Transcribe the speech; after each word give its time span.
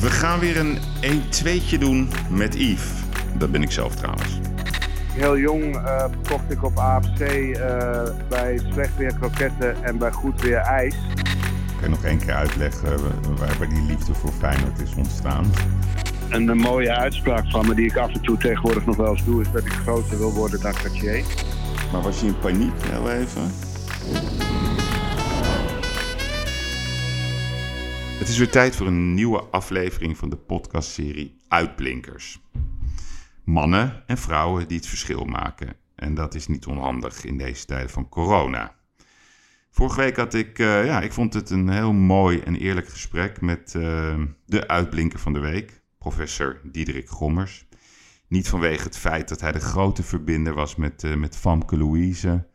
We 0.00 0.10
gaan 0.10 0.38
weer 0.38 0.56
een 0.56 0.78
1-2'tje 1.02 1.78
doen 1.78 2.08
met 2.30 2.54
Yves. 2.54 2.90
Dat 3.38 3.50
ben 3.50 3.62
ik 3.62 3.70
zelf 3.70 3.94
trouwens. 3.94 4.38
Heel 5.12 5.38
jong 5.38 5.76
uh, 5.76 6.04
kocht 6.28 6.50
ik 6.50 6.64
op 6.64 6.76
AFC 6.76 7.20
uh, 7.20 8.02
bij 8.28 8.60
slecht 8.72 8.96
weer 8.96 9.14
kroketten 9.14 9.84
en 9.84 9.98
bij 9.98 10.12
goed 10.12 10.40
weer 10.40 10.56
ijs. 10.56 10.94
Kan 11.66 11.82
je 11.82 11.88
nog 11.88 12.04
één 12.04 12.18
keer 12.18 12.34
uitleggen 12.34 12.88
waar, 13.36 13.58
waar 13.58 13.68
die 13.68 13.82
liefde 13.82 14.14
voor 14.14 14.32
Feyenoord 14.32 14.80
is 14.80 14.94
ontstaan? 14.96 15.52
Een, 16.30 16.48
een, 16.48 16.58
mooie 16.58 16.92
uitspraak 16.92 17.50
van 17.50 17.66
me 17.66 17.74
die 17.74 17.86
ik 17.86 17.96
af 17.96 18.12
en 18.12 18.20
toe 18.20 18.36
tegenwoordig 18.36 18.86
nog 18.86 18.96
wel 18.96 19.10
eens 19.10 19.24
doe... 19.24 19.40
is 19.40 19.50
dat 19.50 19.64
ik 19.64 19.72
groter 19.72 20.18
wil 20.18 20.32
worden 20.32 20.60
dan 20.60 20.72
Cartier. 20.72 21.24
Maar 21.92 22.02
was 22.02 22.20
je 22.20 22.26
in 22.26 22.38
paniek 22.38 22.72
heel 22.90 23.10
even? 23.10 23.50
Het 28.26 28.34
is 28.34 28.40
weer 28.40 28.50
tijd 28.50 28.76
voor 28.76 28.86
een 28.86 29.14
nieuwe 29.14 29.40
aflevering 29.40 30.16
van 30.16 30.30
de 30.30 30.36
podcastserie 30.36 31.36
Uitblinkers. 31.48 32.40
Mannen 33.44 34.02
en 34.06 34.18
vrouwen 34.18 34.68
die 34.68 34.76
het 34.76 34.86
verschil 34.86 35.24
maken. 35.24 35.76
En 35.94 36.14
dat 36.14 36.34
is 36.34 36.46
niet 36.46 36.66
onhandig 36.66 37.24
in 37.24 37.38
deze 37.38 37.66
tijden 37.66 37.90
van 37.90 38.08
corona. 38.08 38.74
Vorige 39.70 40.00
week 40.00 40.16
had 40.16 40.34
ik, 40.34 40.58
uh, 40.58 40.86
ja, 40.86 41.00
ik 41.00 41.12
vond 41.12 41.34
het 41.34 41.50
een 41.50 41.68
heel 41.68 41.92
mooi 41.92 42.38
en 42.40 42.56
eerlijk 42.56 42.88
gesprek 42.88 43.40
met 43.40 43.74
uh, 43.76 44.22
de 44.46 44.68
uitblinker 44.68 45.18
van 45.18 45.32
de 45.32 45.40
week, 45.40 45.82
professor 45.98 46.60
Diederik 46.62 47.08
Gommers. 47.08 47.66
Niet 48.28 48.48
vanwege 48.48 48.84
het 48.84 48.98
feit 48.98 49.28
dat 49.28 49.40
hij 49.40 49.52
de 49.52 49.60
grote 49.60 50.02
verbinder 50.02 50.54
was 50.54 50.76
met, 50.76 51.02
uh, 51.02 51.14
met 51.14 51.36
Famke 51.36 51.76
Louise, 51.76 52.46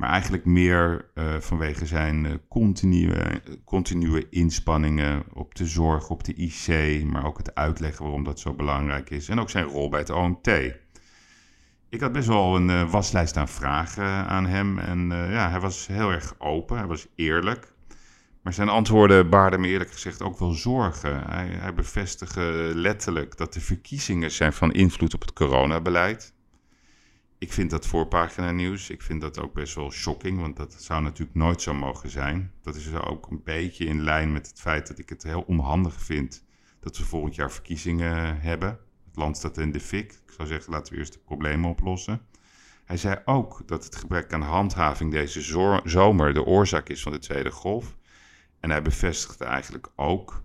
maar 0.00 0.10
eigenlijk 0.10 0.44
meer 0.44 1.10
uh, 1.14 1.34
vanwege 1.38 1.86
zijn 1.86 2.24
uh, 2.24 2.32
continue, 2.48 3.42
continue 3.64 4.26
inspanningen 4.30 5.22
op 5.32 5.54
de 5.54 5.66
zorg, 5.66 6.10
op 6.10 6.24
de 6.24 6.34
IC, 6.34 7.04
maar 7.04 7.26
ook 7.26 7.36
het 7.36 7.54
uitleggen 7.54 8.04
waarom 8.04 8.24
dat 8.24 8.40
zo 8.40 8.54
belangrijk 8.54 9.10
is. 9.10 9.28
En 9.28 9.40
ook 9.40 9.50
zijn 9.50 9.64
rol 9.64 9.88
bij 9.88 10.00
het 10.00 10.10
OMT. 10.10 10.46
Ik 11.88 12.00
had 12.00 12.12
best 12.12 12.28
wel 12.28 12.56
een 12.56 12.68
uh, 12.68 12.90
waslijst 12.90 13.36
aan 13.36 13.48
vragen 13.48 14.26
aan 14.26 14.46
hem. 14.46 14.78
En 14.78 15.08
ja, 15.08 15.50
hij 15.50 15.60
was 15.60 15.86
heel 15.86 16.10
erg 16.10 16.34
open, 16.38 16.76
hij 16.76 16.86
was 16.86 17.06
eerlijk. 17.14 17.72
Maar 18.42 18.52
zijn 18.52 18.68
antwoorden 18.68 19.30
baarden 19.30 19.60
me 19.60 19.68
eerlijk 19.68 19.92
gezegd 19.92 20.22
ook 20.22 20.38
wel 20.38 20.52
zorgen. 20.52 21.30
Hij, 21.30 21.46
hij 21.46 21.74
bevestigde 21.74 22.72
letterlijk 22.74 23.36
dat 23.36 23.52
de 23.52 23.60
verkiezingen 23.60 24.30
zijn 24.30 24.52
van 24.52 24.72
invloed 24.72 25.14
op 25.14 25.20
het 25.20 25.32
coronabeleid 25.32 26.32
ik 27.40 27.52
vind 27.52 27.70
dat 27.70 27.86
voorpagina 27.86 28.50
nieuws. 28.50 28.90
Ik 28.90 29.02
vind 29.02 29.20
dat 29.20 29.38
ook 29.38 29.54
best 29.54 29.74
wel 29.74 29.90
shocking, 29.90 30.40
want 30.40 30.56
dat 30.56 30.72
zou 30.78 31.02
natuurlijk 31.02 31.36
nooit 31.36 31.62
zo 31.62 31.74
mogen 31.74 32.10
zijn. 32.10 32.52
Dat 32.62 32.74
is 32.76 32.94
ook 32.94 33.30
een 33.30 33.42
beetje 33.44 33.84
in 33.84 34.02
lijn 34.02 34.32
met 34.32 34.46
het 34.46 34.60
feit 34.60 34.86
dat 34.86 34.98
ik 34.98 35.08
het 35.08 35.22
heel 35.22 35.44
onhandig 35.46 36.02
vind 36.02 36.44
dat 36.80 36.98
we 36.98 37.04
volgend 37.04 37.34
jaar 37.34 37.52
verkiezingen 37.52 38.40
hebben. 38.40 38.68
Het 39.06 39.16
land 39.16 39.36
staat 39.36 39.58
in 39.58 39.72
de 39.72 39.80
fik. 39.80 40.12
Ik 40.12 40.32
zou 40.36 40.48
zeggen, 40.48 40.72
laten 40.72 40.92
we 40.92 40.98
eerst 40.98 41.12
de 41.12 41.18
problemen 41.18 41.70
oplossen. 41.70 42.20
Hij 42.84 42.96
zei 42.96 43.18
ook 43.24 43.62
dat 43.66 43.84
het 43.84 43.96
gebrek 43.96 44.32
aan 44.32 44.42
handhaving 44.42 45.12
deze 45.12 45.40
zomer 45.84 46.34
de 46.34 46.44
oorzaak 46.44 46.88
is 46.88 47.02
van 47.02 47.12
de 47.12 47.18
tweede 47.18 47.50
golf. 47.50 47.96
En 48.60 48.70
hij 48.70 48.82
bevestigde 48.82 49.44
eigenlijk 49.44 49.88
ook 49.96 50.44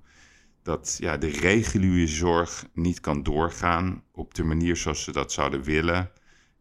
dat 0.64 0.98
ja, 1.00 1.18
de 1.18 1.30
reguliere 1.30 2.08
zorg 2.08 2.66
niet 2.74 3.00
kan 3.00 3.24
doorgaan 3.24 4.04
op 4.12 4.34
de 4.34 4.44
manier 4.44 4.78
zoals 4.78 5.04
ze 5.04 5.12
dat 5.12 5.32
zouden 5.32 5.64
willen. 5.64 6.12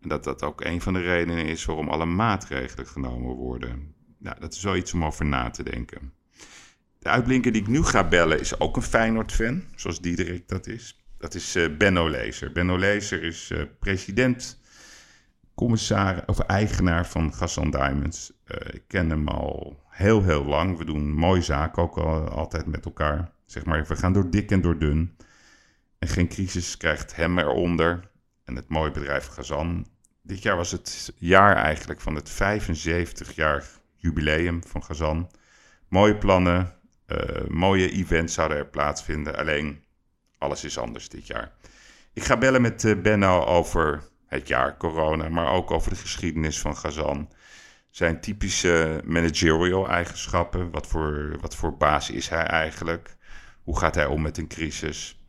En 0.05 0.11
dat 0.11 0.25
dat 0.25 0.43
ook 0.43 0.65
een 0.65 0.81
van 0.81 0.93
de 0.93 1.01
redenen 1.01 1.47
is 1.47 1.65
waarom 1.65 1.89
alle 1.89 2.05
maatregelen 2.05 2.87
genomen 2.87 3.35
worden. 3.35 3.95
Nou, 4.19 4.41
dat 4.41 4.55
is 4.55 4.63
wel 4.63 4.77
iets 4.77 4.95
om 4.95 5.05
over 5.05 5.25
na 5.25 5.51
te 5.51 5.63
denken. 5.63 6.13
De 6.99 7.09
uitblinker 7.09 7.53
die 7.53 7.61
ik 7.61 7.69
nu 7.69 7.83
ga 7.83 8.09
bellen 8.09 8.41
is 8.41 8.61
ook 8.61 8.77
een 8.77 8.83
Feyenoord-fan, 8.83 9.63
zoals 9.75 10.01
Diederik 10.01 10.49
dat 10.49 10.67
is. 10.67 11.05
Dat 11.19 11.35
is 11.35 11.57
uh, 11.57 11.77
Benno 11.77 12.11
Lezer. 12.11 12.53
Benno 12.53 12.79
Lezer 12.79 13.23
is 13.23 13.51
uh, 13.51 13.63
president, 13.79 14.61
commissaris 15.55 16.23
of 16.27 16.39
eigenaar 16.39 17.07
van 17.07 17.35
Gassan 17.35 17.71
Diamonds. 17.71 18.33
Uh, 18.47 18.75
ik 18.75 18.83
ken 18.87 19.11
hem 19.11 19.29
al 19.29 19.83
heel, 19.89 20.23
heel 20.23 20.45
lang. 20.45 20.79
We 20.79 20.85
doen 20.85 21.13
mooie 21.13 21.43
zaken 21.43 21.83
ook 21.83 21.97
al, 21.97 22.29
altijd 22.29 22.67
met 22.67 22.85
elkaar. 22.85 23.33
Zeg 23.47 23.65
maar, 23.65 23.87
we 23.87 23.97
gaan 23.97 24.13
door 24.13 24.31
dik 24.31 24.51
en 24.51 24.61
door 24.61 24.79
dun. 24.79 25.17
En 25.99 26.09
geen 26.09 26.29
crisis 26.29 26.77
krijgt 26.77 27.17
hem 27.17 27.39
eronder. 27.39 28.11
En 28.45 28.57
het 28.57 28.69
mooie 28.69 28.91
bedrijf 28.91 29.27
Gazan 29.27 29.87
dit 30.27 30.43
jaar 30.43 30.57
was 30.57 30.71
het 30.71 31.13
jaar 31.19 31.57
eigenlijk 31.57 32.01
van 32.01 32.15
het 32.15 32.33
75-jaar 32.33 33.65
jubileum 33.97 34.63
van 34.67 34.85
Gazan. 34.85 35.31
Mooie 35.89 36.19
plannen, 36.19 36.75
uh, 37.07 37.49
mooie 37.49 37.91
events 37.91 38.35
zouden 38.35 38.59
er 38.59 38.67
plaatsvinden. 38.67 39.37
Alleen 39.37 39.85
alles 40.39 40.65
is 40.65 40.79
anders 40.79 41.09
dit 41.09 41.27
jaar. 41.27 41.53
Ik 42.13 42.25
ga 42.25 42.37
bellen 42.37 42.63
met 42.63 42.85
uh, 42.85 43.01
Benno 43.03 43.45
over 43.45 44.03
het 44.27 44.49
jaar 44.49 44.77
corona, 44.77 45.29
maar 45.29 45.53
ook 45.53 45.71
over 45.71 45.91
de 45.91 45.97
geschiedenis 45.97 46.61
van 46.61 46.77
Gazan. 46.77 47.33
Zijn 47.91 48.21
typische 48.21 49.01
managerial 49.05 49.89
eigenschappen. 49.89 50.71
Wat 50.71 50.87
voor, 50.87 51.37
wat 51.41 51.57
voor 51.57 51.77
baas 51.77 52.11
is 52.11 52.29
hij 52.29 52.45
eigenlijk? 52.45 53.17
Hoe 53.63 53.79
gaat 53.79 53.95
hij 53.95 54.07
om 54.07 54.23
met 54.23 54.39
een 54.39 54.49
crisis? 54.49 55.25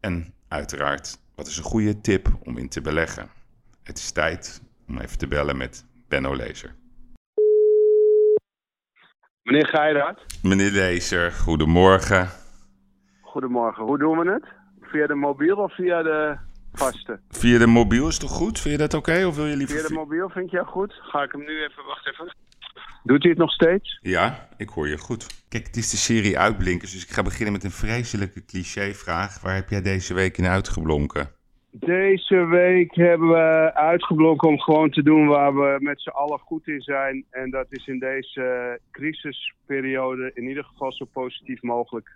En 0.00 0.34
uiteraard, 0.48 1.18
wat 1.34 1.46
is 1.46 1.56
een 1.56 1.64
goede 1.64 2.00
tip 2.00 2.38
om 2.44 2.58
in 2.58 2.68
te 2.68 2.80
beleggen? 2.80 3.39
Het 3.90 3.98
is 3.98 4.12
tijd 4.12 4.62
om 4.88 4.98
even 4.98 5.18
te 5.18 5.26
bellen 5.26 5.56
met 5.56 5.84
Benno 6.08 6.36
Lezer. 6.36 6.74
Meneer 9.42 9.66
Geiraat. 9.66 10.24
Meneer 10.42 10.70
Lezer, 10.70 11.32
goedemorgen. 11.32 12.28
Goedemorgen. 13.20 13.84
Hoe 13.84 13.98
doen 13.98 14.18
we 14.18 14.30
het? 14.30 14.44
Via 14.80 15.06
de 15.06 15.14
mobiel 15.14 15.56
of 15.56 15.74
via 15.74 16.02
de 16.02 16.36
vaste? 16.72 17.20
Via 17.28 17.58
de 17.58 17.66
mobiel 17.66 18.08
is 18.08 18.18
toch 18.18 18.30
goed? 18.30 18.60
Vind 18.60 18.74
je 18.74 18.80
dat 18.80 18.94
oké? 18.94 19.26
Of 19.26 19.36
wil 19.36 19.46
je 19.46 19.56
liever... 19.56 19.78
Via 19.78 19.88
de 19.88 19.94
mobiel 19.94 20.28
vind 20.28 20.50
je 20.50 20.64
goed? 20.64 20.92
Ga 20.92 21.22
ik 21.22 21.32
hem 21.32 21.40
nu 21.40 21.62
even... 21.62 21.84
Wacht 21.84 22.06
even. 22.06 22.34
Doet 23.02 23.22
hij 23.22 23.30
het 23.30 23.40
nog 23.40 23.52
steeds? 23.52 23.98
Ja, 24.00 24.48
ik 24.56 24.68
hoor 24.68 24.88
je 24.88 24.98
goed. 24.98 25.26
Kijk, 25.48 25.66
het 25.66 25.76
is 25.76 25.90
de 25.90 25.96
serie 25.96 26.38
Uitblinkers, 26.38 26.92
dus 26.92 27.04
ik 27.04 27.10
ga 27.10 27.22
beginnen 27.22 27.52
met 27.52 27.64
een 27.64 27.70
vreselijke 27.70 28.44
clichévraag. 28.44 29.40
Waar 29.40 29.54
heb 29.54 29.68
jij 29.68 29.82
deze 29.82 30.14
week 30.14 30.38
in 30.38 30.46
uitgeblonken? 30.46 31.38
Deze 31.72 32.46
week 32.46 32.94
hebben 32.94 33.28
we 33.28 33.74
uitgeblonken 33.74 34.48
om 34.48 34.60
gewoon 34.60 34.90
te 34.90 35.02
doen 35.02 35.26
waar 35.26 35.54
we 35.54 35.76
met 35.78 36.00
z'n 36.00 36.08
allen 36.08 36.38
goed 36.38 36.68
in 36.68 36.80
zijn. 36.80 37.24
En 37.30 37.50
dat 37.50 37.66
is 37.68 37.86
in 37.86 37.98
deze 37.98 38.78
crisisperiode 38.90 40.30
in 40.34 40.48
ieder 40.48 40.64
geval 40.64 40.92
zo 40.92 41.04
positief 41.04 41.62
mogelijk 41.62 42.10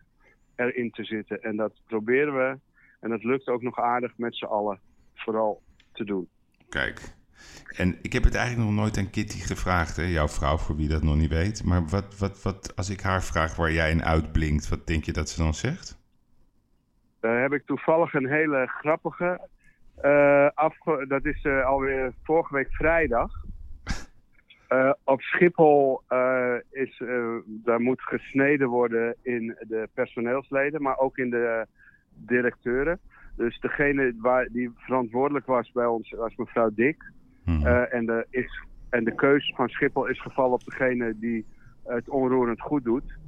erin 0.57 0.91
te 0.91 1.05
zitten. 1.05 1.43
En 1.43 1.57
dat 1.57 1.73
proberen 1.87 2.35
we. 2.35 2.59
En 3.01 3.11
dat 3.11 3.25
lukt 3.25 3.49
ook 3.49 3.63
nog 3.63 3.79
aardig 3.79 4.13
met 4.17 4.37
z'n 4.37 4.45
allen 4.45 4.81
vooral 5.15 5.63
te 5.93 6.05
doen. 6.05 6.29
Kijk, 6.69 7.15
en 7.77 7.99
ik 8.03 8.13
heb 8.13 8.25
het 8.25 8.35
eigenlijk 8.35 8.69
nog 8.69 8.79
nooit 8.79 8.99
aan 8.99 9.11
Kitty 9.11 9.39
gevraagd, 9.39 9.97
hè? 9.97 10.03
jouw 10.03 10.29
vrouw, 10.29 10.57
voor 10.57 10.77
wie 10.77 10.89
dat 10.89 11.03
nog 11.03 11.17
niet 11.17 11.31
weet. 11.31 11.65
Maar 11.65 11.89
wat, 11.89 12.19
wat, 12.19 12.43
wat, 12.43 12.77
als 12.77 12.91
ik 12.91 13.01
haar 13.01 13.23
vraag 13.23 13.57
waar 13.57 13.73
jij 13.73 13.91
in 13.91 14.05
uitblinkt, 14.05 14.69
wat 14.69 14.87
denk 14.87 15.05
je 15.05 15.13
dat 15.13 15.29
ze 15.29 15.43
dan 15.43 15.55
zegt? 15.55 16.03
Daar 17.25 17.41
heb 17.41 17.53
ik 17.53 17.67
toevallig 17.67 18.15
een 18.15 18.29
hele 18.29 18.67
grappige. 18.67 19.49
Uh, 20.03 20.49
dat 21.09 21.25
is 21.25 21.45
uh, 21.45 21.67
alweer 21.67 22.13
vorige 22.23 22.55
week 22.55 22.73
vrijdag. 22.73 23.33
Uh, 24.69 24.93
op 25.05 25.21
Schiphol 25.21 26.03
is, 26.71 27.03
daar 27.47 27.81
moet 27.81 28.03
gesneden 28.03 28.69
worden 28.69 29.17
in 29.23 29.57
de 29.61 29.89
personeelsleden, 29.95 30.83
maar 30.83 30.99
ook 30.99 31.19
in 31.19 31.31
de 31.31 31.67
directeuren. 32.15 32.99
Dus 33.37 33.61
degene 33.61 34.15
waar, 34.19 34.49
die 34.53 34.73
verantwoordelijk 34.77 35.47
was 35.47 35.73
bij 35.73 35.87
ons 35.87 36.11
was 36.11 36.37
mevrouw 36.37 36.71
Dik. 36.75 37.13
Hmm. 37.45 37.67
en, 37.67 38.07
de, 38.07 38.27
is, 38.31 38.65
en 38.91 39.05
de 39.05 39.15
keus 39.15 39.53
van 39.57 39.69
Schiphol 39.69 40.07
is 40.07 40.21
gevallen 40.21 40.53
op 40.53 40.65
degene 40.65 41.19
die 41.19 41.47
het 41.85 42.09
onroerend 42.09 42.61
goed 42.61 42.85
doet. 42.85 43.19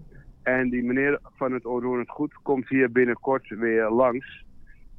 En 0.47 0.69
die 0.69 0.83
meneer 0.83 1.19
van 1.23 1.53
het 1.53 1.67
onroerend 1.67 2.11
goed 2.11 2.35
komt 2.43 2.69
hier 2.69 2.93
binnenkort 2.93 3.49
weer 3.49 3.91
langs. 3.91 4.45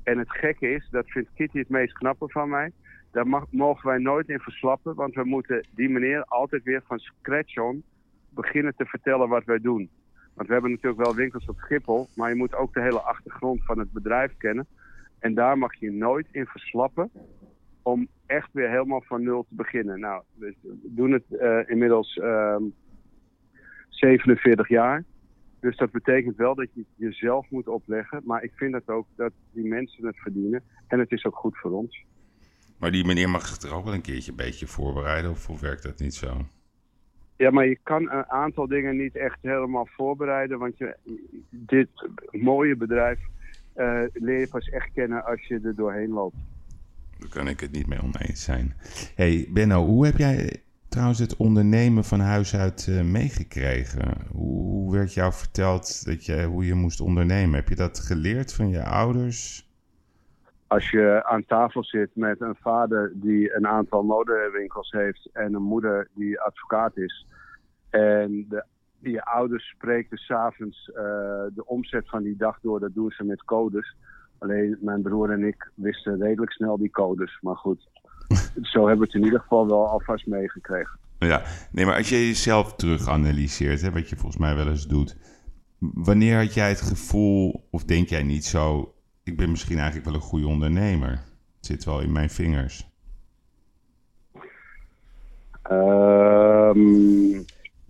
En 0.03 0.17
het 0.17 0.31
gekke 0.31 0.69
is, 0.69 0.87
dat 0.91 1.09
vindt 1.09 1.29
Kitty 1.33 1.57
het 1.57 1.69
meest 1.69 1.93
knappe 1.93 2.29
van 2.29 2.49
mij. 2.49 2.71
Daar 3.11 3.27
mogen 3.49 3.87
wij 3.87 3.97
nooit 3.97 4.29
in 4.29 4.39
verslappen, 4.39 4.95
want 4.95 5.13
we 5.13 5.23
moeten 5.23 5.67
die 5.75 5.89
meneer 5.89 6.23
altijd 6.23 6.63
weer 6.63 6.81
van 6.87 6.99
scratch 6.99 7.57
on 7.57 7.83
beginnen 8.29 8.75
te 8.75 8.85
vertellen 8.85 9.29
wat 9.29 9.43
wij 9.43 9.59
doen. 9.59 9.89
Want 10.33 10.47
we 10.47 10.53
hebben 10.53 10.71
natuurlijk 10.71 11.03
wel 11.03 11.15
winkels 11.15 11.45
op 11.45 11.59
Schiphol, 11.59 12.07
maar 12.15 12.29
je 12.29 12.35
moet 12.35 12.55
ook 12.55 12.73
de 12.73 12.81
hele 12.81 13.01
achtergrond 13.01 13.65
van 13.65 13.79
het 13.79 13.91
bedrijf 13.91 14.37
kennen. 14.37 14.67
En 15.19 15.33
daar 15.33 15.57
mag 15.57 15.75
je 15.75 15.91
nooit 15.91 16.27
in 16.31 16.45
verslappen 16.45 17.11
om 17.81 18.07
echt 18.25 18.49
weer 18.51 18.69
helemaal 18.69 19.01
van 19.01 19.23
nul 19.23 19.45
te 19.49 19.55
beginnen. 19.55 19.99
Nou, 19.99 20.23
we 20.33 20.55
doen 20.83 21.11
het 21.11 21.25
uh, 21.29 21.59
inmiddels 21.69 22.15
uh, 22.15 22.53
ehm, 22.53 22.63
47 23.89 24.67
jaar. 24.67 25.03
Dus 25.59 25.77
dat 25.77 25.91
betekent 25.91 26.35
wel 26.35 26.55
dat 26.55 26.67
je 26.73 26.85
jezelf 26.95 27.49
moet 27.49 27.67
opleggen. 27.67 28.21
Maar 28.25 28.43
ik 28.43 28.51
vind 28.55 28.73
het 28.73 28.87
ook 28.89 29.07
dat 29.15 29.31
die 29.51 29.65
mensen 29.65 30.05
het 30.05 30.17
verdienen. 30.17 30.63
En 30.87 30.99
het 30.99 31.11
is 31.11 31.25
ook 31.25 31.35
goed 31.35 31.57
voor 31.57 31.71
ons. 31.71 32.05
Maar 32.77 32.91
die 32.91 33.05
meneer 33.05 33.29
mag 33.29 33.47
zich 33.47 33.69
er 33.69 33.75
ook 33.75 33.83
wel 33.83 33.93
een 33.93 34.01
keertje 34.01 34.31
een 34.31 34.37
beetje 34.37 34.67
voorbereiden? 34.67 35.31
Of, 35.31 35.49
of 35.49 35.61
werkt 35.61 35.83
dat 35.83 35.99
niet 35.99 36.13
zo? 36.13 36.45
Ja, 37.37 37.51
maar 37.51 37.67
je 37.67 37.79
kan 37.83 38.11
een 38.11 38.25
aantal 38.25 38.67
dingen 38.67 38.97
niet 38.97 39.15
echt 39.15 39.37
helemaal 39.41 39.87
voorbereiden. 39.91 40.59
Want 40.59 40.77
je, 40.77 40.95
dit 41.49 41.89
mooie 42.31 42.75
bedrijf 42.75 43.19
eh, 43.73 44.01
leer 44.13 44.39
je 44.39 44.47
pas 44.47 44.69
echt 44.69 44.91
kennen 44.93 45.25
als 45.25 45.47
je 45.47 45.59
er 45.63 45.75
doorheen 45.75 46.09
loopt. 46.09 46.37
Daar 47.17 47.29
kan 47.29 47.47
ik 47.47 47.59
het 47.59 47.71
niet 47.71 47.87
mee 47.87 48.01
oneens 48.01 48.43
zijn. 48.43 48.73
hey, 49.15 49.47
Benno, 49.49 49.85
hoe 49.85 50.05
heb 50.05 50.17
jij 50.17 50.63
trouwens 50.89 51.19
het 51.19 51.35
ondernemen 51.35 52.03
van 52.03 52.19
huis 52.19 52.55
uit 52.55 52.87
uh, 52.89 53.01
meegekregen? 53.01 54.27
Hoe 54.31 54.91
werd 54.91 55.13
jou 55.13 55.33
verteld 55.33 56.05
dat 56.05 56.25
je, 56.25 56.43
hoe 56.43 56.65
je 56.65 56.73
moest 56.73 57.01
ondernemen? 57.01 57.55
Heb 57.55 57.69
je 57.69 57.75
dat 57.75 57.99
geleerd 57.99 58.53
van 58.53 58.69
je 58.69 58.83
ouders? 58.83 59.69
Als 60.67 60.89
je 60.89 61.23
aan 61.25 61.45
tafel 61.45 61.83
zit 61.83 62.09
met 62.13 62.41
een 62.41 62.55
vader 62.61 63.11
die 63.15 63.55
een 63.55 63.67
aantal 63.67 64.03
modewinkels 64.03 64.91
heeft 64.91 65.29
en 65.33 65.53
een 65.53 65.61
moeder 65.61 66.07
die 66.13 66.39
advocaat 66.39 66.97
is. 66.97 67.27
En 67.89 68.45
de, 68.49 68.65
je 68.99 69.25
ouders 69.25 69.69
spreken 69.69 70.17
s'avonds 70.17 70.89
uh, 70.89 70.95
de 71.53 71.63
omzet 71.65 72.09
van 72.09 72.23
die 72.23 72.35
dag 72.37 72.59
door, 72.61 72.79
dat 72.79 72.93
doen 72.93 73.11
ze 73.11 73.23
met 73.23 73.43
codes. 73.43 73.95
Alleen 74.37 74.77
mijn 74.81 75.01
broer 75.01 75.31
en 75.31 75.43
ik 75.43 75.71
wisten 75.73 76.21
redelijk 76.21 76.51
snel 76.51 76.77
die 76.77 76.89
codes. 76.89 77.37
Maar 77.41 77.55
goed, 77.55 77.87
zo 78.61 78.87
hebben 78.87 78.97
we 78.97 79.05
het 79.05 79.13
in 79.13 79.23
ieder 79.23 79.39
geval 79.39 79.67
wel 79.67 79.87
alvast 79.87 80.27
meegekregen. 80.27 80.99
Ja, 81.19 81.41
nee, 81.71 81.85
maar 81.85 81.95
als 81.95 82.09
je 82.09 82.27
jezelf 82.27 82.75
terug 82.75 83.07
analyseert, 83.07 83.81
hè, 83.81 83.91
wat 83.91 84.09
je 84.09 84.15
volgens 84.15 84.41
mij 84.41 84.55
wel 84.55 84.67
eens 84.67 84.87
doet. 84.87 85.17
Wanneer 85.79 86.37
had 86.37 86.53
jij 86.53 86.69
het 86.69 86.81
gevoel, 86.81 87.67
of 87.71 87.83
denk 87.83 88.07
jij 88.07 88.23
niet 88.23 88.45
zo, 88.45 88.93
ik 89.23 89.37
ben 89.37 89.49
misschien 89.49 89.77
eigenlijk 89.77 90.05
wel 90.05 90.15
een 90.15 90.21
goede 90.21 90.47
ondernemer? 90.47 91.09
Het 91.55 91.65
zit 91.65 91.83
wel 91.83 92.01
in 92.01 92.11
mijn 92.11 92.29
vingers. 92.29 92.89
Um, 95.71 97.45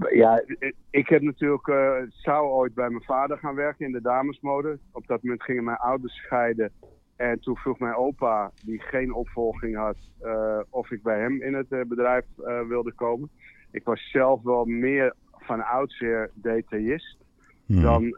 ja, 0.10 0.44
ik 0.90 1.08
heb 1.08 1.22
natuurlijk, 1.22 1.68
uh, 1.68 1.92
zou 2.08 2.48
ooit 2.48 2.74
bij 2.74 2.90
mijn 2.90 3.04
vader 3.04 3.38
gaan 3.38 3.56
werken 3.56 3.86
in 3.86 3.92
de 3.92 4.02
damesmode. 4.02 4.80
Op 4.92 5.08
dat 5.08 5.24
moment 5.24 5.44
gingen 5.44 5.64
mijn 5.64 5.78
ouders 5.78 6.16
scheiden. 6.16 6.72
En 7.18 7.40
toen 7.40 7.56
vroeg 7.56 7.80
mijn 7.80 7.96
opa, 7.96 8.52
die 8.64 8.82
geen 8.82 9.14
opvolging 9.14 9.76
had, 9.76 9.98
uh, 10.22 10.60
of 10.70 10.92
ik 10.92 11.04
bij 11.04 11.20
hem 11.20 11.42
in 11.42 11.54
het 11.54 11.72
uh, 11.72 11.82
bedrijf 11.88 12.26
wilde 12.68 12.94
komen. 12.94 13.30
Ik 13.72 13.84
was 13.84 14.10
zelf 14.12 14.42
wel 14.44 14.66
meer 14.66 15.16
van 15.32 15.66
oudsher 15.66 16.32
detailist 16.34 17.18
hmm. 17.66 17.82
dan 17.82 18.18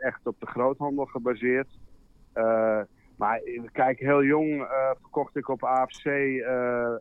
echt 0.00 0.26
op 0.26 0.40
de 0.40 0.46
groothandel 0.46 1.04
gebaseerd. 1.04 1.68
maar 3.16 3.40
kijk, 3.72 3.98
heel 3.98 4.24
jong 4.24 4.66
verkocht 5.00 5.36
ik 5.36 5.48
op 5.48 5.64
AFC 5.64 6.04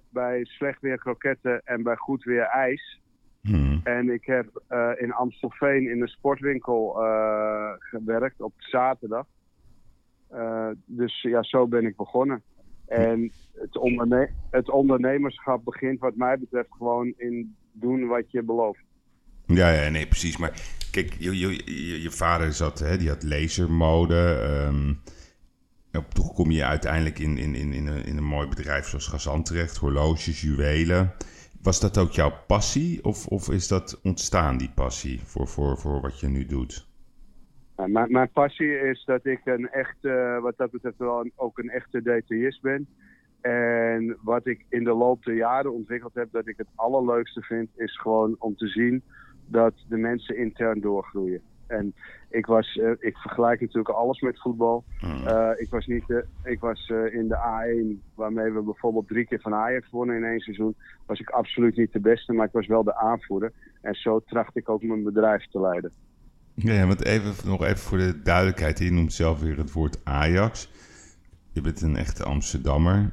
bij 0.10 0.44
slecht 0.44 0.82
weer 0.82 0.98
kroketten 0.98 1.62
en 1.66 1.84
bij 1.84 1.96
goed 1.96 2.24
weer 2.24 2.44
ijs. 2.44 3.02
Hmm. 3.42 3.82
En 3.84 4.10
ik 4.10 4.26
heb 4.26 4.62
uh, 4.70 4.90
in 4.98 5.14
Amstelveen 5.14 5.90
in 5.90 6.02
een 6.02 6.08
sportwinkel 6.08 6.94
gewerkt 7.80 8.42
op 8.42 8.54
zaterdag. 8.58 9.26
Uh, 10.34 10.68
dus 10.86 11.22
ja, 11.22 11.44
zo 11.44 11.68
ben 11.68 11.86
ik 11.86 11.96
begonnen. 11.96 12.42
En 12.88 13.32
het, 13.54 13.78
het, 14.50 14.70
ondernemerschap 14.70 15.64
begint 15.66 16.00
wat 16.00 16.16
mij 16.16 16.40
betreft 16.40 16.70
gewoon 16.72 17.14
in 17.18 17.56
doen 17.72 18.08
wat 18.08 18.32
je 18.32 18.44
belooft. 18.44 18.84
Ja, 19.46 19.70
ja 19.70 19.90
nee, 19.90 20.08
precies. 20.08 20.38
Maar 20.38 20.62
kijk, 20.92 21.16
je, 21.20 21.40
je, 21.40 22.02
je 22.02 22.12
vader 22.12 22.54
zat, 22.54 22.80
hè, 22.80 22.98
die 22.98 23.10
had 23.10 23.24
lasermode. 23.24 24.40
Um, 24.68 25.02
toch 26.14 26.34
kom 26.34 26.52
je 26.52 26.64
uiteindelijk 26.64 27.20
in, 27.20 27.38
in, 27.38 27.56
in, 27.56 27.74
in, 27.74 27.88
een, 27.88 28.06
in 28.06 28.18
een 28.18 28.24
mooi 28.24 28.48
bedrijf 28.48 28.88
zoals 28.88 29.08
Gazan 29.08 29.44
terecht. 29.44 29.78
Horloges, 29.78 30.42
juwelen. 30.42 31.14
Was 31.62 31.80
dat 31.80 31.98
ook 31.98 32.12
jouw 32.12 32.34
passie 32.48 33.04
of, 33.04 33.28
of 33.28 33.50
is 33.50 33.68
dat 33.68 34.00
ontstaan, 34.04 34.58
die 34.58 34.72
passie, 34.76 35.22
voor, 35.24 35.48
voor, 35.48 35.78
voor 35.78 36.02
wat 36.02 36.20
je 36.20 36.28
nu 36.28 36.46
doet? 36.46 36.88
Mijn, 37.76 38.12
mijn 38.12 38.32
passie 38.32 38.80
is 38.80 39.04
dat 39.06 39.26
ik 39.26 39.42
een 39.46 39.70
echte, 39.70 40.40
wat 40.42 40.58
dat 40.58 40.72
betreft 40.72 40.98
wel 40.98 41.30
ook 41.36 41.58
een 41.58 41.70
echte 41.70 42.02
detailist 42.02 42.62
ben. 42.62 42.88
En 43.42 44.18
wat 44.22 44.46
ik 44.46 44.66
in 44.70 44.84
de 44.84 44.94
loop 44.94 45.24
der 45.24 45.36
jaren 45.36 45.74
ontwikkeld 45.74 46.14
heb, 46.14 46.32
dat 46.32 46.48
ik 46.48 46.58
het 46.58 46.68
allerleukste 46.76 47.42
vind, 47.42 47.70
is 47.76 48.00
gewoon 48.00 48.36
om 48.40 48.56
te 48.56 48.68
zien 48.68 49.04
dat 49.46 49.74
de 49.90 49.98
mensen 49.98 50.38
intern 50.38 50.80
doorgroeien. 50.80 51.42
En 51.68 51.94
ik, 52.30 52.46
was, 52.46 52.76
uh, 52.76 52.92
ik 53.00 53.18
vergelijk 53.18 53.62
natuurlijk 53.62 53.90
alles 53.90 54.22
met 54.22 54.42
voetbal. 54.42 54.84
Uh, 55.04 55.50
ik 55.56 55.70
was, 55.70 55.86
niet 55.86 56.08
de, 56.08 56.26
ik 56.44 56.60
was 56.60 56.90
uh, 56.90 57.14
in 57.14 57.28
de 57.28 57.36
A1, 57.36 58.14
waarmee 58.16 58.52
we 58.52 58.62
bijvoorbeeld 58.62 59.08
drie 59.08 59.26
keer 59.26 59.40
van 59.42 59.54
Ajax 59.54 59.90
wonnen 59.90 60.16
in 60.16 60.24
één 60.24 60.40
seizoen, 60.40 60.76
was 61.06 61.20
ik 61.20 61.30
absoluut 61.30 61.78
niet 61.78 61.94
de 61.94 62.00
beste, 62.00 62.34
maar 62.34 62.46
ik 62.46 62.52
was 62.52 62.68
wel 62.68 62.84
de 62.84 62.96
aanvoerder. 62.96 63.52
En 63.82 63.94
zo 63.94 64.20
tracht 64.20 64.56
ik 64.56 64.70
ook 64.70 64.84
mijn 64.84 65.04
bedrijf 65.04 65.48
te 65.48 65.60
leiden. 65.60 65.92
Ja, 66.56 66.88
want 66.88 67.06
even, 67.06 67.50
nog 67.50 67.64
even 67.64 67.78
voor 67.78 67.98
de 67.98 68.22
duidelijkheid. 68.22 68.80
Je 68.80 68.92
noemt 68.92 69.14
zelf 69.14 69.40
weer 69.40 69.58
het 69.58 69.72
woord 69.72 70.02
Ajax. 70.04 70.72
Je 71.52 71.62
bent 71.62 71.82
een 71.82 71.96
echte 71.96 72.24
Amsterdammer. 72.24 73.12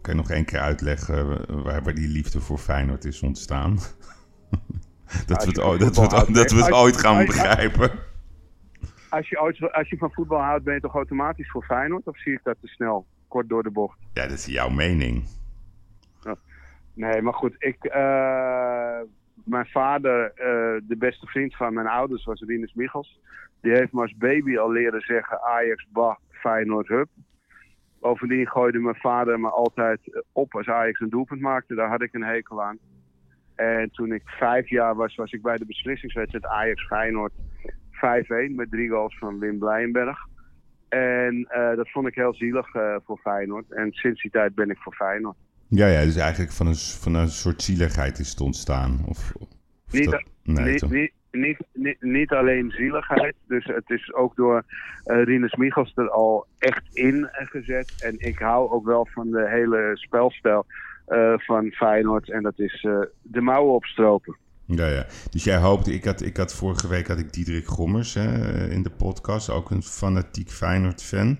Kan 0.00 0.14
je 0.14 0.20
nog 0.20 0.30
één 0.30 0.44
keer 0.44 0.58
uitleggen 0.58 1.26
waar, 1.62 1.82
waar 1.82 1.94
die 1.94 2.08
liefde 2.08 2.40
voor 2.40 2.58
Feyenoord 2.58 3.04
is 3.04 3.22
ontstaan? 3.22 3.74
dat, 5.26 5.44
we 5.44 5.46
het, 5.46 5.54
dat, 5.54 6.26
we 6.26 6.32
dat 6.32 6.52
we 6.52 6.62
het 6.62 6.72
ooit 6.72 6.96
gaan 6.96 7.26
begrijpen. 7.26 7.90
Als 9.08 9.28
je, 9.28 9.38
als 9.72 9.88
je 9.88 9.96
van 9.96 10.12
voetbal 10.12 10.40
houdt, 10.40 10.64
ben 10.64 10.74
je 10.74 10.80
toch 10.80 10.94
automatisch 10.94 11.50
voor 11.50 11.64
Feyenoord? 11.64 12.06
Of 12.06 12.18
zie 12.18 12.32
ik 12.32 12.40
dat 12.42 12.56
te 12.60 12.66
snel, 12.66 13.06
kort 13.28 13.48
door 13.48 13.62
de 13.62 13.70
bocht? 13.70 13.98
Ja, 14.12 14.22
dat 14.22 14.38
is 14.38 14.46
jouw 14.46 14.68
mening. 14.68 15.24
Nee, 16.94 17.22
maar 17.22 17.34
goed, 17.34 17.54
ik, 17.58 17.84
uh, 17.84 19.00
mijn 19.44 19.66
vader, 19.66 20.32
uh, 20.36 20.80
de 20.88 20.96
beste 20.98 21.26
vriend 21.26 21.56
van 21.56 21.74
mijn 21.74 21.86
ouders, 21.86 22.24
was 22.24 22.40
Rinus 22.40 22.74
Michels. 22.74 23.20
Die 23.60 23.72
heeft 23.72 23.92
me 23.92 24.00
als 24.00 24.16
baby 24.16 24.58
al 24.58 24.70
leren 24.70 25.00
zeggen 25.00 25.42
Ajax, 25.42 25.86
Bach, 25.92 26.18
Feyenoord, 26.30 26.88
Hup. 26.88 27.08
Bovendien 28.00 28.48
gooide 28.48 28.78
mijn 28.78 28.96
vader 28.96 29.40
me 29.40 29.48
altijd 29.48 30.24
op 30.32 30.54
als 30.54 30.68
Ajax 30.68 31.00
een 31.00 31.08
doelpunt 31.08 31.40
maakte. 31.40 31.74
Daar 31.74 31.88
had 31.88 32.02
ik 32.02 32.14
een 32.14 32.24
hekel 32.24 32.62
aan. 32.62 32.78
En 33.54 33.90
toen 33.90 34.12
ik 34.12 34.22
vijf 34.24 34.68
jaar 34.68 34.94
was, 34.94 35.14
was 35.14 35.32
ik 35.32 35.42
bij 35.42 35.56
de 35.56 35.66
beslissingswedstrijd 35.66 36.46
Ajax 36.46 36.86
Feyenoord 36.86 37.32
5-1 37.92 38.54
met 38.54 38.70
drie 38.70 38.88
goals 38.88 39.18
van 39.18 39.38
Wim 39.38 39.58
Blijenberg. 39.58 40.18
En 40.88 41.34
uh, 41.56 41.74
dat 41.76 41.90
vond 41.90 42.06
ik 42.06 42.14
heel 42.14 42.34
zielig 42.34 42.70
voor 43.04 43.18
Feyenoord. 43.18 43.72
En 43.72 43.92
sinds 43.92 44.22
die 44.22 44.30
tijd 44.30 44.54
ben 44.54 44.70
ik 44.70 44.78
voor 44.78 44.94
Feyenoord. 44.94 45.36
Ja, 45.74 45.86
ja 45.86 46.04
dus 46.04 46.16
eigenlijk 46.16 46.52
van 46.52 46.66
een, 46.66 46.76
van 46.76 47.14
een 47.14 47.28
soort 47.28 47.62
zieligheid 47.62 48.18
is 48.18 48.30
het 48.30 48.40
ontstaan. 48.40 49.04
Of, 49.06 49.32
of 49.38 49.48
niet, 49.90 50.10
dat, 50.10 50.24
nee, 50.42 50.72
niet, 50.72 50.90
niet, 50.90 51.12
niet, 51.30 51.58
niet, 51.72 52.02
niet, 52.02 52.30
alleen 52.30 52.70
zieligheid. 52.70 53.34
Dus 53.48 53.64
het 53.64 53.90
is 53.90 54.14
ook 54.14 54.36
door 54.36 54.64
uh, 55.04 55.24
Rinus 55.24 55.54
Michels 55.54 55.92
er 55.94 56.10
al 56.10 56.46
echt 56.58 56.82
in 56.92 57.28
gezet. 57.32 57.94
En 57.98 58.14
ik 58.18 58.38
hou 58.38 58.70
ook 58.70 58.86
wel 58.86 59.08
van 59.10 59.30
de 59.30 59.48
hele 59.48 59.90
spelstijl 59.92 60.66
uh, 61.08 61.32
van 61.36 61.70
Feyenoord. 61.70 62.30
En 62.30 62.42
dat 62.42 62.58
is 62.58 62.82
uh, 62.82 62.98
de 63.22 63.40
mouwen 63.40 63.74
opstropen. 63.74 64.36
Ja, 64.66 64.86
ja. 64.86 65.06
Dus 65.30 65.44
jij 65.44 65.58
hoopt, 65.58 65.88
ik 65.88 66.04
had, 66.04 66.22
ik 66.22 66.36
had 66.36 66.54
vorige 66.54 66.88
week 66.88 67.06
had 67.06 67.18
ik 67.18 67.32
Diederik 67.32 67.66
Gommers 67.66 68.14
hè, 68.14 68.68
in 68.70 68.82
de 68.82 68.90
podcast, 68.90 69.50
ook 69.50 69.70
een 69.70 69.82
fanatiek 69.82 70.50
Feyenoord-fan. 70.50 71.38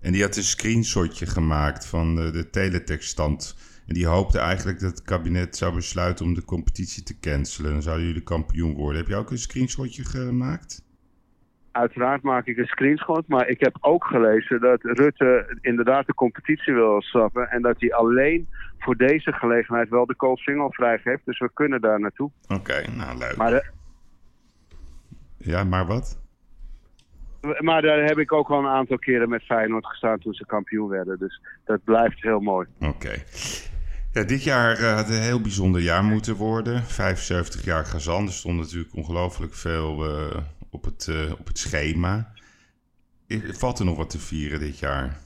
En 0.00 0.12
die 0.12 0.22
had 0.22 0.36
een 0.36 0.42
screenshotje 0.42 1.26
gemaakt 1.26 1.86
van 1.86 2.14
de, 2.14 2.30
de 2.30 2.50
teletext-stand. 2.50 3.56
En 3.90 3.96
die 3.96 4.06
hoopte 4.06 4.38
eigenlijk 4.38 4.80
dat 4.80 4.90
het 4.90 5.02
kabinet 5.02 5.56
zou 5.56 5.74
besluiten 5.74 6.24
om 6.24 6.34
de 6.34 6.44
competitie 6.44 7.02
te 7.02 7.18
cancelen. 7.20 7.72
Dan 7.72 7.82
zouden 7.82 8.06
jullie 8.06 8.22
kampioen 8.22 8.74
worden. 8.74 9.00
Heb 9.00 9.08
je 9.08 9.16
ook 9.16 9.30
een 9.30 9.38
screenshotje 9.38 10.04
gemaakt? 10.04 10.84
Uiteraard 11.72 12.22
maak 12.22 12.46
ik 12.46 12.56
een 12.56 12.66
screenshot, 12.66 13.28
maar 13.28 13.48
ik 13.48 13.60
heb 13.60 13.76
ook 13.80 14.04
gelezen 14.04 14.60
dat 14.60 14.82
Rutte 14.82 15.58
inderdaad 15.60 16.06
de 16.06 16.14
competitie 16.14 16.74
wil 16.74 17.02
stappen 17.02 17.50
en 17.50 17.62
dat 17.62 17.80
hij 17.80 17.94
alleen 17.94 18.48
voor 18.78 18.96
deze 18.96 19.32
gelegenheid 19.32 19.88
wel 19.88 20.06
de 20.06 20.16
Cold 20.16 20.38
Single 20.38 20.72
vrijgeeft. 20.72 21.24
Dus 21.24 21.38
we 21.38 21.50
kunnen 21.54 21.80
daar 21.80 22.00
naartoe. 22.00 22.30
Oké, 22.48 22.84
nou 22.96 23.18
leuk. 23.18 23.36
Maar 23.36 23.50
de... 23.50 23.70
Ja, 25.36 25.64
maar 25.64 25.86
wat? 25.86 26.20
Maar 27.58 27.82
daar 27.82 28.04
heb 28.04 28.18
ik 28.18 28.32
ook 28.32 28.48
wel 28.48 28.58
een 28.58 28.66
aantal 28.66 28.98
keren 28.98 29.28
met 29.28 29.42
Feyenoord 29.42 29.86
gestaan 29.86 30.18
toen 30.18 30.34
ze 30.34 30.46
kampioen 30.46 30.88
werden. 30.88 31.18
Dus 31.18 31.40
dat 31.64 31.84
blijft 31.84 32.22
heel 32.22 32.40
mooi. 32.40 32.66
Oké. 32.80 33.22
Ja, 34.12 34.22
dit 34.22 34.42
jaar 34.42 34.80
uh, 34.80 34.94
had 34.94 35.08
een 35.08 35.20
heel 35.20 35.40
bijzonder 35.40 35.80
jaar 35.80 36.04
moeten 36.04 36.34
worden. 36.34 36.84
75 36.84 37.64
jaar 37.64 37.84
Gazan. 37.84 38.26
Er 38.26 38.32
stond 38.32 38.58
natuurlijk 38.58 38.94
ongelooflijk 38.94 39.54
veel 39.54 40.06
uh, 40.06 40.36
op, 40.70 40.84
het, 40.84 41.06
uh, 41.10 41.32
op 41.38 41.46
het 41.46 41.58
schema. 41.58 42.32
Valt 43.28 43.78
er 43.78 43.84
nog 43.84 43.96
wat 43.96 44.10
te 44.10 44.18
vieren 44.18 44.60
dit 44.60 44.78
jaar? 44.78 45.18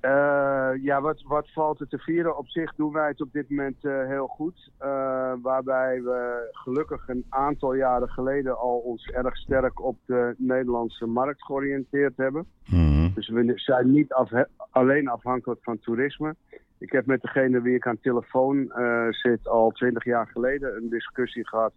Uh, 0.00 0.51
ja, 0.80 1.00
wat, 1.00 1.22
wat 1.22 1.50
valt 1.50 1.80
er 1.80 1.88
te 1.88 1.98
vieren? 1.98 2.38
Op 2.38 2.48
zich 2.48 2.74
doen 2.74 2.92
wij 2.92 3.08
het 3.08 3.20
op 3.20 3.32
dit 3.32 3.50
moment 3.50 3.84
uh, 3.84 4.06
heel 4.06 4.26
goed. 4.26 4.70
Uh, 4.82 5.32
waarbij 5.42 6.02
we 6.02 6.48
gelukkig 6.52 7.08
een 7.08 7.24
aantal 7.28 7.74
jaren 7.74 8.08
geleden 8.08 8.58
al 8.58 8.78
ons 8.78 9.06
erg 9.06 9.36
sterk 9.36 9.84
op 9.84 9.98
de 10.06 10.34
Nederlandse 10.36 11.06
markt 11.06 11.44
georiënteerd 11.44 12.16
hebben. 12.16 12.46
Mm. 12.66 13.12
Dus 13.14 13.28
we 13.28 13.52
zijn 13.54 13.92
niet 13.92 14.12
af, 14.12 14.30
alleen 14.70 15.08
afhankelijk 15.08 15.62
van 15.62 15.78
toerisme. 15.78 16.34
Ik 16.78 16.92
heb 16.92 17.06
met 17.06 17.20
degene 17.20 17.60
wie 17.60 17.74
ik 17.74 17.86
aan 17.86 18.00
telefoon 18.00 18.72
zit 19.10 19.48
al 19.48 19.70
twintig 19.70 20.04
jaar 20.04 20.26
geleden 20.26 20.76
een 20.76 20.88
discussie 20.88 21.48
gehad 21.48 21.72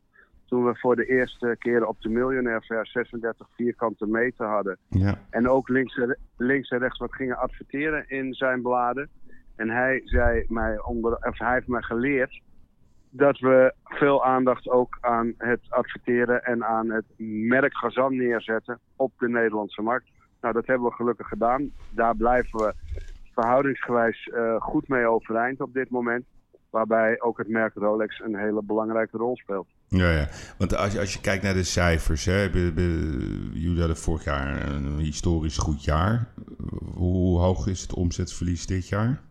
Toen 0.46 0.66
we 0.66 0.76
voor 0.76 0.96
de 0.96 1.06
eerste 1.06 1.56
keer 1.60 1.88
op 1.88 2.02
de 2.02 2.10
Miljonair 2.10 2.62
Fair 2.62 2.88
36 2.88 3.48
vierkante 3.56 4.08
meter 4.08 4.46
hadden. 4.46 4.78
Ja. 4.90 5.20
En 5.30 5.50
ook 5.50 5.70
links 5.70 5.98
en, 5.98 6.18
links 6.38 6.70
en 6.70 6.80
rechts 6.80 7.00
wat 7.00 7.16
gingen 7.16 7.38
adverteren 7.38 8.10
in 8.10 8.34
zijn 8.34 8.62
bladen. 8.62 9.10
En 9.56 9.70
hij, 9.70 10.02
zei 10.04 10.46
mij 10.48 10.84
onder, 10.84 11.16
of 11.16 11.40
hij 11.40 11.54
heeft 11.54 11.68
mij 11.68 11.82
geleerd 11.82 12.42
dat 13.10 13.40
we 13.40 13.74
veel 13.84 14.26
aandacht 14.26 14.70
ook 14.70 14.98
aan 15.02 15.34
het 15.38 15.62
adverteren 15.70 16.44
en 16.44 16.66
aan 16.66 16.90
het 16.90 17.06
merk 17.48 17.78
Gazan 17.78 18.16
neerzetten 18.16 18.80
op 18.96 19.12
de 19.18 19.30
Nederlandse 19.30 19.82
markt. 19.82 20.10
Nou, 20.42 20.54
dat 20.54 20.66
hebben 20.66 20.88
we 20.88 20.96
gelukkig 20.96 21.28
gedaan. 21.28 21.72
Daar 21.90 22.16
blijven 22.16 22.60
we 22.60 22.74
verhoudingsgewijs 23.34 24.28
uh, 24.34 24.62
goed 24.62 24.88
mee 24.88 25.08
overeind 25.08 25.62
op 25.62 25.74
dit 25.74 25.90
moment. 25.90 26.26
Waarbij 26.70 27.22
ook 27.22 27.38
het 27.38 27.48
merk 27.48 27.74
Rolex 27.74 28.20
een 28.20 28.36
hele 28.36 28.64
belangrijke 28.64 29.18
rol 29.18 29.36
speelt. 29.38 29.68
Ja, 29.88 30.12
ja. 30.12 30.28
want 30.58 30.76
als 30.76 30.94
je, 30.94 31.00
als 31.00 31.14
je 31.14 31.22
kijkt 31.22 31.44
naar 31.44 31.54
de 31.54 31.64
cijfers, 31.64 32.26
hè, 32.26 32.44
jullie 33.54 33.80
hadden 33.80 33.98
vorig 33.98 34.24
jaar 34.24 34.70
een 34.70 34.98
historisch 34.98 35.58
goed 35.58 35.84
jaar. 35.84 36.28
Hoe 36.94 37.40
hoog 37.40 37.68
is 37.68 37.82
het 37.82 37.94
omzetverlies 37.94 38.66
dit 38.66 38.90
jaar? 38.90 39.22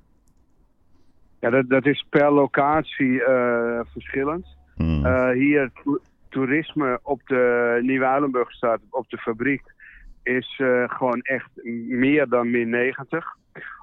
Ja, 1.41 1.51
dat, 1.51 1.69
dat 1.69 1.87
is 1.87 2.07
per 2.11 2.33
locatie 2.33 3.21
uh, 3.21 3.81
verschillend. 3.93 4.47
Hmm. 4.77 5.07
Uh, 5.07 5.31
hier, 5.31 5.71
to 5.83 5.99
toerisme 6.29 6.99
op 7.03 7.21
de 7.27 7.79
Nieuwe 7.83 8.07
Uilenburgstraat, 8.07 8.81
op 8.91 9.09
de 9.11 9.19
fabriek, 9.19 9.63
is 10.23 10.59
uh, 10.63 10.89
gewoon 10.89 11.21
echt 11.21 11.51
meer 11.89 12.29
dan 12.29 12.51
min 12.51 12.69
90. 12.69 13.37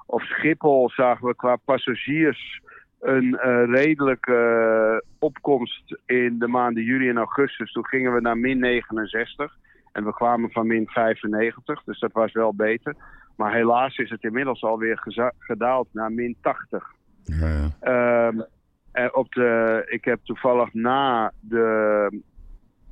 Op 0.06 0.20
Schiphol 0.20 0.90
zagen 0.90 1.26
we 1.26 1.34
qua 1.34 1.56
passagiers 1.56 2.60
een 3.02 3.36
redelijke 3.70 5.04
opkomst 5.18 5.96
in 6.06 6.38
de 6.38 6.46
maanden 6.46 6.82
juli 6.82 7.08
en 7.08 7.16
augustus. 7.16 7.72
Toen 7.72 7.86
gingen 7.86 8.14
we 8.14 8.20
naar 8.20 8.38
min 8.38 8.58
69 8.58 9.56
en 9.92 10.04
we 10.04 10.14
kwamen 10.14 10.50
van 10.50 10.66
min 10.66 10.86
95, 10.86 11.82
dus 11.84 11.98
dat 11.98 12.12
was 12.12 12.32
wel 12.32 12.54
beter. 12.54 12.94
Maar 13.36 13.52
helaas 13.52 13.96
is 13.96 14.10
het 14.10 14.22
inmiddels 14.22 14.62
alweer 14.62 15.02
gedaald 15.38 15.88
naar 15.92 16.12
min 16.12 16.36
80. 16.40 16.90
Ja, 17.22 17.72
ja. 17.80 19.08
op 19.12 19.32
de, 19.32 19.82
ik 19.88 20.04
heb 20.04 20.20
toevallig 20.22 20.74
na 20.74 21.32
de 21.40 22.22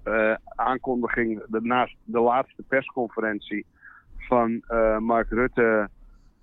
uh, 0.05 0.35
aankondiging, 0.57 1.43
de, 1.47 1.61
na 1.62 1.88
de 2.05 2.21
laatste 2.21 2.62
persconferentie 2.69 3.67
van 4.17 4.62
uh, 4.69 4.99
Mark 4.99 5.31
Rutte 5.31 5.88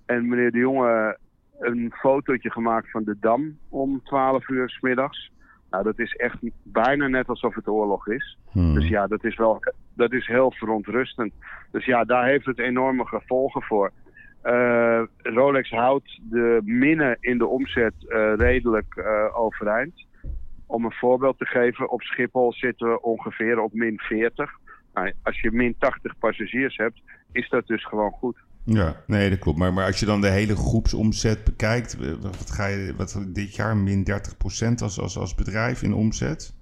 en 0.06 0.28
meneer 0.28 0.50
De 0.50 0.58
Jonge 0.58 1.18
een 1.58 1.92
fotootje 1.96 2.50
gemaakt 2.50 2.90
van 2.90 3.04
de 3.04 3.16
Dam 3.20 3.58
om 3.68 4.00
12 4.04 4.48
uur 4.48 4.68
s 4.70 4.80
middags. 4.80 5.30
Nou, 5.70 5.84
dat 5.84 5.98
is 5.98 6.12
echt 6.14 6.38
bijna 6.62 7.06
net 7.06 7.28
alsof 7.28 7.54
het 7.54 7.68
oorlog 7.68 8.08
is. 8.08 8.38
Hmm. 8.50 8.74
Dus 8.74 8.88
ja, 8.88 9.06
dat 9.06 9.24
is 9.24 9.36
wel 9.36 9.62
dat 9.94 10.12
is 10.12 10.26
heel 10.26 10.52
verontrustend. 10.52 11.32
Dus 11.70 11.84
ja, 11.84 12.04
daar 12.04 12.26
heeft 12.26 12.46
het 12.46 12.58
enorme 12.58 13.06
gevolgen 13.06 13.62
voor. 13.62 13.90
Uh, 14.44 15.02
Rolex 15.16 15.70
houdt 15.70 16.20
de 16.22 16.60
minnen 16.64 17.16
in 17.20 17.38
de 17.38 17.46
omzet 17.46 17.94
uh, 18.08 18.32
redelijk 18.36 18.96
uh, 18.96 19.38
overeind. 19.38 20.06
Om 20.66 20.84
een 20.84 20.92
voorbeeld 20.92 21.38
te 21.38 21.46
geven, 21.46 21.90
op 21.90 22.02
Schiphol 22.02 22.52
zitten 22.52 22.88
we 22.88 23.02
ongeveer 23.02 23.60
op 23.60 23.72
min 23.72 23.98
40. 23.98 24.50
Nou, 24.94 25.12
als 25.22 25.40
je 25.40 25.50
min 25.52 25.74
80 25.78 26.18
passagiers 26.18 26.76
hebt, 26.76 27.00
is 27.32 27.48
dat 27.48 27.66
dus 27.66 27.84
gewoon 27.86 28.10
goed. 28.10 28.36
Ja, 28.74 28.96
nee, 29.06 29.30
dat 29.30 29.38
klopt. 29.38 29.58
Maar, 29.58 29.72
maar 29.72 29.86
als 29.86 30.00
je 30.00 30.06
dan 30.06 30.20
de 30.20 30.30
hele 30.30 30.56
groepsomzet 30.56 31.44
bekijkt, 31.44 31.96
wat 32.20 32.50
ga 32.50 32.66
je 32.66 32.94
wat, 32.96 33.24
dit 33.28 33.54
jaar 33.54 33.76
min 33.76 34.06
30% 34.70 34.74
als, 34.82 35.00
als, 35.00 35.18
als 35.18 35.34
bedrijf 35.34 35.82
in 35.82 35.94
omzet? 35.94 36.56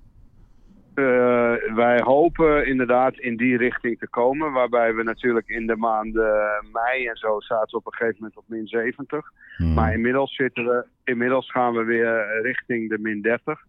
Uh, 0.94 1.54
wij 1.74 2.00
hopen 2.00 2.66
inderdaad 2.66 3.18
in 3.18 3.36
die 3.36 3.56
richting 3.56 3.98
te 3.98 4.08
komen. 4.08 4.52
Waarbij 4.52 4.94
we 4.94 5.02
natuurlijk 5.02 5.48
in 5.48 5.66
de 5.66 5.76
maanden 5.76 6.32
mei 6.72 7.06
en 7.06 7.16
zo 7.16 7.40
zaten 7.40 7.70
we 7.70 7.76
op 7.76 7.86
een 7.86 7.92
gegeven 7.92 8.16
moment 8.18 8.36
op 8.36 8.44
min 8.46 8.66
70. 8.66 9.32
Hmm. 9.56 9.74
Maar 9.74 9.92
inmiddels, 9.92 10.34
zitten 10.34 10.64
we, 10.64 10.86
inmiddels 11.04 11.50
gaan 11.50 11.74
we 11.74 11.84
weer 11.84 12.40
richting 12.42 12.88
de 12.88 12.98
min 12.98 13.22
30. 13.22 13.60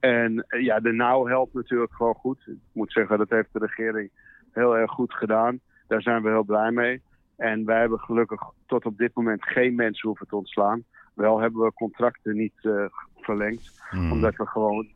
En 0.00 0.46
ja, 0.48 0.80
de 0.80 0.92
nauw 0.92 1.26
helpt 1.26 1.54
natuurlijk 1.54 1.92
gewoon 1.92 2.14
goed. 2.14 2.38
Ik 2.46 2.58
moet 2.72 2.92
zeggen, 2.92 3.18
dat 3.18 3.30
heeft 3.30 3.52
de 3.52 3.58
regering 3.58 4.10
heel 4.52 4.76
erg 4.76 4.90
goed 4.90 5.14
gedaan. 5.14 5.60
Daar 5.86 6.02
zijn 6.02 6.22
we 6.22 6.28
heel 6.28 6.44
blij 6.44 6.70
mee. 6.70 7.02
En 7.38 7.64
wij 7.64 7.80
hebben 7.80 7.98
gelukkig 7.98 8.42
tot 8.66 8.84
op 8.84 8.98
dit 8.98 9.14
moment 9.14 9.42
geen 9.44 9.74
mensen 9.74 10.08
hoeven 10.08 10.26
te 10.26 10.36
ontslaan. 10.36 10.84
Wel 11.14 11.40
hebben 11.40 11.60
we 11.60 11.72
contracten 11.72 12.36
niet 12.36 12.54
uh, 12.62 12.84
verlengd. 13.16 13.82
Hmm. 13.90 14.12
Omdat 14.12 14.36
we 14.36 14.46
gewoon 14.46 14.88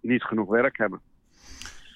niet 0.00 0.22
genoeg 0.22 0.48
werk 0.48 0.76
hebben. 0.78 1.00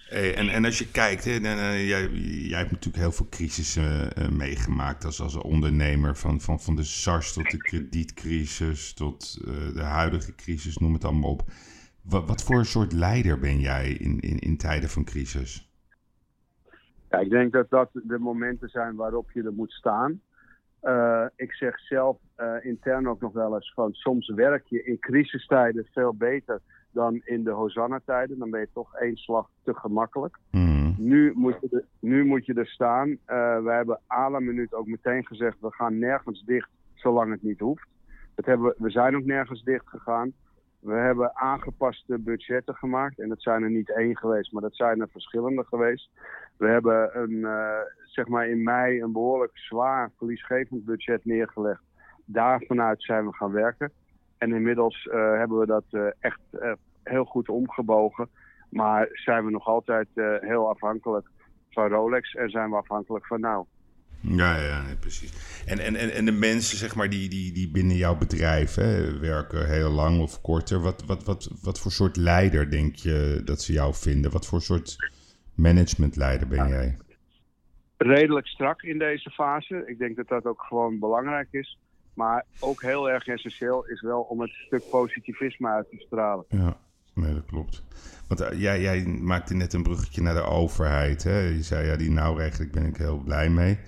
Hey, 0.09 0.35
en, 0.35 0.49
en 0.49 0.65
als 0.65 0.79
je 0.79 0.91
kijkt, 0.91 1.25
hè, 1.25 1.41
dan, 1.41 1.59
uh, 1.59 1.89
jij, 1.89 2.09
jij 2.49 2.59
hebt 2.59 2.71
natuurlijk 2.71 3.03
heel 3.03 3.13
veel 3.13 3.29
crisissen 3.29 4.11
uh, 4.19 4.29
meegemaakt 4.29 5.05
als, 5.05 5.21
als 5.21 5.37
ondernemer. 5.37 6.17
Van, 6.17 6.41
van, 6.41 6.61
van 6.61 6.77
de 6.77 6.85
SARS 6.85 7.33
tot 7.33 7.51
de 7.51 7.57
kredietcrisis, 7.57 8.95
tot 8.95 9.45
de 9.75 9.83
huidige 9.83 10.35
crisis, 10.35 10.77
noem 10.77 10.93
het 10.93 11.05
allemaal 11.05 11.31
op. 11.31 11.43
Wat, 12.03 12.29
wat 12.29 12.43
voor 12.43 12.59
een 12.59 12.65
soort 12.65 12.93
leider 12.93 13.39
ben 13.39 13.61
jij 13.61 13.89
in, 13.91 14.21
in, 14.21 14.39
in 14.39 14.57
tijden 14.57 14.89
van 14.89 15.05
crisis? 15.05 15.70
Ja, 17.11 17.19
ik 17.19 17.31
denk 17.31 17.53
dat 17.53 17.71
dat 17.71 17.91
de 17.93 18.19
momenten 18.19 18.69
zijn 18.69 18.95
waarop 18.95 19.31
je 19.31 19.43
er 19.43 19.53
moet 19.53 19.73
staan. 19.73 20.21
Uh, 20.83 21.25
ik 21.37 21.53
zeg 21.53 21.79
zelf 21.79 22.19
uh, 22.37 22.65
intern 22.65 23.09
ook 23.09 23.21
nog 23.21 23.33
wel 23.33 23.55
eens 23.55 23.73
van 23.75 23.93
soms 23.93 24.29
werk 24.29 24.67
je 24.67 24.85
in 24.85 24.99
crisistijden 24.99 25.87
veel 25.93 26.15
beter 26.15 26.61
dan 26.91 27.21
in 27.25 27.45
de 27.45 27.51
Hosanna-tijden. 27.51 28.39
Dan 28.39 28.51
ben 28.51 28.61
je 28.61 28.69
toch 28.73 28.95
één 28.95 29.17
slag 29.17 29.49
te 29.65 29.75
gemakkelijk. 29.75 30.39
Mm. 30.51 30.95
Nu, 30.99 31.33
moet 31.35 31.57
je 31.61 31.69
er, 31.71 31.85
nu 32.01 32.25
moet 32.25 32.47
je 32.47 32.55
er 32.55 32.67
staan. 32.67 33.09
Uh, 33.09 33.17
we 33.63 33.71
hebben 33.71 34.01
à 34.09 34.31
la 34.31 34.39
minuut 34.39 34.75
ook 34.75 34.87
meteen 34.87 35.27
gezegd, 35.27 35.61
we 35.61 35.73
gaan 35.73 35.99
nergens 35.99 36.45
dicht 36.45 36.71
zolang 36.95 37.31
het 37.31 37.43
niet 37.43 37.61
hoeft. 37.61 37.89
Dat 38.35 38.45
hebben 38.45 38.67
we, 38.67 38.75
we 38.79 38.91
zijn 38.91 39.17
ook 39.17 39.25
nergens 39.25 39.63
dicht 39.63 39.89
gegaan. 39.89 40.33
We 40.81 40.93
hebben 40.93 41.37
aangepaste 41.37 42.19
budgetten 42.19 42.75
gemaakt. 42.75 43.19
En 43.19 43.29
dat 43.29 43.43
zijn 43.43 43.63
er 43.63 43.71
niet 43.71 43.91
één 43.91 44.17
geweest, 44.17 44.53
maar 44.53 44.63
dat 44.63 44.77
zijn 44.77 45.01
er 45.01 45.09
verschillende 45.09 45.65
geweest. 45.65 46.11
We 46.57 46.69
hebben 46.69 47.19
een, 47.23 47.37
uh, 47.37 47.79
zeg 48.05 48.27
maar 48.29 48.49
in 48.49 48.63
mei 48.63 49.03
een 49.03 49.13
behoorlijk 49.13 49.59
zwaar 49.59 50.11
verliesgevend 50.17 50.85
budget 50.85 51.25
neergelegd. 51.25 51.83
Daar 52.25 52.63
vanuit 52.67 53.03
zijn 53.03 53.27
we 53.27 53.35
gaan 53.35 53.53
werken. 53.53 53.93
En 54.39 54.53
inmiddels 54.53 55.05
uh, 55.05 55.13
hebben 55.13 55.59
we 55.59 55.67
dat 55.67 55.85
uh, 55.91 56.07
echt 56.19 56.41
heel 57.03 57.25
goed 57.25 57.49
omgebogen. 57.49 58.29
Maar 58.71 59.09
zijn 59.13 59.45
we 59.45 59.51
nog 59.51 59.67
altijd 59.67 60.09
heel 60.41 60.69
afhankelijk 60.69 61.29
van 61.71 61.89
Rolex 61.89 62.35
en 62.35 62.51
zijn 62.51 62.71
we 62.71 62.77
afhankelijk 62.77 63.27
van 63.27 63.41
nou. 63.41 63.65
Ja, 64.21 64.57
ja, 64.57 64.83
nee, 64.83 64.97
precies. 64.97 65.33
En, 65.67 65.79
en, 65.79 65.97
en, 65.97 66.13
en 66.13 66.25
de 66.25 66.33
mensen, 66.33 66.79
zeg 66.79 66.95
maar, 66.95 67.11
die, 67.11 67.29
die, 67.29 67.53
die 67.53 67.71
binnen 67.71 67.97
jouw 67.97 68.17
bedrijf 68.17 68.75
hè, 68.75 69.19
werken 69.19 69.69
heel 69.69 69.91
lang 69.91 70.21
of 70.21 70.41
korter. 70.41 70.81
Wat, 70.81 71.05
wat, 71.07 71.25
wat, 71.25 71.51
wat 71.63 71.81
voor 71.81 71.93
soort 71.93 72.17
leider 72.17 72.71
denk 72.71 72.95
je 72.95 73.43
dat 73.45 73.63
ze 73.63 73.73
jou 73.73 73.95
vinden? 73.95 74.31
Wat 74.31 74.47
voor 74.47 74.63
soort 74.63 74.97
managementleider 75.55 76.49
ben 76.49 76.69
jij? 76.69 76.97
Redelijk 77.97 78.47
strak 78.47 78.83
in 78.83 78.99
deze 78.99 79.31
fase. 79.31 79.83
Ik 79.87 79.99
denk 79.99 80.17
dat 80.17 80.29
dat 80.29 80.45
ook 80.45 80.63
gewoon 80.63 80.99
belangrijk 80.99 81.49
is. 81.51 81.79
Maar 82.15 82.47
ook 82.59 82.83
heel 82.83 83.11
erg 83.11 83.27
essentieel 83.27 83.87
is 83.87 84.01
wel 84.01 84.21
om 84.21 84.41
het 84.41 84.51
stuk 84.51 84.83
positivisme 84.91 85.69
uit 85.69 85.91
te 85.91 85.97
stralen. 85.99 86.45
Ja, 86.49 86.77
nee, 87.15 87.35
dat 87.35 87.45
klopt. 87.45 87.83
Want 88.29 88.41
uh, 88.41 88.61
jij, 88.61 88.81
jij 88.81 89.07
maakte 89.07 89.55
net 89.55 89.73
een 89.73 89.83
bruggetje 89.83 90.23
naar 90.23 90.35
de 90.35 90.43
overheid. 90.43 91.23
Hè? 91.23 91.39
Je 91.39 91.63
zei, 91.63 91.87
ja, 91.87 91.97
die 91.97 92.11
nauwregeling 92.11 92.73
ben 92.73 92.87
ik 92.87 92.97
heel 92.97 93.19
blij 93.19 93.51
mee. 93.51 93.79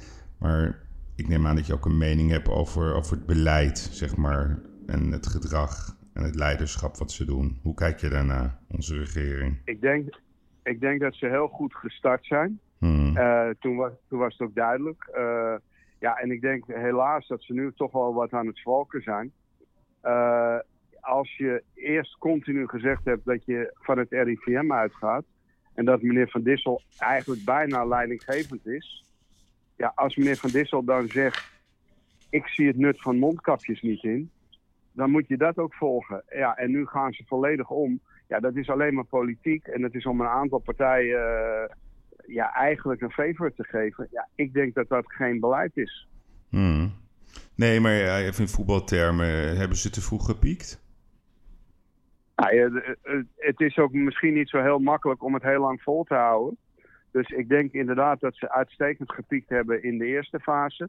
Maar 0.43 0.79
ik 1.17 1.29
neem 1.29 1.47
aan 1.47 1.57
dat 1.57 1.67
je 1.67 1.73
ook 1.73 1.85
een 1.85 1.99
mening 1.99 2.31
hebt 2.31 2.49
over, 2.49 2.95
over 2.95 3.17
het 3.17 3.27
beleid, 3.27 3.79
zeg 3.79 4.17
maar. 4.17 4.59
En 4.87 5.13
het 5.13 5.27
gedrag 5.27 5.97
en 6.13 6.23
het 6.23 6.35
leiderschap 6.35 6.97
wat 6.97 7.13
ze 7.13 7.25
doen. 7.25 7.59
Hoe 7.63 7.75
kijk 7.75 7.99
je 7.99 8.09
daarna, 8.09 8.59
onze 8.69 8.99
regering? 8.99 9.61
Ik 9.65 9.81
denk, 9.81 10.21
ik 10.63 10.81
denk 10.81 11.01
dat 11.01 11.15
ze 11.15 11.27
heel 11.27 11.49
goed 11.49 11.75
gestart 11.75 12.25
zijn. 12.25 12.61
Hmm. 12.79 13.17
Uh, 13.17 13.49
toen, 13.61 13.77
was, 13.77 13.93
toen 14.09 14.19
was 14.19 14.33
het 14.39 14.49
ook 14.49 14.55
duidelijk. 14.55 15.11
Uh, 15.17 15.55
ja, 15.99 16.15
en 16.17 16.31
ik 16.31 16.41
denk 16.41 16.65
helaas 16.67 17.27
dat 17.27 17.43
ze 17.43 17.53
nu 17.53 17.73
toch 17.73 17.93
wel 17.93 18.15
wat 18.15 18.33
aan 18.33 18.47
het 18.47 18.59
zwalken 18.59 19.03
zijn. 19.03 19.33
Uh, 20.05 20.59
als 21.01 21.37
je 21.37 21.63
eerst 21.75 22.19
continu 22.19 22.69
gezegd 22.69 23.05
hebt 23.05 23.25
dat 23.25 23.45
je 23.45 23.75
van 23.75 23.99
het 23.99 24.11
RIVM 24.11 24.73
uitgaat... 24.73 25.25
en 25.75 25.85
dat 25.85 26.03
meneer 26.03 26.29
Van 26.29 26.43
Dissel 26.43 26.83
eigenlijk 26.99 27.45
bijna 27.45 27.85
leidinggevend 27.85 28.67
is... 28.67 29.02
ja, 29.83 29.93
als 29.95 30.17
meneer 30.17 30.37
Van 30.37 30.51
Dissel 30.51 30.85
dan 30.85 31.09
zegt... 31.09 31.51
ik 32.31 32.47
zie 32.47 32.67
het 32.67 32.77
nut 32.77 33.01
van 33.01 33.19
mondkapjes 33.19 33.83
niet 33.83 34.03
in... 34.03 34.31
dan 34.93 35.11
moet 35.11 35.29
je 35.29 35.37
dat 35.37 35.59
ook 35.59 35.75
volgen. 35.75 36.23
Ja, 36.29 36.57
en 36.57 36.71
nu 36.71 36.87
gaan 36.87 37.13
ze 37.13 37.25
volledig 37.27 37.71
om. 37.71 38.01
Ja, 38.29 38.41
dat 38.41 38.57
is 38.57 38.69
alleen 38.69 38.95
maar 38.95 39.05
politiek 39.05 39.67
en 39.67 39.83
het 39.83 39.95
is 39.95 40.07
om 40.07 40.21
een 40.21 40.27
aantal 40.27 40.59
partijen... 40.59 41.21
Uh, 41.21 41.75
ja, 42.27 42.55
eigenlijk 42.55 43.01
een 43.01 43.11
favor 43.11 43.55
te 43.55 43.65
geven. 43.65 44.09
Ja, 44.11 44.29
ik 44.35 44.53
denk 44.53 44.75
dat 44.75 44.89
dat 44.89 45.13
geen 45.13 45.41
beleid 45.41 45.77
is. 45.77 46.09
Hmm. 46.49 46.93
Nee, 47.55 47.81
maar 47.81 47.93
ja, 47.93 48.19
even 48.19 48.41
in 48.41 48.49
voetbaltermen, 48.49 49.57
hebben 49.57 49.77
ze 49.77 49.91
te 49.91 50.01
vroeg 50.01 50.27
gepiekt? 50.27 50.83
Nou, 52.37 52.83
het 53.37 53.61
is 53.61 53.79
ook 53.79 53.93
misschien 53.93 54.35
niet 54.35 54.49
zo 54.49 54.63
heel 54.63 54.79
makkelijk 54.79 55.23
om 55.25 55.35
het 55.35 55.43
heel 55.43 55.61
lang 55.61 55.83
vol 55.83 56.05
te 56.05 56.15
houden. 56.15 56.57
Dus 57.13 57.29
ik 57.29 57.49
denk 57.49 57.73
inderdaad 57.73 58.21
dat 58.21 58.37
ze 58.37 58.51
uitstekend 58.53 59.13
gepiekt 59.13 59.49
hebben 59.49 59.83
in 59.83 59.99
de 59.99 60.07
eerste 60.07 60.41
fase. 60.41 60.89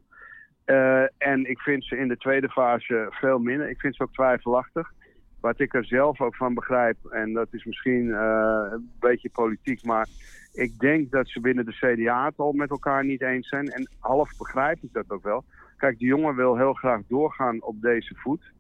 Uh, 0.66 1.04
en 1.18 1.50
ik 1.50 1.60
vind 1.60 1.86
ze 1.86 1.98
in 1.98 2.08
de 2.08 2.18
tweede 2.18 2.50
fase 2.50 3.08
veel 3.10 3.40
minder. 3.40 3.70
Ik 3.70 3.80
vind 3.80 3.96
ze 3.96 4.04
ook 4.04 4.14
twijfelachtig. 4.14 4.92
Wat 5.40 5.60
ik 5.60 5.74
er 5.74 5.86
zelf 5.86 6.22
ook 6.22 6.36
van 6.36 6.54
begrijp, 6.54 6.98
en 7.06 7.34
dat 7.34 7.48
is 7.52 7.64
misschien 7.66 8.06
uh, 8.06 8.68
een 8.72 8.92
beetje 9.00 9.30
politiek, 9.30 9.84
maar 9.84 10.08
ik 10.54 10.80
denk 10.80 11.12
dat 11.12 11.28
ze 11.28 11.40
binnen 11.40 11.66
de 11.66 11.96
CDA 11.96 12.26
het 12.26 12.38
al 12.38 12.52
met 12.52 12.70
elkaar 12.70 13.06
niet 13.06 13.22
eens 13.22 13.48
zijn. 13.48 13.68
En 13.68 13.90
half 14.00 14.38
begrijp 14.38 14.78
ik 14.82 14.94
dat 14.94 15.10
ook 15.12 15.24
wel. 15.24 15.44
Kijk, 15.78 16.00
de 16.00 16.06
jongen 16.06 16.36
wil 16.36 16.58
heel 16.58 16.74
graag 16.74 17.02
doorgaan 17.08 17.62
op 17.62 17.82
deze 17.82 18.16
voet. 18.16 18.52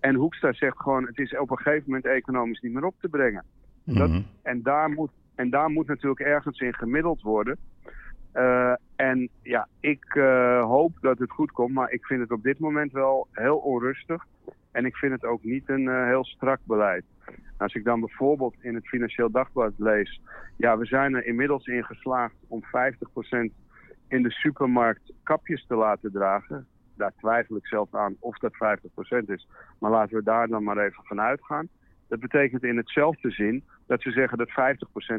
En 0.00 0.14
Hoekstra 0.14 0.52
zegt 0.52 0.80
gewoon, 0.80 1.06
het 1.06 1.18
is 1.18 1.36
op 1.38 1.50
een 1.50 1.56
gegeven 1.56 1.84
moment 1.86 2.04
economisch 2.04 2.60
niet 2.60 2.72
meer 2.72 2.84
op 2.84 2.94
te 3.00 3.08
brengen. 3.08 3.44
dat, 3.84 4.08
mhm. 4.08 4.22
en, 4.42 4.62
daar 4.62 4.90
moet, 4.90 5.10
en 5.34 5.50
daar 5.50 5.70
moet 5.70 5.86
natuurlijk 5.86 6.20
ergens 6.20 6.60
in 6.60 6.74
gemiddeld 6.74 7.22
worden. 7.22 7.58
Uh, 8.34 8.72
en 8.96 9.28
ja, 9.42 9.68
ik 9.80 10.14
uh, 10.14 10.64
hoop 10.64 10.92
dat 11.00 11.18
het 11.18 11.30
goed 11.30 11.52
komt, 11.52 11.74
maar 11.74 11.90
ik 11.90 12.06
vind 12.06 12.20
het 12.20 12.30
op 12.30 12.42
dit 12.42 12.58
moment 12.58 12.92
wel 12.92 13.28
heel 13.32 13.56
onrustig. 13.56 14.26
En 14.70 14.84
ik 14.84 14.96
vind 14.96 15.12
het 15.12 15.24
ook 15.24 15.42
niet 15.42 15.68
een 15.68 15.82
uh, 15.82 16.06
heel 16.06 16.24
strak 16.24 16.58
beleid. 16.64 17.04
Als 17.56 17.74
ik 17.74 17.84
dan 17.84 18.00
bijvoorbeeld 18.00 18.54
in 18.60 18.74
het 18.74 18.88
Financieel 18.88 19.30
Dagblad 19.30 19.72
lees... 19.76 20.20
ja, 20.56 20.78
we 20.78 20.86
zijn 20.86 21.14
er 21.14 21.26
inmiddels 21.26 21.66
in 21.66 21.84
geslaagd 21.84 22.34
om 22.48 22.62
50% 22.64 22.68
in 24.08 24.22
de 24.22 24.30
supermarkt 24.30 25.12
kapjes 25.22 25.66
te 25.66 25.74
laten 25.74 26.12
dragen. 26.12 26.66
Daar 26.96 27.12
twijfel 27.16 27.56
ik 27.56 27.66
zelf 27.66 27.94
aan 27.94 28.16
of 28.18 28.38
dat 28.38 28.52
50% 28.54 29.24
is. 29.26 29.48
Maar 29.78 29.90
laten 29.90 30.16
we 30.16 30.22
daar 30.22 30.48
dan 30.48 30.62
maar 30.62 30.78
even 30.78 31.04
van 31.04 31.20
uitgaan. 31.20 31.68
Dat 32.12 32.20
betekent 32.20 32.64
in 32.64 32.76
hetzelfde 32.76 33.30
zin 33.30 33.64
dat 33.86 34.02
ze 34.02 34.10
zeggen 34.10 34.38
dat 34.38 34.48
50% 34.48 34.52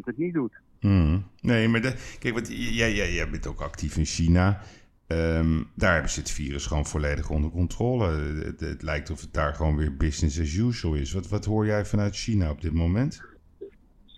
het 0.03 0.17
niet 0.17 0.33
doet. 0.33 0.53
Hmm. 0.79 1.23
Nee, 1.41 1.67
maar 1.67 1.81
de, 1.81 2.15
kijk, 2.19 2.33
wat, 2.33 2.47
jij, 2.47 2.93
jij, 2.93 3.13
jij 3.13 3.29
bent 3.29 3.47
ook 3.47 3.61
actief 3.61 3.97
in 3.97 4.05
China. 4.05 4.59
Um, 5.07 5.67
daar 5.75 5.93
hebben 5.93 6.11
ze 6.11 6.19
het 6.19 6.31
virus 6.31 6.65
gewoon 6.65 6.85
volledig 6.85 7.29
onder 7.29 7.51
controle. 7.51 8.07
Het, 8.45 8.59
het, 8.59 8.81
lijkt 8.81 9.11
of 9.11 9.21
het 9.21 9.33
daar 9.33 9.53
gewoon 9.53 9.77
weer 9.77 9.97
business 9.97 10.39
as 10.39 10.55
usual 10.55 10.93
is. 10.93 11.13
Wat, 11.13 11.29
wat 11.29 11.45
hoor 11.45 11.65
jij 11.65 11.85
vanuit 11.85 12.15
China 12.15 12.49
op 12.49 12.61
dit 12.61 12.73
moment? 12.73 13.23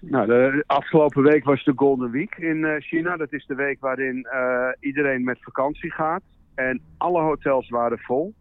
Nou, 0.01 0.27
de 0.27 0.63
afgelopen 0.67 1.23
week 1.23 1.43
was 1.43 1.63
de 1.63 1.73
Golden 1.75 2.11
Week 2.11 2.35
in 2.35 2.57
uh, 2.57 2.75
China. 2.79 3.17
Dat 3.17 3.33
is 3.33 3.45
de 3.45 3.55
week 3.55 3.79
waarin 3.79 4.27
uh, 4.33 4.67
iedereen 4.79 5.23
met 5.23 5.37
vakantie 5.41 5.91
gaat. 5.91 6.23
En 6.55 6.81
alle 6.97 7.21
hotels 7.21 7.69
waren 7.69 7.99
vol. 7.99 8.33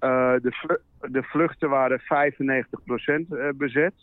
Uh, 0.00 0.34
de, 0.42 0.80
de, 1.00 1.22
vluchten 1.22 1.68
waren 1.68 2.00
95% 2.00 3.56
bezet. 3.56 3.94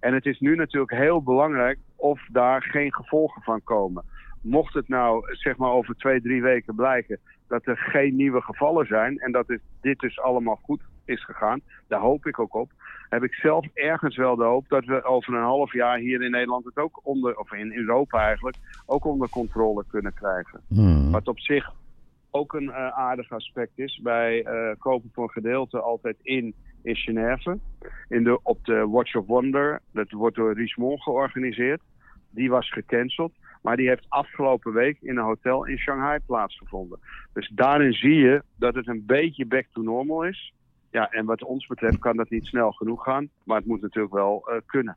En 0.00 0.14
het 0.14 0.26
is 0.26 0.40
nu 0.40 0.56
natuurlijk 0.56 0.92
heel 0.92 1.22
belangrijk 1.22 1.78
of 1.96 2.20
daar 2.32 2.62
geen 2.62 2.94
gevolgen 2.94 3.42
van 3.42 3.62
komen. 3.64 4.04
Mocht 4.42 4.74
het 4.74 4.88
nou 4.88 5.34
zeg 5.36 5.56
maar 5.56 5.70
over 5.70 5.96
twee, 5.96 6.20
drie 6.20 6.42
weken 6.42 6.74
blijken 6.74 7.18
dat 7.48 7.66
er 7.66 7.76
geen 7.76 8.16
nieuwe 8.16 8.40
gevallen 8.40 8.86
zijn 8.86 9.18
en 9.18 9.32
dat 9.32 9.58
dit 9.80 9.98
dus 9.98 10.20
allemaal 10.20 10.60
goed 10.62 10.80
is 11.04 11.24
gegaan, 11.24 11.60
daar 11.88 12.00
hoop 12.00 12.26
ik 12.26 12.38
ook 12.38 12.54
op. 12.54 12.70
Heb 13.08 13.22
ik 13.22 13.34
zelf 13.34 13.66
ergens 13.74 14.16
wel 14.16 14.36
de 14.36 14.44
hoop 14.44 14.68
dat 14.68 14.84
we 14.84 15.04
over 15.04 15.34
een 15.34 15.42
half 15.42 15.72
jaar 15.72 15.98
hier 15.98 16.22
in 16.22 16.30
Nederland 16.30 16.64
het 16.64 16.76
ook 16.76 17.00
onder, 17.02 17.38
of 17.38 17.52
in 17.52 17.72
Europa 17.72 18.26
eigenlijk, 18.26 18.56
ook 18.86 19.04
onder 19.04 19.28
controle 19.28 19.84
kunnen 19.88 20.14
krijgen. 20.14 20.60
Hmm. 20.68 21.10
Wat 21.10 21.28
op 21.28 21.40
zich 21.40 21.72
ook 22.30 22.52
een 22.52 22.68
uh, 22.68 22.88
aardig 22.88 23.32
aspect 23.32 23.78
is. 23.78 24.00
Wij 24.02 24.44
uh, 24.44 24.74
kopen 24.78 25.10
voor 25.12 25.24
een 25.24 25.30
gedeelte 25.30 25.80
altijd 25.80 26.16
in 26.22 26.54
in 26.82 26.96
Genève. 26.96 27.58
In 28.08 28.24
de, 28.24 28.40
op 28.42 28.64
de 28.64 28.88
Watch 28.88 29.14
of 29.14 29.26
Wonder. 29.26 29.80
Dat 29.92 30.10
wordt 30.10 30.36
door 30.36 30.52
Richemont 30.52 31.02
georganiseerd. 31.02 31.80
Die 32.30 32.50
was 32.50 32.70
gecanceld. 32.70 33.32
Maar 33.62 33.76
die 33.76 33.88
heeft 33.88 34.06
afgelopen 34.08 34.72
week 34.72 34.98
in 35.00 35.16
een 35.16 35.24
hotel 35.24 35.66
in 35.66 35.78
Shanghai 35.78 36.18
plaatsgevonden. 36.26 36.98
Dus 37.32 37.50
daarin 37.54 37.92
zie 37.92 38.14
je 38.14 38.42
dat 38.56 38.74
het 38.74 38.88
een 38.88 39.06
beetje 39.06 39.46
back 39.46 39.66
to 39.72 39.82
normal 39.82 40.24
is. 40.24 40.52
Ja, 40.90 41.10
en 41.10 41.24
wat 41.24 41.44
ons 41.44 41.66
betreft 41.66 41.98
kan 41.98 42.16
dat 42.16 42.30
niet 42.30 42.46
snel 42.46 42.72
genoeg 42.72 43.02
gaan. 43.04 43.28
Maar 43.44 43.56
het 43.56 43.66
moet 43.66 43.80
natuurlijk 43.80 44.14
wel 44.14 44.48
uh, 44.50 44.56
kunnen. 44.66 44.96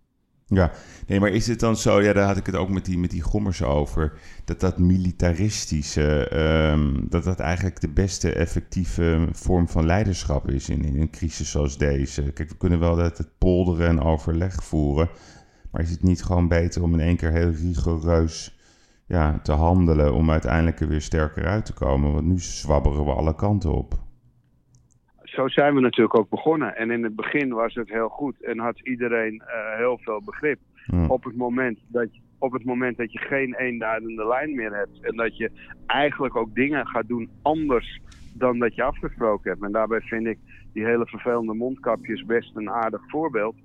Ja, 0.53 0.71
nee, 1.07 1.19
maar 1.19 1.29
is 1.29 1.47
het 1.47 1.59
dan 1.59 1.77
zo, 1.77 2.01
ja, 2.01 2.13
daar 2.13 2.27
had 2.27 2.37
ik 2.37 2.45
het 2.45 2.55
ook 2.55 2.69
met 2.69 2.85
die, 2.85 2.97
met 2.97 3.11
die 3.11 3.21
gommers 3.21 3.63
over, 3.63 4.13
dat 4.45 4.59
dat 4.59 4.77
militaristische, 4.79 6.37
um, 6.73 7.05
dat 7.09 7.23
dat 7.23 7.39
eigenlijk 7.39 7.81
de 7.81 7.89
beste 7.89 8.33
effectieve 8.33 9.27
vorm 9.31 9.67
van 9.67 9.85
leiderschap 9.85 10.49
is 10.49 10.69
in, 10.69 10.83
in 10.83 11.01
een 11.01 11.09
crisis 11.09 11.51
zoals 11.51 11.77
deze? 11.77 12.21
Kijk, 12.21 12.49
we 12.49 12.57
kunnen 12.57 12.79
wel 12.79 12.95
dat 12.95 13.17
het 13.17 13.37
polderen 13.37 13.87
en 13.87 14.01
overleg 14.01 14.63
voeren, 14.63 15.09
maar 15.71 15.81
is 15.81 15.91
het 15.91 16.03
niet 16.03 16.23
gewoon 16.23 16.47
beter 16.47 16.83
om 16.83 16.93
in 16.93 16.99
één 16.99 17.17
keer 17.17 17.31
heel 17.31 17.51
rigoureus 17.51 18.59
ja, 19.05 19.39
te 19.43 19.51
handelen 19.51 20.13
om 20.13 20.31
uiteindelijk 20.31 20.79
er 20.79 20.87
weer 20.87 21.01
sterker 21.01 21.45
uit 21.45 21.65
te 21.65 21.73
komen? 21.73 22.13
Want 22.13 22.25
nu 22.25 22.39
zwabberen 22.39 23.05
we 23.05 23.11
alle 23.11 23.35
kanten 23.35 23.73
op 23.73 23.99
zo 25.31 25.47
zijn 25.47 25.73
we 25.73 25.79
natuurlijk 25.79 26.17
ook 26.17 26.29
begonnen. 26.29 26.75
En 26.75 26.91
in 26.91 27.03
het 27.03 27.15
begin 27.15 27.53
was 27.53 27.73
het 27.73 27.89
heel 27.89 28.09
goed 28.09 28.43
en 28.43 28.59
had 28.59 28.79
iedereen 28.79 29.33
uh, 29.33 29.77
heel 29.77 29.99
veel 30.01 30.21
begrip. 30.25 30.59
Op, 31.07 31.23
het 31.23 31.35
moment 31.35 31.79
dat 31.87 32.07
op 32.37 32.51
het 32.51 32.63
moment 32.65 32.97
dat 32.97 33.11
je 33.11 33.19
geen 33.19 33.55
eenduidende 33.55 34.27
lijn 34.27 34.55
meer 34.55 34.75
hebt 34.75 35.01
en 35.01 35.15
dat 35.15 35.37
je 35.37 35.51
eigenlijk 35.85 36.35
ook 36.35 36.55
dingen 36.55 36.87
gaat 36.87 37.07
doen 37.07 37.29
anders 37.41 37.99
dan 38.33 38.59
dat 38.59 38.75
je 38.75 38.83
afgesproken 38.83 39.51
hebt. 39.51 39.63
En 39.63 39.71
daarbij 39.71 40.01
vind 40.01 40.27
ik 40.27 40.37
die 40.73 40.85
hele 40.85 41.05
vervelende 41.05 41.53
mondkapjes 41.53 42.25
best 42.25 42.55
een 42.55 42.69
aardig 42.69 43.01
voorbeeld 43.07 43.55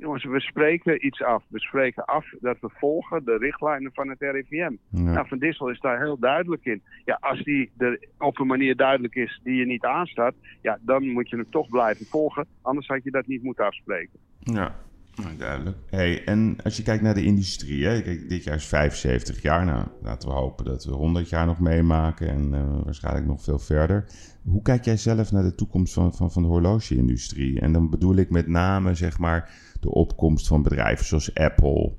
jongens, 0.00 0.24
we 0.24 0.40
spreken 0.40 1.06
iets 1.06 1.22
af. 1.22 1.44
We 1.48 1.60
spreken 1.60 2.04
af 2.04 2.26
dat 2.40 2.56
we 2.60 2.68
volgen 2.72 3.24
de 3.24 3.36
richtlijnen 3.36 3.92
van 3.94 4.08
het 4.08 4.20
RIVM. 4.20 4.74
Nou, 4.90 5.28
Van 5.28 5.38
Dissel 5.38 5.68
is 5.68 5.80
daar 5.80 6.00
heel 6.00 6.18
duidelijk 6.18 6.64
in. 6.64 6.82
Ja, 7.04 7.18
als 7.20 7.42
die 7.42 7.70
er 7.76 8.08
op 8.18 8.38
een 8.38 8.46
manier 8.46 8.76
duidelijk 8.76 9.14
is 9.14 9.40
die 9.42 9.54
je 9.54 9.66
niet 9.66 9.84
aanstaat, 9.84 10.34
ja, 10.62 10.78
dan 10.80 11.08
moet 11.08 11.30
je 11.30 11.36
hem 11.36 11.50
toch 11.50 11.68
blijven 11.68 12.06
volgen. 12.06 12.46
Anders 12.62 12.86
had 12.86 13.04
je 13.04 13.10
dat 13.10 13.26
niet 13.26 13.42
moeten 13.42 13.64
afspreken. 13.64 14.18
Ja, 14.38 14.74
nou, 15.14 15.36
duidelijk. 15.36 15.76
Hey, 15.90 16.24
en 16.24 16.56
als 16.62 16.76
je 16.76 16.82
kijkt 16.82 17.02
naar 17.02 17.14
de 17.14 17.24
industrie, 17.24 17.86
hè? 17.86 18.02
Kijk, 18.02 18.28
dit 18.28 18.44
jaar 18.44 18.54
is 18.54 18.66
75 18.66 19.42
jaar. 19.42 19.64
Nou, 19.64 19.86
laten 20.02 20.28
we 20.28 20.34
hopen 20.34 20.64
dat 20.64 20.84
we 20.84 20.92
100 20.92 21.28
jaar 21.28 21.46
nog 21.46 21.60
meemaken 21.60 22.28
en 22.28 22.52
uh, 22.52 22.84
waarschijnlijk 22.84 23.26
nog 23.26 23.42
veel 23.42 23.58
verder. 23.58 24.04
Hoe 24.42 24.62
kijk 24.62 24.84
jij 24.84 24.96
zelf 24.96 25.32
naar 25.32 25.42
de 25.42 25.54
toekomst 25.54 25.92
van, 25.92 26.14
van, 26.14 26.30
van 26.30 26.42
de 26.42 26.48
horlogeindustrie? 26.48 27.60
En 27.60 27.72
dan 27.72 27.90
bedoel 27.90 28.16
ik 28.16 28.30
met 28.30 28.46
name, 28.46 28.94
zeg 28.94 29.18
maar, 29.18 29.50
de 29.80 29.90
opkomst 29.90 30.48
van 30.48 30.62
bedrijven 30.62 31.04
zoals 31.04 31.34
Apple, 31.34 31.92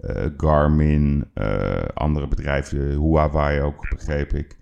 uh, 0.00 0.26
Garmin, 0.36 1.30
uh, 1.34 1.82
andere 1.94 2.28
bedrijven, 2.28 2.90
Huawei 2.90 3.60
ook, 3.60 3.88
begreep 3.90 4.30
ik. 4.30 4.56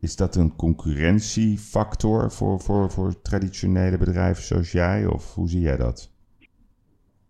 Is 0.00 0.16
dat 0.16 0.36
een 0.36 0.56
concurrentiefactor 0.56 2.30
voor, 2.30 2.60
voor, 2.60 2.90
voor 2.90 3.22
traditionele 3.22 3.98
bedrijven 3.98 4.42
zoals 4.42 4.72
jij? 4.72 5.06
Of 5.06 5.34
hoe 5.34 5.48
zie 5.48 5.60
jij 5.60 5.76
dat? 5.76 6.10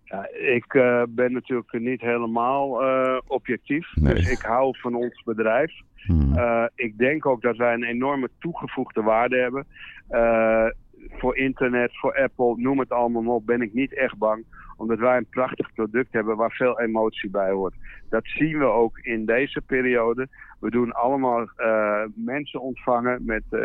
Ja, 0.04 0.28
ik 0.32 0.74
uh, 0.74 1.02
ben 1.08 1.32
natuurlijk 1.32 1.72
niet 1.72 2.00
helemaal 2.00 2.82
uh, 2.82 3.18
objectief. 3.26 3.96
Nee. 3.96 4.14
Dus 4.14 4.30
ik 4.30 4.42
hou 4.42 4.78
van 4.78 4.94
ons 4.94 5.22
bedrijf. 5.22 5.72
Hmm. 5.94 6.32
Uh, 6.36 6.64
ik 6.74 6.98
denk 6.98 7.26
ook 7.26 7.42
dat 7.42 7.56
wij 7.56 7.74
een 7.74 7.84
enorme 7.84 8.28
toegevoegde 8.38 9.02
waarde 9.02 9.36
hebben. 9.36 9.66
Voor 11.10 11.36
internet, 11.36 11.98
voor 11.98 12.14
Apple, 12.16 12.54
noem 12.56 12.78
het 12.78 12.90
allemaal 12.90 13.34
op, 13.34 13.46
ben 13.46 13.62
ik 13.62 13.72
niet 13.72 13.94
echt 13.94 14.18
bang 14.18 14.44
omdat 14.82 14.98
wij 14.98 15.16
een 15.16 15.26
prachtig 15.28 15.72
product 15.72 16.12
hebben 16.12 16.36
waar 16.36 16.50
veel 16.50 16.80
emotie 16.80 17.30
bij 17.30 17.50
hoort. 17.50 17.74
Dat 18.08 18.22
zien 18.24 18.58
we 18.58 18.64
ook 18.64 18.98
in 18.98 19.26
deze 19.26 19.60
periode. 19.60 20.28
We 20.60 20.70
doen 20.70 20.92
allemaal 20.92 21.48
uh, 21.56 22.02
mensen 22.14 22.60
ontvangen. 22.60 23.24
Met, 23.24 23.42
uh, 23.50 23.60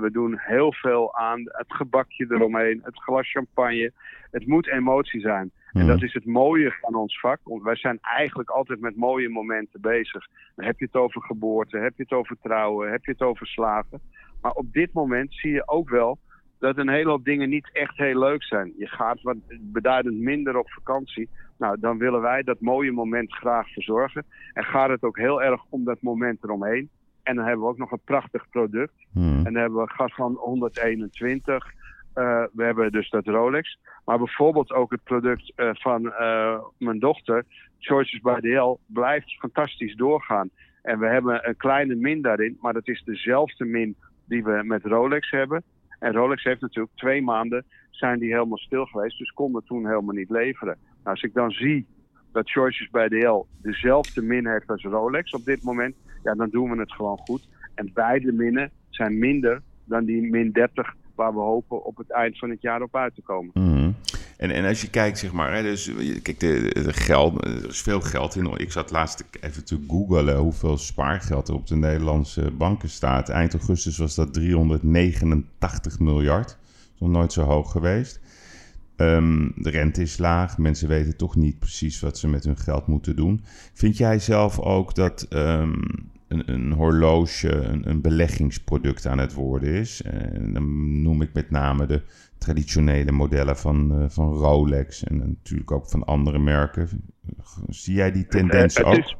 we 0.00 0.08
doen 0.12 0.38
heel 0.38 0.72
veel 0.72 1.16
aan 1.16 1.40
het 1.44 1.72
gebakje 1.74 2.26
eromheen, 2.28 2.80
het 2.82 3.02
glas 3.02 3.30
champagne. 3.30 3.92
Het 4.30 4.46
moet 4.46 4.68
emotie 4.68 5.20
zijn. 5.20 5.50
En 5.72 5.86
dat 5.86 6.02
is 6.02 6.12
het 6.12 6.24
mooie 6.24 6.76
van 6.80 6.94
ons 6.94 7.20
vak. 7.20 7.40
Want 7.42 7.62
wij 7.62 7.76
zijn 7.76 7.98
eigenlijk 8.00 8.50
altijd 8.50 8.80
met 8.80 8.96
mooie 8.96 9.28
momenten 9.28 9.80
bezig. 9.80 10.26
Dan 10.54 10.66
heb 10.66 10.78
je 10.78 10.84
het 10.84 10.94
over 10.94 11.22
geboorte, 11.22 11.78
heb 11.78 11.92
je 11.96 12.02
het 12.02 12.12
over 12.12 12.36
trouwen, 12.42 12.90
heb 12.90 13.04
je 13.04 13.10
het 13.10 13.22
over 13.22 13.46
slaven. 13.46 14.00
Maar 14.40 14.52
op 14.52 14.72
dit 14.72 14.92
moment 14.92 15.34
zie 15.34 15.52
je 15.52 15.68
ook 15.68 15.88
wel 15.88 16.18
dat 16.64 16.78
een 16.78 16.88
hele 16.88 17.10
hoop 17.10 17.24
dingen 17.24 17.48
niet 17.48 17.70
echt 17.72 17.96
heel 17.96 18.18
leuk 18.18 18.42
zijn. 18.42 18.72
Je 18.78 18.86
gaat 18.86 19.22
wat 19.22 19.36
beduidend 19.60 20.18
minder 20.18 20.56
op 20.58 20.70
vakantie. 20.70 21.28
Nou, 21.58 21.76
dan 21.80 21.98
willen 21.98 22.20
wij 22.20 22.42
dat 22.42 22.60
mooie 22.60 22.92
moment 22.92 23.32
graag 23.32 23.68
verzorgen. 23.68 24.24
En 24.52 24.64
gaat 24.64 24.88
het 24.88 25.02
ook 25.02 25.18
heel 25.18 25.42
erg 25.42 25.62
om 25.68 25.84
dat 25.84 26.02
moment 26.02 26.44
eromheen. 26.44 26.88
En 27.22 27.36
dan 27.36 27.44
hebben 27.44 27.64
we 27.64 27.70
ook 27.70 27.78
nog 27.78 27.92
een 27.92 28.04
prachtig 28.04 28.48
product. 28.48 28.94
Hmm. 29.12 29.36
En 29.36 29.52
dan 29.52 29.54
hebben 29.54 29.82
we 29.82 29.90
gas 29.90 30.14
van 30.14 30.34
121. 30.34 31.72
Uh, 32.14 32.44
we 32.52 32.64
hebben 32.64 32.92
dus 32.92 33.10
dat 33.10 33.26
Rolex. 33.26 33.78
Maar 34.04 34.18
bijvoorbeeld 34.18 34.72
ook 34.72 34.90
het 34.90 35.02
product 35.02 35.52
uh, 35.56 35.70
van 35.72 36.04
uh, 36.04 36.58
mijn 36.78 36.98
dochter, 36.98 37.44
Choices 37.78 38.20
by 38.20 38.40
DL, 38.40 38.78
blijft 38.86 39.38
fantastisch 39.38 39.94
doorgaan. 39.94 40.50
En 40.82 40.98
we 40.98 41.06
hebben 41.06 41.48
een 41.48 41.56
kleine 41.56 41.94
min 41.94 42.22
daarin, 42.22 42.58
maar 42.60 42.72
dat 42.72 42.88
is 42.88 43.02
dezelfde 43.04 43.64
min 43.64 43.96
die 44.24 44.44
we 44.44 44.62
met 44.64 44.84
Rolex 44.84 45.30
hebben. 45.30 45.62
En 46.04 46.12
Rolex 46.12 46.42
heeft 46.42 46.60
natuurlijk 46.60 46.96
twee 46.96 47.22
maanden 47.22 47.64
zijn 47.90 48.18
die 48.18 48.32
helemaal 48.32 48.58
stil 48.58 48.84
geweest, 48.84 49.18
dus 49.18 49.30
konden 49.30 49.64
toen 49.64 49.86
helemaal 49.86 50.14
niet 50.14 50.30
leveren. 50.30 50.78
als 51.02 51.22
ik 51.22 51.34
dan 51.34 51.50
zie 51.50 51.86
dat 52.32 52.50
Choices 52.50 52.90
bij 52.90 53.08
DL 53.08 53.44
dezelfde 53.62 54.22
min 54.22 54.46
heeft 54.46 54.70
als 54.70 54.82
Rolex 54.82 55.32
op 55.32 55.44
dit 55.44 55.62
moment, 55.62 55.96
ja, 56.22 56.34
dan 56.34 56.50
doen 56.50 56.70
we 56.70 56.80
het 56.80 56.92
gewoon 56.92 57.18
goed. 57.18 57.48
En 57.74 57.90
beide 57.94 58.32
minnen 58.32 58.70
zijn 58.90 59.18
minder 59.18 59.62
dan 59.84 60.04
die 60.04 60.30
min 60.30 60.52
30 60.52 60.94
waar 61.14 61.34
we 61.34 61.40
hopen 61.40 61.84
op 61.84 61.96
het 61.96 62.10
eind 62.10 62.38
van 62.38 62.50
het 62.50 62.62
jaar 62.62 62.82
op 62.82 62.96
uit 62.96 63.14
te 63.14 63.22
komen. 63.22 63.50
Mhm. 63.54 63.90
En, 64.36 64.50
en 64.50 64.64
als 64.64 64.80
je 64.80 64.90
kijkt, 64.90 65.18
zeg 65.18 65.32
maar, 65.32 65.54
hè, 65.54 65.62
dus, 65.62 65.92
kijk, 66.22 66.40
de, 66.40 66.92
geld, 66.92 67.44
er 67.44 67.68
is 67.68 67.82
veel 67.82 68.00
geld 68.00 68.36
in. 68.36 68.52
Ik 68.56 68.72
zat 68.72 68.90
laatst 68.90 69.24
even 69.40 69.64
te 69.64 69.84
googlen 69.88 70.36
hoeveel 70.36 70.78
spaargeld 70.78 71.48
er 71.48 71.54
op 71.54 71.66
de 71.66 71.76
Nederlandse 71.76 72.50
banken 72.50 72.88
staat. 72.88 73.28
Eind 73.28 73.52
augustus 73.52 73.98
was 73.98 74.14
dat 74.14 74.32
389 74.32 75.98
miljard. 75.98 76.48
Dat 76.48 76.56
is 76.94 77.00
nog 77.00 77.10
nooit 77.10 77.32
zo 77.32 77.42
hoog 77.42 77.70
geweest. 77.70 78.20
Ehm, 78.96 79.48
de 79.56 79.70
rente 79.70 80.02
is 80.02 80.18
laag. 80.18 80.58
Mensen 80.58 80.88
weten 80.88 81.16
toch 81.16 81.36
niet 81.36 81.58
precies 81.58 82.00
wat 82.00 82.18
ze 82.18 82.28
met 82.28 82.44
hun 82.44 82.56
geld 82.56 82.86
moeten 82.86 83.16
doen. 83.16 83.44
Vind 83.72 83.96
jij 83.96 84.18
zelf 84.18 84.60
ook 84.60 84.94
dat 84.94 85.22
ehm, 85.22 85.82
een, 86.34 86.52
een, 86.52 86.72
horloge 86.72 87.54
een, 87.54 87.88
een, 87.88 88.00
beleggingsproduct 88.00 89.06
aan 89.06 89.18
het 89.18 89.34
worden 89.34 89.68
is? 89.68 90.02
En 90.02 90.52
dan 90.52 91.02
noem 91.02 91.22
ik 91.22 91.32
met 91.32 91.50
name 91.50 91.86
de 91.86 92.02
traditionele 92.38 93.12
modellen 93.12 93.56
van, 93.56 94.00
uh, 94.00 94.08
van 94.08 94.32
Rolex 94.32 95.04
en 95.04 95.16
natuurlijk 95.16 95.70
ook 95.70 95.88
van 95.88 96.04
andere 96.04 96.38
merken. 96.38 96.88
Zie 97.68 97.94
jij 97.94 98.12
die 98.12 98.26
tendens 98.26 98.84
ook? 98.84 98.94
Is, 98.94 99.16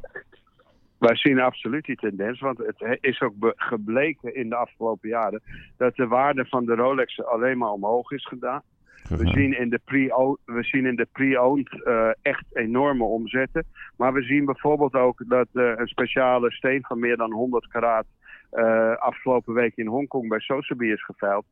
wij 0.97 1.15
zien 1.15 1.39
absoluut 1.39 1.85
die 1.85 1.95
tendens, 1.95 2.39
want 2.39 2.57
het 2.57 2.97
is 3.01 3.21
ook 3.21 3.33
gebleken 3.55 4.35
in 4.35 4.49
de 4.49 4.55
afgelopen 4.55 5.09
jaren 5.09 5.41
dat 5.77 5.95
de 5.95 6.07
waarde 6.07 6.45
van 6.45 6.65
de 6.65 6.75
Rolex 6.75 7.23
alleen 7.23 7.57
maar 7.57 7.71
omhoog 7.71 8.11
is 8.11 8.25
gedaan. 8.25 8.61
We 9.09 9.27
zien 9.27 9.59
in 9.59 9.69
de 9.69 9.79
pre-owned, 9.85 10.39
we 10.45 10.63
zien 10.63 10.85
in 10.85 10.95
de 10.95 11.07
pre-owned 11.11 11.81
uh, 11.85 12.09
echt 12.21 12.45
enorme 12.53 13.03
omzetten. 13.03 13.65
Maar 13.97 14.13
we 14.13 14.21
zien 14.21 14.45
bijvoorbeeld 14.45 14.93
ook 14.93 15.23
dat 15.27 15.47
uh, 15.53 15.71
een 15.75 15.87
speciale 15.87 16.51
steen 16.51 16.83
van 16.85 16.99
meer 16.99 17.17
dan 17.17 17.31
100 17.31 17.67
karaat 17.67 18.05
uh, 18.53 18.95
afgelopen 18.95 19.53
week 19.53 19.75
in 19.75 19.87
Hongkong 19.87 20.29
bij 20.29 20.39
Sotheby 20.39 20.85
is 20.85 21.03
geveild. 21.03 21.45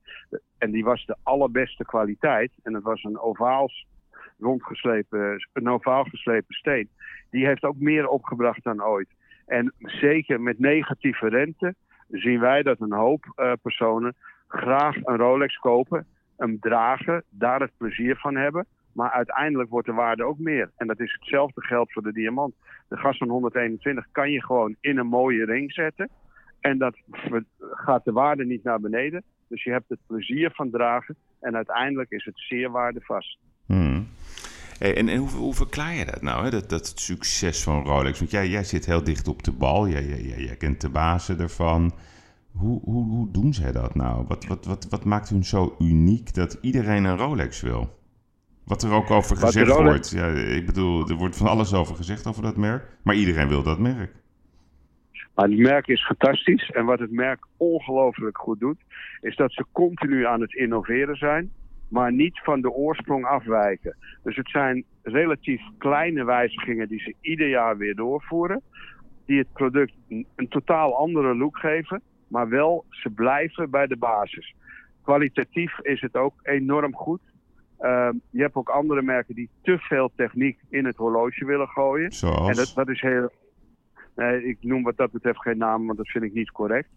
En 0.57 0.71
die 0.71 0.83
was 0.83 1.05
de 1.05 1.15
allerbeste 1.23 1.85
kwaliteit. 1.85 2.51
En 2.63 2.73
het 2.73 2.83
was 2.83 3.03
een 3.03 3.19
ovaals 3.19 3.87
rondgeslepen, 4.39 5.47
een 5.53 5.69
ovaal 5.69 6.03
geslepen 6.03 6.55
steen. 6.55 6.89
Die 7.29 7.45
heeft 7.45 7.63
ook 7.63 7.77
meer 7.77 8.07
opgebracht 8.07 8.63
dan 8.63 8.83
ooit. 8.83 9.09
En 9.45 9.73
zeker 9.77 10.41
met 10.41 10.59
negatieve 10.59 11.27
rente 11.27 11.75
zien 12.09 12.39
wij 12.39 12.63
dat 12.63 12.79
een 12.79 12.93
hoop 12.93 13.25
personen 13.61 14.15
graag 14.47 14.95
een 14.95 15.17
Rolex 15.17 15.57
kopen, 15.57 16.07
hem 16.37 16.59
dragen, 16.59 17.23
daar 17.29 17.59
het 17.59 17.71
plezier 17.77 18.15
van 18.15 18.35
hebben. 18.35 18.65
Maar 18.93 19.11
uiteindelijk 19.11 19.69
wordt 19.69 19.87
de 19.87 19.93
waarde 19.93 20.23
ook 20.23 20.39
meer. 20.39 20.71
En 20.77 20.87
dat 20.87 20.99
is 20.99 21.17
hetzelfde 21.19 21.61
geld 21.61 21.91
voor 21.91 22.03
de 22.03 22.13
diamant. 22.13 22.53
De 22.87 22.97
gas 22.97 23.17
van 23.17 23.29
121 23.29 24.07
kan 24.11 24.31
je 24.31 24.43
gewoon 24.43 24.75
in 24.79 24.97
een 24.97 25.07
mooie 25.07 25.45
ring 25.45 25.71
zetten. 25.73 26.09
En 26.59 26.77
dat 26.77 26.97
gaat 27.59 28.03
de 28.03 28.11
waarde 28.11 28.45
niet 28.45 28.63
naar 28.63 28.79
beneden. 28.79 29.23
Dus 29.47 29.63
je 29.63 29.71
hebt 29.71 29.89
het 29.89 29.99
plezier 30.07 30.51
van 30.51 30.69
dragen. 30.69 31.15
En 31.39 31.55
uiteindelijk 31.55 32.11
is 32.11 32.25
het 32.25 32.39
zeer 32.39 32.71
waardevast. 32.71 33.37
Hmm. 33.65 34.07
Hey, 34.77 34.95
en, 34.95 35.15
hoe, 35.17 35.29
hoe, 35.29 35.53
verklaar 35.53 35.93
je 35.93 36.05
dat 36.05 36.21
nou, 36.21 36.43
hè? 36.43 36.49
Dat, 36.49 36.69
dat 36.69 36.93
succes 36.95 37.63
van 37.63 37.83
Rolex? 37.83 38.19
Want 38.19 38.31
jij, 38.31 38.47
jij 38.47 38.63
zit 38.63 38.85
heel 38.85 39.03
dicht 39.03 39.27
op 39.27 39.43
de 39.43 39.51
bal. 39.51 39.87
Jij, 39.87 40.05
jij, 40.05 40.43
jij 40.43 40.55
kent 40.55 40.81
de 40.81 40.89
bazen 40.89 41.39
ervan. 41.39 41.93
Hoe, 42.53 42.81
hoe, 42.83 43.05
hoe 43.05 43.31
doen 43.31 43.53
zij 43.53 43.71
dat 43.71 43.95
nou? 43.95 44.25
Wat, 44.27 44.45
wat, 44.45 44.65
wat, 44.65 44.87
wat 44.89 45.05
maakt 45.05 45.29
hun 45.29 45.43
zo 45.43 45.75
uniek 45.79 46.33
dat 46.33 46.57
iedereen 46.61 47.03
een 47.03 47.17
Rolex 47.17 47.61
wil? 47.61 48.01
Wat 48.65 48.83
er 48.83 48.91
ook 48.91 49.11
over 49.11 49.37
gezegd 49.37 49.75
wordt. 49.75 50.09
Ja, 50.09 50.27
ik 50.27 50.65
bedoel, 50.65 51.09
er 51.09 51.15
wordt 51.15 51.37
van 51.37 51.47
alles 51.47 51.73
over 51.73 51.95
gezegd 51.95 52.27
over 52.27 52.41
dat 52.41 52.57
merk. 52.57 52.97
Maar 53.03 53.15
iedereen 53.15 53.47
wil 53.47 53.63
dat 53.63 53.79
merk. 53.79 54.11
Maar 55.35 55.49
het 55.49 55.57
merk 55.57 55.87
is 55.87 56.05
fantastisch. 56.05 56.69
En 56.69 56.85
wat 56.85 56.99
het 56.99 57.11
merk 57.11 57.45
ongelooflijk 57.57 58.37
goed 58.37 58.59
doet, 58.59 58.77
is 59.21 59.35
dat 59.35 59.51
ze 59.51 59.65
continu 59.71 60.25
aan 60.25 60.41
het 60.41 60.53
innoveren 60.53 61.15
zijn, 61.15 61.51
maar 61.87 62.13
niet 62.13 62.39
van 62.43 62.61
de 62.61 62.71
oorsprong 62.71 63.25
afwijken. 63.25 63.95
Dus 64.23 64.35
het 64.35 64.49
zijn 64.49 64.83
relatief 65.01 65.61
kleine 65.77 66.23
wijzigingen 66.23 66.87
die 66.87 66.99
ze 66.99 67.15
ieder 67.21 67.49
jaar 67.49 67.77
weer 67.77 67.95
doorvoeren, 67.95 68.61
die 69.25 69.37
het 69.37 69.53
product 69.53 69.93
een, 70.07 70.47
totaal 70.49 70.95
andere 70.95 71.35
look 71.35 71.57
geven, 71.57 72.01
maar 72.33 72.49
wel 72.49 72.85
ze 72.89 73.09
blijven 73.09 73.69
bij 73.69 73.87
de 73.87 73.97
basis. 73.97 74.55
Kwalitatief 75.01 75.79
is 75.79 76.01
het 76.01 76.15
ook 76.15 76.33
enorm 76.43 76.95
goed. 76.95 77.21
Uh, 77.79 78.09
je 78.29 78.41
hebt 78.41 78.55
ook 78.55 78.69
andere 78.69 79.01
merken 79.01 79.35
die 79.35 79.49
te 79.61 79.77
veel 79.77 80.11
techniek 80.15 80.59
in 80.69 80.85
het 80.85 80.95
horloge 80.95 81.45
willen 81.45 81.67
gooien. 81.67 82.11
Zoals? 82.11 82.49
En 82.49 82.55
dat, 82.55 82.71
dat 82.75 82.89
is 82.89 83.01
heel, 83.01 83.31
Nee, 84.15 84.43
ik 84.43 84.57
noem 84.61 84.83
wat 84.83 84.97
dat 84.97 85.11
betreft 85.11 85.41
geen 85.41 85.57
naam, 85.57 85.85
want 85.85 85.97
dat 85.97 86.07
vind 86.07 86.23
ik 86.23 86.33
niet 86.33 86.51
correct. 86.51 86.89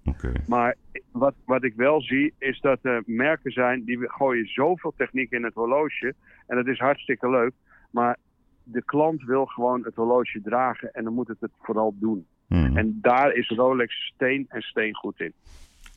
Maar 0.47 0.75
wat, 1.13 1.35
wat 1.45 1.65
ik 1.65 1.75
wel 1.75 2.01
zie, 2.01 2.35
is 2.39 2.61
dat 2.61 2.79
er 2.83 3.03
merken 3.07 3.53
zijn 3.53 3.85
die 3.85 3.99
gooien 4.01 4.47
zoveel 4.47 4.93
techniek 4.97 5.31
in 5.31 5.45
het 5.45 5.55
horloge. 5.55 6.15
En 6.47 6.57
dat 6.57 6.67
is 6.67 6.79
hartstikke 6.79 7.31
leuk. 7.31 7.53
Maar 7.91 8.17
de 8.63 8.85
klant 8.85 9.23
wil 9.23 9.47
gewoon 9.47 9.85
het 9.85 9.95
horloge 9.95 10.41
dragen 10.43 10.93
en 10.93 11.05
dan 11.05 11.15
moet 11.15 11.29
het 11.29 11.41
het 11.41 11.53
vooral 11.61 11.95
doen. 11.99 12.27
Hmm. 12.49 12.77
En 12.77 12.99
daar 13.03 13.33
is 13.33 13.49
Rolex 13.49 14.13
steen 14.15 14.47
en 14.49 14.63
steen 14.63 14.95
goed 14.95 15.21
in. 15.21 15.33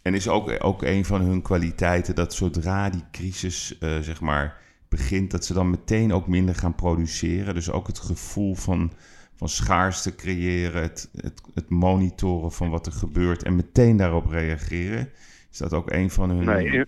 En 0.01 0.13
is 0.13 0.27
ook, 0.27 0.63
ook 0.63 0.83
een 0.83 1.05
van 1.05 1.21
hun 1.21 1.41
kwaliteiten 1.41 2.15
dat 2.15 2.33
zodra 2.33 2.89
die 2.89 3.03
crisis 3.11 3.77
uh, 3.79 3.97
zeg 3.99 4.21
maar 4.21 4.57
begint, 4.89 5.31
dat 5.31 5.45
ze 5.45 5.53
dan 5.53 5.69
meteen 5.69 6.13
ook 6.13 6.27
minder 6.27 6.55
gaan 6.55 6.75
produceren. 6.75 7.53
Dus 7.53 7.71
ook 7.71 7.87
het 7.87 7.99
gevoel 7.99 8.55
van 8.55 8.91
van 9.39 9.49
schaarste 9.49 10.15
creëren, 10.15 10.81
het, 10.81 11.09
het, 11.15 11.41
het, 11.53 11.69
monitoren 11.69 12.51
van 12.51 12.69
wat 12.69 12.85
er 12.85 12.91
gebeurt 12.91 13.43
en 13.43 13.55
meteen 13.55 13.97
daarop 13.97 14.25
reageren. 14.25 15.09
Is 15.51 15.57
dat 15.57 15.73
ook 15.73 15.91
een 15.91 16.09
van 16.09 16.29
hun... 16.29 16.45
Nee, 16.45 16.85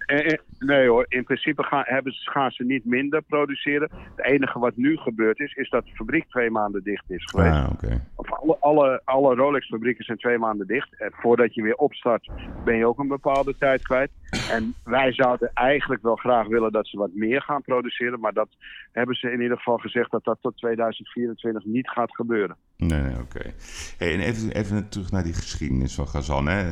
nee 0.60 0.88
hoor, 0.88 1.06
in 1.08 1.24
principe 1.24 1.63
gaan, 1.63 1.84
hebben 1.86 2.13
ze, 2.13 2.30
gaan 2.30 2.52
ze 2.52 2.63
niet 2.63 2.86
minder 2.86 3.21
produceren. 3.21 3.89
Het 4.15 4.26
enige 4.26 4.60
wat 4.60 4.76
nu 4.76 4.97
gebeurd 4.97 5.39
is, 5.39 5.54
is 5.54 5.69
dat 5.69 5.86
de 5.86 5.95
fabriek 5.95 6.30
twee 6.30 6.50
maanden 6.50 6.84
dicht 6.84 7.12
is 7.12 7.26
geweest. 7.26 7.56
Ah, 7.56 7.69
okay. 7.71 8.02
Of 8.15 8.32
alle, 8.32 8.58
alle, 8.60 9.02
alle 9.04 9.36
Rolex-fabrieken 9.36 10.06
zijn 10.06 10.17
twee 10.17 10.38
maanden 10.38 10.67
dicht. 10.67 11.02
En 11.02 11.12
voordat 11.13 11.54
je 11.54 11.62
weer 11.62 11.76
opstart, 11.76 12.30
ben 12.65 12.76
je 12.76 12.88
ook 12.88 13.00
een 13.00 13.08
bepaalde 13.08 13.58
tijd 13.58 13.82
kwijt. 13.82 14.12
En 14.32 14.74
wij 14.84 15.13
zouden 15.13 15.52
eigenlijk 15.54 16.02
wel 16.02 16.15
graag 16.15 16.48
willen 16.48 16.72
dat 16.72 16.88
ze 16.88 16.98
wat 16.98 17.13
meer 17.13 17.41
gaan 17.41 17.62
produceren. 17.62 18.20
Maar 18.20 18.34
dat 18.34 18.50
hebben 18.91 19.15
ze 19.15 19.32
in 19.32 19.41
ieder 19.41 19.58
geval 19.58 19.78
gezegd 19.78 20.12
dat 20.12 20.24
dat 20.24 20.38
tot 20.41 20.58
2024 20.58 21.65
niet 21.65 21.89
gaat 21.89 22.15
gebeuren. 22.15 22.56
Nee, 22.78 23.20
oké. 23.20 23.54
Hey, 23.98 24.13
en 24.13 24.20
even, 24.20 24.52
even 24.52 24.89
terug 24.89 25.12
naar 25.12 25.24
die 25.24 25.34
geschiedenis 25.34 25.96
van 25.96 26.08
Gazan. 26.08 26.48
Hè. 26.48 26.72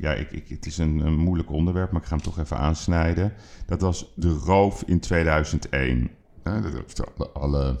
Ja, 0.00 0.12
ik, 0.12 0.30
ik, 0.30 0.48
het 0.48 0.66
is 0.66 0.78
een, 0.78 0.98
een 0.98 1.16
moeilijk 1.18 1.50
onderwerp, 1.50 1.90
maar 1.90 2.00
ik 2.00 2.06
ga 2.06 2.14
hem 2.14 2.24
toch 2.24 2.38
even 2.38 2.56
aansnijden. 2.56 3.32
Dat 3.66 3.80
was 3.80 4.12
de 4.16 4.30
roof 4.30 4.82
in 4.86 5.00
2001. 5.00 6.10
Ja, 6.44 6.60
dat 6.60 7.34
alle 7.34 7.78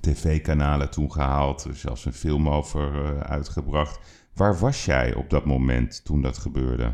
tv-kanalen 0.00 0.90
toen 0.90 1.12
gehaald. 1.12 1.64
Er 1.64 1.74
zelfs 1.74 2.04
een 2.04 2.12
film 2.12 2.48
over 2.48 2.94
uh, 2.94 3.20
uitgebracht. 3.20 3.98
Waar 4.34 4.58
was 4.58 4.84
jij 4.84 5.14
op 5.14 5.30
dat 5.30 5.44
moment 5.44 6.04
toen 6.04 6.22
dat 6.22 6.38
gebeurde? 6.38 6.92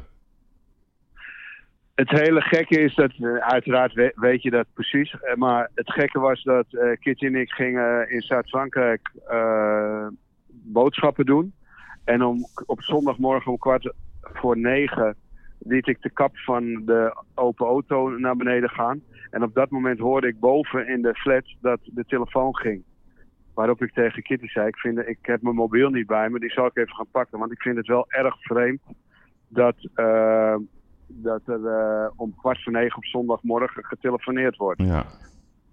Het 2.01 2.11
hele 2.11 2.41
gekke 2.41 2.81
is 2.81 2.95
dat, 2.95 3.13
uh, 3.19 3.37
uiteraard 3.37 4.13
weet 4.15 4.43
je 4.43 4.51
dat 4.51 4.67
precies, 4.75 5.13
uh, 5.13 5.35
maar 5.35 5.71
het 5.75 5.93
gekke 5.93 6.21
was 6.21 6.43
dat 6.43 6.67
uh, 6.71 6.97
Kitty 7.01 7.27
en 7.27 7.35
ik 7.35 7.51
gingen 7.51 8.11
in 8.11 8.21
Zuid-Frankrijk 8.21 9.11
boodschappen 10.49 11.27
doen. 11.27 11.53
En 12.05 12.23
om, 12.23 12.47
op 12.67 12.83
zondagmorgen 12.83 13.53
om 13.53 13.59
kwart 13.59 13.93
voor 14.21 14.59
negen 14.59 15.17
liet 15.59 15.89
ik 15.89 16.03
de 16.03 16.11
kap 16.11 16.37
van 16.39 16.85
de 16.85 17.23
open 17.35 17.67
auto 17.67 18.09
naar 18.09 18.37
beneden 18.37 18.71
gaan. 18.71 19.03
En 19.31 19.43
op 19.43 19.55
dat 19.55 19.71
moment 19.71 19.99
hoorde 19.99 20.27
ik 20.27 20.41
boven 20.41 20.89
in 20.89 21.03
de 21.03 21.15
flat 21.15 21.57
dat 21.61 21.81
de 21.85 22.05
telefoon 22.07 22.57
ging. 22.57 22.83
Waarop 23.55 23.83
ik 23.83 23.93
tegen 23.93 24.23
Kitty 24.23 24.47
zei, 24.47 24.67
ik, 24.67 24.77
vind, 24.77 24.99
ik 24.99 25.19
heb 25.23 25.43
mijn 25.43 25.55
mobiel 25.55 25.91
niet 25.91 26.07
bij 26.07 26.29
me, 26.29 26.39
die 26.39 26.51
zal 26.51 26.67
ik 26.67 26.77
even 26.77 26.95
gaan 26.95 27.11
pakken. 27.11 27.39
Want 27.39 27.53
ik 27.53 27.61
vind 27.61 27.77
het 27.77 27.87
wel 27.87 28.05
erg 28.09 28.37
vreemd 28.41 28.83
dat 29.49 29.77
dat 31.13 31.41
er 31.47 31.61
uh, 31.61 32.11
om 32.17 32.35
kwart 32.37 32.63
voor 32.63 32.73
negen 32.73 32.97
op 32.97 33.05
zondagmorgen 33.05 33.85
getelefoneerd 33.85 34.57
wordt. 34.57 34.83
Ja. 34.83 35.05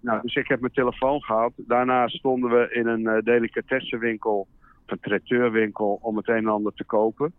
Nou, 0.00 0.20
dus 0.22 0.34
ik 0.34 0.48
heb 0.48 0.60
mijn 0.60 0.72
telefoon 0.72 1.22
gehad. 1.22 1.52
Daarna 1.56 2.08
stonden 2.08 2.50
we 2.50 2.68
in 2.72 2.86
een 2.86 3.00
uh, 3.00 3.18
delicatessenwinkel, 3.22 4.46
of 4.84 4.92
een 4.92 5.00
traiteurwinkel, 5.00 5.98
om 6.02 6.16
het 6.16 6.28
een 6.28 6.36
en 6.36 6.46
ander 6.46 6.72
te 6.72 6.84
kopen. 6.84 7.32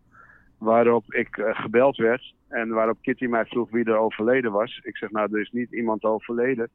Waarop 0.58 1.14
ik 1.14 1.38
uh, 1.38 1.46
gebeld 1.52 1.98
werd 1.98 2.34
en 2.48 2.70
waarop 2.70 2.98
Kitty 3.02 3.26
mij 3.26 3.46
vroeg 3.46 3.70
wie 3.70 3.86
er 3.86 3.98
overleden 3.98 4.52
was. 4.52 4.80
Ik 4.84 4.98
zeg, 4.98 5.12
nou, 5.12 5.34
er 5.34 5.42
is 5.42 5.52
niet 5.52 5.72
iemand 5.72 6.04
overleden. 6.04 6.70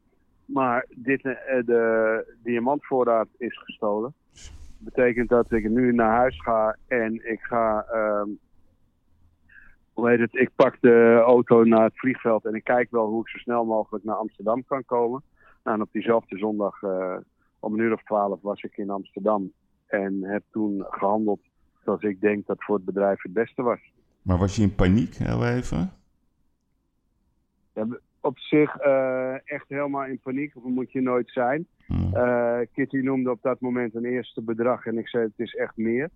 Maar 0.45 0.87
dit, 0.91 1.23
de 1.23 2.35
diamantvoorraad 2.43 3.29
is 3.39 3.59
gestolen. 3.59 4.15
Dat 4.33 4.95
betekent 4.95 5.29
dat 5.29 5.53
ik 5.53 5.69
nu 5.69 5.93
naar 5.93 6.17
huis 6.17 6.43
ga 6.43 6.77
en 6.89 7.31
ik 7.31 7.41
ga 7.41 7.85
ehm, 7.93 8.29
hoe 9.95 10.09
heet 10.09 10.19
het, 10.19 10.35
ik 10.35 10.51
pak 10.55 10.77
de 10.81 11.23
auto 11.27 11.65
naar 11.65 11.85
het 11.85 11.99
vliegveld 11.99 12.45
en 12.45 12.55
ik 12.55 12.65
kijk 12.65 12.91
wel 12.91 13.07
hoe 13.07 13.21
ik 13.21 13.29
zo 13.29 13.39
snel 13.39 13.65
mogelijk 13.65 14.05
naar 14.05 14.17
Amsterdam 14.17 14.65
kan 14.65 14.85
komen. 14.85 15.23
Nou, 15.65 15.77
en 15.77 15.83
op 15.83 15.93
diezelfde 15.93 16.39
zondag, 16.39 16.83
uh, 16.83 17.17
om 17.59 17.73
een 17.73 17.81
uur 17.81 17.93
of 17.93 18.03
twaalf 18.03 18.41
was 18.43 18.63
ik 18.63 18.77
in 18.77 18.91
Amsterdam. 18.91 19.53
En 19.87 20.19
heb 20.23 20.43
toen 20.51 20.85
gehandeld 20.91 21.41
zoals 21.85 22.03
ik 22.03 22.21
denk 22.21 22.47
dat 22.47 22.65
voor 22.65 22.75
het 22.75 22.85
bedrijf 22.85 23.23
het 23.23 23.33
beste 23.33 23.63
was. 23.63 23.81
Maar 24.23 24.39
was 24.39 24.57
je 24.57 24.63
in 24.63 24.75
paniek, 24.75 25.15
heel 25.15 25.47
even? 25.47 25.93
Ja, 27.75 27.87
op 28.21 28.39
zich 28.39 28.85
uh, 28.87 29.33
echt 29.33 29.69
helemaal 29.69 30.05
in 30.05 30.19
paniek 30.19 30.55
moet 30.55 30.93
je 30.93 31.01
nooit 31.01 31.31
zijn. 31.31 31.67
Hmm. 31.87 32.11
Uh, 32.15 32.59
Kitty 32.73 32.97
noemde 32.97 33.31
op 33.31 33.43
dat 33.43 33.61
moment 33.61 33.95
een 33.95 34.05
eerste 34.05 34.43
bedrag 34.43 34.87
en 34.87 34.99
ik 34.99 35.09
zei 35.09 35.25
het 35.25 35.33
is 35.47 35.55
echt 35.55 35.77
meer. 35.77 36.11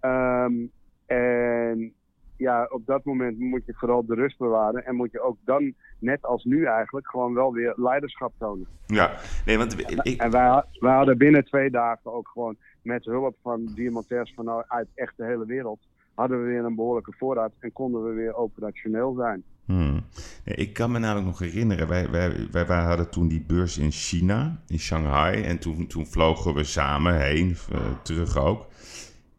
Um, 0.00 0.70
en 1.06 1.92
ja, 2.38 2.66
op 2.70 2.86
dat 2.86 3.04
moment 3.04 3.38
moet 3.38 3.66
je 3.66 3.74
vooral 3.76 4.06
de 4.06 4.14
rust 4.14 4.38
bewaren 4.38 4.86
en 4.86 4.94
moet 4.94 5.12
je 5.12 5.20
ook 5.20 5.36
dan, 5.44 5.74
net 5.98 6.22
als 6.22 6.44
nu 6.44 6.64
eigenlijk, 6.64 7.08
gewoon 7.08 7.34
wel 7.34 7.52
weer 7.52 7.72
leiderschap 7.76 8.32
tonen. 8.38 8.66
Ja, 8.86 9.10
nee, 9.46 9.58
want 9.58 9.78
ik... 9.78 10.20
En 10.20 10.30
wij, 10.30 10.62
wij 10.80 10.94
hadden 10.94 11.18
binnen 11.18 11.44
twee 11.44 11.70
dagen 11.70 12.12
ook 12.12 12.28
gewoon 12.28 12.56
met 12.82 13.04
hulp 13.04 13.36
van 13.42 13.72
diamantairs 13.74 14.32
van 14.34 14.64
uit 14.68 14.88
echt 14.94 15.16
de 15.16 15.24
hele 15.24 15.46
wereld, 15.46 15.80
hadden 16.14 16.40
we 16.42 16.48
weer 16.48 16.64
een 16.64 16.74
behoorlijke 16.74 17.14
voorraad 17.18 17.52
en 17.58 17.72
konden 17.72 18.04
we 18.04 18.12
weer 18.12 18.34
operationeel 18.34 19.14
zijn. 19.14 19.44
Hmm. 19.64 20.04
Ik 20.44 20.72
kan 20.72 20.90
me 20.90 20.98
namelijk 20.98 21.26
nog 21.26 21.38
herinneren, 21.38 21.88
wij, 21.88 22.10
wij, 22.10 22.48
wij, 22.50 22.66
wij, 22.66 22.82
hadden 22.82 23.10
toen 23.10 23.28
die 23.28 23.44
beurs 23.46 23.78
in 23.78 23.90
China, 23.90 24.60
in 24.66 24.78
Shanghai. 24.78 25.42
En 25.42 25.58
toen, 25.58 25.86
toen 25.86 26.06
vlogen 26.06 26.54
we 26.54 26.64
samen 26.64 27.20
heen, 27.20 27.56
uh, 27.72 27.78
terug 28.02 28.36
ook. 28.36 28.66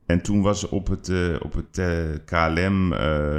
En 0.10 0.22
toen 0.22 0.42
was 0.42 0.70
op 0.70 0.88
het, 0.88 1.08
uh, 1.08 1.36
op 1.42 1.54
het 1.54 1.78
uh, 1.78 2.16
KLM, 2.26 2.94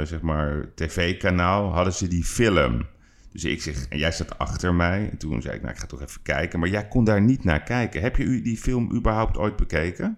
zeg 0.05 0.21
maar, 0.21 0.65
tv-kanaal, 0.75 1.71
hadden 1.73 1.93
ze 1.93 2.07
die 2.07 2.23
film. 2.23 2.85
Dus 3.31 3.45
ik 3.45 3.61
zeg, 3.61 3.87
en 3.87 3.97
jij 3.97 4.11
zat 4.11 4.37
achter 4.37 4.73
mij. 4.73 5.09
En 5.11 5.17
toen 5.17 5.41
zei 5.41 5.55
ik, 5.55 5.61
nou, 5.61 5.73
ik 5.73 5.79
ga 5.79 5.85
toch 5.85 6.01
even 6.01 6.21
kijken. 6.21 6.59
Maar 6.59 6.69
jij 6.69 6.87
kon 6.87 7.03
daar 7.03 7.21
niet 7.21 7.43
naar 7.43 7.63
kijken. 7.63 8.01
Heb 8.01 8.15
je 8.15 8.23
u 8.23 8.41
die 8.41 8.57
film 8.57 8.91
überhaupt 8.93 9.37
ooit 9.37 9.55
bekeken? 9.55 10.17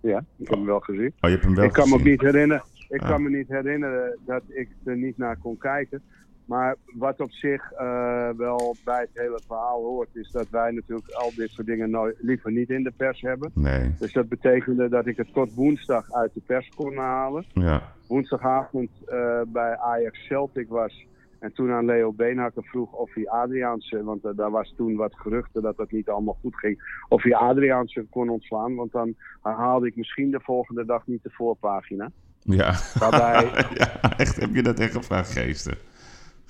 Ja, 0.00 0.18
ik 0.18 0.48
heb 0.48 0.56
hem 0.56 0.66
wel 0.66 0.80
gezien. 0.80 1.06
Oh, 1.06 1.14
je 1.20 1.28
hebt 1.28 1.44
hem 1.44 1.54
wel 1.54 1.64
ik 1.64 1.72
kan 1.72 1.88
me 1.88 1.98
niet 2.02 2.20
herinneren. 2.20 2.64
Ik 2.88 3.00
Ah. 3.02 3.08
kan 3.08 3.22
me 3.22 3.30
niet 3.30 3.48
herinneren 3.48 4.18
dat 4.26 4.42
ik 4.48 4.68
er 4.84 4.96
niet 4.96 5.18
naar 5.18 5.36
kon 5.36 5.58
kijken. 5.58 6.02
Maar 6.50 6.76
wat 6.84 7.20
op 7.20 7.30
zich 7.30 7.72
uh, 7.72 8.28
wel 8.36 8.76
bij 8.84 9.00
het 9.00 9.10
hele 9.12 9.40
verhaal 9.46 9.82
hoort, 9.82 10.08
is 10.12 10.30
dat 10.30 10.50
wij 10.50 10.70
natuurlijk 10.70 11.10
al 11.10 11.32
dit 11.36 11.50
soort 11.50 11.66
dingen 11.66 11.90
nooit, 11.90 12.16
liever 12.18 12.52
niet 12.52 12.70
in 12.70 12.82
de 12.82 12.92
pers 12.96 13.20
hebben. 13.20 13.50
Nee, 13.54 13.94
Dus 13.98 14.12
dat 14.12 14.28
betekende 14.28 14.88
dat 14.88 15.06
ik 15.06 15.16
het 15.16 15.32
tot 15.32 15.54
woensdag 15.54 16.12
uit 16.12 16.34
de 16.34 16.40
pers 16.46 16.68
kon 16.74 16.96
halen. 16.96 17.44
ja. 17.52 17.82
Woensdagavond 18.08 18.90
uh, 19.08 19.40
bij 19.46 19.78
Ajax 19.78 20.26
Celtic 20.26 20.68
was. 20.68 21.06
En 21.38 21.52
toen 21.52 21.70
aan 21.70 21.84
Leo 21.84 22.12
Beenhakker 22.12 22.64
vroeg 22.64 22.92
of 22.92 23.14
hij 23.14 23.28
Adriaanse, 23.28 24.04
want 24.04 24.24
uh, 24.24 24.30
daar 24.36 24.50
was 24.50 24.74
toen 24.76 24.96
wat 24.96 25.14
geruchten 25.16 25.62
dat 25.62 25.76
dat 25.76 25.90
niet 25.90 26.08
allemaal 26.08 26.38
goed 26.40 26.56
ging, 26.56 27.04
of 27.08 27.22
hij 27.22 27.34
Adriaanse 27.34 28.06
kon 28.10 28.28
ontslaan. 28.28 28.74
Want 28.74 28.92
dan 28.92 29.14
haalde 29.40 29.86
ik 29.86 29.96
misschien 29.96 30.30
de 30.30 30.40
volgende 30.40 30.84
dag 30.84 31.06
niet 31.06 31.22
de 31.22 31.30
voorpagina. 31.32 32.10
Ja. 32.42 32.74
Waarbij, 32.98 33.50
ja, 33.80 34.16
echt, 34.16 34.36
heb 34.36 34.54
je 34.54 34.62
dat 34.62 34.78
echt 34.78 34.92
gevraagd, 34.92 35.32
geesten? 35.32 35.89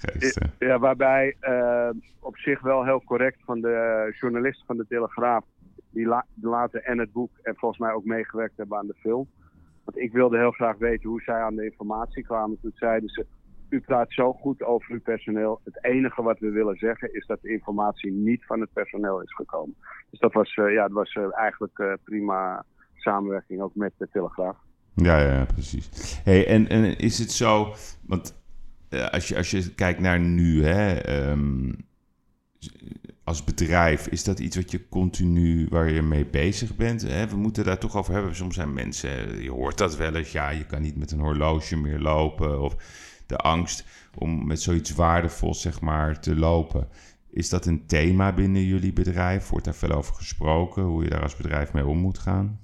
Geesten. 0.00 0.52
Ja, 0.58 0.78
waarbij 0.78 1.36
uh, 1.40 1.90
op 2.20 2.36
zich 2.36 2.60
wel 2.60 2.84
heel 2.84 3.02
correct 3.04 3.38
van 3.44 3.60
de 3.60 4.08
journalisten 4.20 4.66
van 4.66 4.76
de 4.76 4.86
Telegraaf, 4.88 5.44
die 5.90 6.06
la 6.06 6.26
later 6.40 6.82
en 6.82 6.98
het 6.98 7.12
boek 7.12 7.30
en 7.42 7.54
volgens 7.56 7.80
mij 7.80 7.92
ook 7.92 8.04
meegewerkt 8.04 8.56
hebben 8.56 8.78
aan 8.78 8.86
de 8.86 8.96
film. 8.98 9.28
Want 9.84 9.98
ik 9.98 10.12
wilde 10.12 10.38
heel 10.38 10.50
graag 10.50 10.76
weten 10.78 11.08
hoe 11.08 11.20
zij 11.20 11.40
aan 11.40 11.54
de 11.54 11.64
informatie 11.64 12.24
kwamen. 12.24 12.58
Toen 12.60 12.72
zeiden 12.74 13.08
ze, 13.08 13.26
u 13.68 13.80
praat 13.80 14.12
zo 14.12 14.32
goed 14.32 14.62
over 14.62 14.92
uw 14.92 15.00
personeel. 15.00 15.60
Het 15.64 15.84
enige 15.84 16.22
wat 16.22 16.38
we 16.38 16.50
willen 16.50 16.76
zeggen 16.76 17.14
is 17.14 17.26
dat 17.26 17.42
de 17.42 17.50
informatie 17.50 18.12
niet 18.12 18.46
van 18.46 18.60
het 18.60 18.72
personeel 18.72 19.22
is 19.22 19.34
gekomen. 19.34 19.76
Dus 20.10 20.20
dat 20.20 20.32
was, 20.32 20.56
uh, 20.56 20.72
ja, 20.72 20.82
dat 20.82 20.92
was 20.92 21.14
uh, 21.14 21.38
eigenlijk 21.38 21.78
uh, 21.78 21.92
prima 22.04 22.64
samenwerking 22.94 23.60
ook 23.60 23.74
met 23.74 23.92
de 23.96 24.08
Telegraaf. 24.12 24.56
Ja, 24.94 25.20
ja, 25.20 25.44
precies. 25.44 26.20
Hey, 26.24 26.46
en, 26.46 26.68
en 26.68 26.98
is 26.98 27.18
het 27.18 27.30
zo, 27.30 27.74
want 28.06 28.39
als, 28.90 29.28
je, 29.28 29.36
als 29.36 29.50
je 29.50 29.74
kijkt 29.74 30.00
naar 30.00 30.20
nu, 30.20 30.64
hè, 30.64 31.08
um, 31.30 31.76
als 33.24 33.44
bedrijf, 33.44 34.06
is 34.06 34.24
dat 34.24 34.38
iets 34.38 34.56
wat 34.56 34.70
je 34.70 34.88
continu, 34.88 35.66
waar 35.68 35.90
je 35.90 36.02
mee 36.02 36.26
bezig 36.26 36.76
bent? 36.76 37.02
Hè? 37.02 37.28
We 37.28 37.36
moeten 37.36 37.64
daar 37.64 37.78
toch 37.78 37.96
over 37.96 38.14
hebben. 38.14 38.36
Soms 38.36 38.54
zijn 38.54 38.72
mensen, 38.72 39.42
je 39.42 39.50
hoort 39.50 39.78
dat 39.78 39.96
wel 39.96 40.14
eens, 40.14 40.32
ja, 40.32 40.50
je 40.50 40.66
kan 40.66 40.82
niet 40.82 40.96
met 40.96 41.10
een 41.10 41.20
horloge 41.20 41.76
meer 41.76 41.98
lopen. 41.98 42.60
Of 42.60 42.76
de 43.26 43.36
angst 43.36 43.84
om 44.18 44.46
met 44.46 44.62
zoiets 44.62 44.94
waardevols, 44.94 45.60
zeg 45.60 45.80
maar, 45.80 46.20
te 46.20 46.36
lopen. 46.36 46.88
Is 47.30 47.48
dat 47.48 47.66
een 47.66 47.86
thema 47.86 48.32
binnen 48.32 48.64
jullie 48.64 48.92
bedrijf? 48.92 49.48
Wordt 49.48 49.64
daar 49.64 49.74
veel 49.74 49.92
over 49.92 50.14
gesproken, 50.14 50.82
hoe 50.82 51.02
je 51.02 51.10
daar 51.10 51.22
als 51.22 51.36
bedrijf 51.36 51.72
mee 51.72 51.86
om 51.86 51.98
moet 51.98 52.18
gaan? 52.18 52.60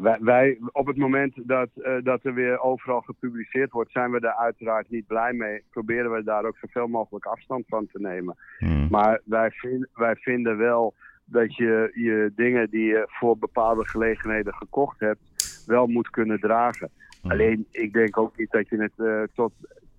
Wij, 0.00 0.18
wij, 0.20 0.58
op 0.72 0.86
het 0.86 0.96
moment 0.96 1.34
dat, 1.36 1.68
uh, 1.76 1.94
dat 2.02 2.24
er 2.24 2.34
weer 2.34 2.60
overal 2.60 3.00
gepubliceerd 3.00 3.70
wordt, 3.70 3.90
zijn 3.90 4.10
we 4.10 4.20
daar 4.20 4.36
uiteraard 4.36 4.90
niet 4.90 5.06
blij 5.06 5.32
mee. 5.32 5.62
Proberen 5.70 6.12
we 6.12 6.24
daar 6.24 6.44
ook 6.44 6.56
zoveel 6.56 6.86
mogelijk 6.86 7.24
afstand 7.24 7.64
van 7.66 7.86
te 7.92 8.00
nemen. 8.00 8.36
Hmm. 8.58 8.86
Maar 8.90 9.20
wij, 9.24 9.50
vind, 9.50 9.86
wij 9.94 10.16
vinden 10.16 10.56
wel 10.56 10.94
dat 11.24 11.56
je 11.56 11.90
je 11.94 12.32
dingen 12.36 12.70
die 12.70 12.84
je 12.84 13.04
voor 13.06 13.38
bepaalde 13.38 13.86
gelegenheden 13.88 14.54
gekocht 14.54 15.00
hebt, 15.00 15.64
wel 15.66 15.86
moet 15.86 16.10
kunnen 16.10 16.40
dragen. 16.40 16.90
Hmm. 17.20 17.30
Alleen, 17.30 17.66
ik 17.70 17.92
denk 17.92 18.18
ook 18.18 18.36
niet 18.36 18.50
dat 18.50 18.68
je 18.68 18.76
het 18.76 18.92
uh, 18.96 19.22
tot 19.34 19.52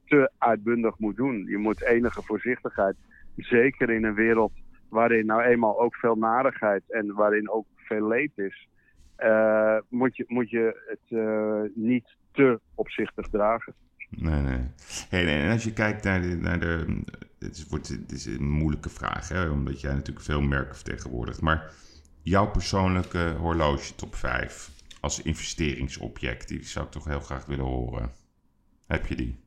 te 0.06 0.32
uitbundig 0.38 1.00
moet 1.00 1.16
doen. 1.16 1.46
Je 1.48 1.58
moet 1.58 1.84
enige 1.84 2.22
voorzichtigheid, 2.22 2.96
zeker 3.36 3.90
in 3.90 4.04
een 4.04 4.14
wereld 4.14 4.52
waarin 4.90 5.26
nou 5.26 5.42
eenmaal 5.42 5.80
ook 5.80 5.96
veel 5.96 6.16
narigheid 6.16 6.84
en 6.88 7.14
waarin 7.14 7.50
ook 7.50 7.66
veel 7.76 8.08
leed 8.08 8.32
is. 8.36 8.68
Uh, 9.20 9.78
moet, 9.90 10.16
je, 10.16 10.26
moet 10.28 10.50
je 10.50 10.84
het 10.88 11.20
uh, 11.20 11.62
niet 11.76 12.16
te 12.32 12.60
opzichtig 12.76 13.28
dragen. 13.30 13.74
Nee, 14.10 14.42
nee. 14.42 14.68
Hey, 15.10 15.24
nee. 15.24 15.42
En 15.42 15.52
als 15.52 15.64
je 15.64 15.74
kijkt 15.74 16.04
naar 16.04 16.22
de. 16.22 16.38
Naar 16.38 16.60
de 16.60 17.02
het, 17.40 17.58
is, 17.58 17.68
wordt, 17.68 17.88
het 17.88 18.12
is 18.12 18.26
een 18.26 18.50
moeilijke 18.50 18.90
vraag, 18.90 19.30
hè, 19.30 19.50
omdat 19.50 19.82
jij 19.82 19.94
natuurlijk 19.94 20.26
veel 20.26 20.42
merken 20.42 20.76
vertegenwoordigt. 20.76 21.42
Maar 21.42 21.72
jouw 22.22 22.52
persoonlijke 22.52 23.36
horloge 23.38 23.96
top 23.96 24.16
5 24.16 24.70
als 25.02 25.22
investeringsobject, 25.22 26.48
die 26.48 26.64
zou 26.64 26.86
ik 26.86 26.92
toch 26.92 27.06
heel 27.06 27.20
graag 27.20 27.46
willen 27.46 27.66
horen. 27.66 28.12
Heb 28.88 29.06
je 29.06 29.16
die? 29.16 29.40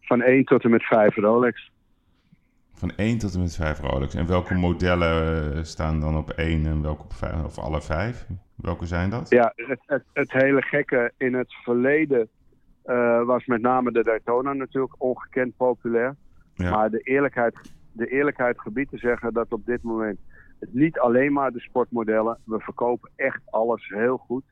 Van 0.00 0.22
1 0.22 0.44
tot 0.44 0.64
en 0.64 0.70
met 0.70 0.82
5 0.82 1.16
Rolex. 1.16 1.70
Van 2.78 2.92
1 2.96 3.18
tot 3.18 3.34
en 3.34 3.40
met 3.40 3.56
5 3.56 3.80
Rolex. 3.80 4.14
En 4.14 4.26
welke 4.26 4.54
modellen 4.54 5.66
staan 5.66 6.00
dan 6.00 6.16
op 6.16 6.30
1 6.30 6.66
en 6.66 6.82
welke 6.82 7.02
op 7.02 7.12
5? 7.12 7.44
Of 7.44 7.58
alle 7.58 7.82
5? 7.82 8.26
Welke 8.54 8.86
zijn 8.86 9.10
dat? 9.10 9.28
Ja, 9.28 9.52
het, 9.56 9.80
het, 9.86 10.04
het 10.12 10.32
hele 10.32 10.62
gekke 10.62 11.12
in 11.16 11.34
het 11.34 11.54
verleden 11.62 12.28
uh, 12.84 13.24
was 13.24 13.46
met 13.46 13.60
name 13.60 13.92
de 13.92 14.02
Daytona 14.02 14.52
natuurlijk 14.52 14.94
ongekend 14.98 15.56
populair. 15.56 16.16
Ja. 16.54 16.70
Maar 16.70 16.90
de 16.90 16.98
eerlijkheid, 16.98 17.72
de 17.92 18.06
eerlijkheid 18.06 18.60
gebied 18.60 18.88
te 18.90 18.98
zeggen 18.98 19.32
dat 19.32 19.52
op 19.52 19.66
dit 19.66 19.82
moment 19.82 20.18
het 20.60 20.74
niet 20.74 20.98
alleen 20.98 21.32
maar 21.32 21.52
de 21.52 21.60
sportmodellen. 21.60 22.38
We 22.44 22.58
verkopen 22.58 23.10
echt 23.16 23.40
alles 23.50 23.88
heel 23.88 24.16
goed. 24.16 24.44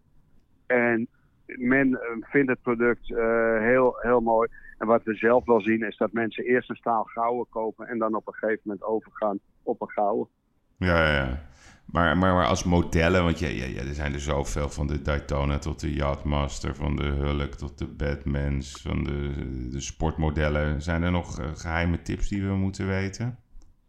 En 0.66 1.08
men 1.46 1.88
uh, 1.88 1.98
vindt 2.20 2.50
het 2.50 2.62
product 2.62 3.08
uh, 3.08 3.58
heel, 3.60 3.96
heel 4.00 4.20
mooi. 4.20 4.48
En 4.78 4.86
wat 4.86 5.02
we 5.02 5.14
zelf 5.14 5.44
wel 5.44 5.60
zien 5.60 5.86
is 5.86 5.96
dat 5.96 6.12
mensen 6.12 6.44
eerst 6.44 6.70
een 6.70 6.76
staal 6.76 7.04
gouden 7.04 7.46
kopen 7.50 7.86
en 7.86 7.98
dan 7.98 8.14
op 8.14 8.26
een 8.26 8.34
gegeven 8.34 8.60
moment 8.64 8.84
overgaan 8.84 9.38
op 9.62 9.80
een 9.80 9.90
gouden. 9.90 10.28
Ja, 10.76 11.06
ja, 11.06 11.12
ja. 11.12 11.40
Maar, 11.86 12.16
maar, 12.16 12.34
maar 12.34 12.46
als 12.46 12.64
modellen, 12.64 13.22
want 13.22 13.38
ja, 13.38 13.48
ja, 13.48 13.64
ja, 13.64 13.80
er 13.80 13.94
zijn 13.94 14.12
er 14.12 14.20
zoveel 14.20 14.68
van 14.68 14.86
de 14.86 15.02
Daytona 15.02 15.58
tot 15.58 15.80
de 15.80 15.94
Yachtmaster, 15.94 16.74
van 16.74 16.96
de 16.96 17.04
Hulk 17.04 17.54
tot 17.54 17.78
de 17.78 17.86
Batmans, 17.86 18.82
van 18.82 19.04
de, 19.04 19.32
de 19.70 19.80
sportmodellen. 19.80 20.82
Zijn 20.82 21.02
er 21.02 21.10
nog 21.10 21.40
uh, 21.40 21.46
geheime 21.54 22.02
tips 22.02 22.28
die 22.28 22.46
we 22.46 22.54
moeten 22.54 22.86
weten? 22.86 23.38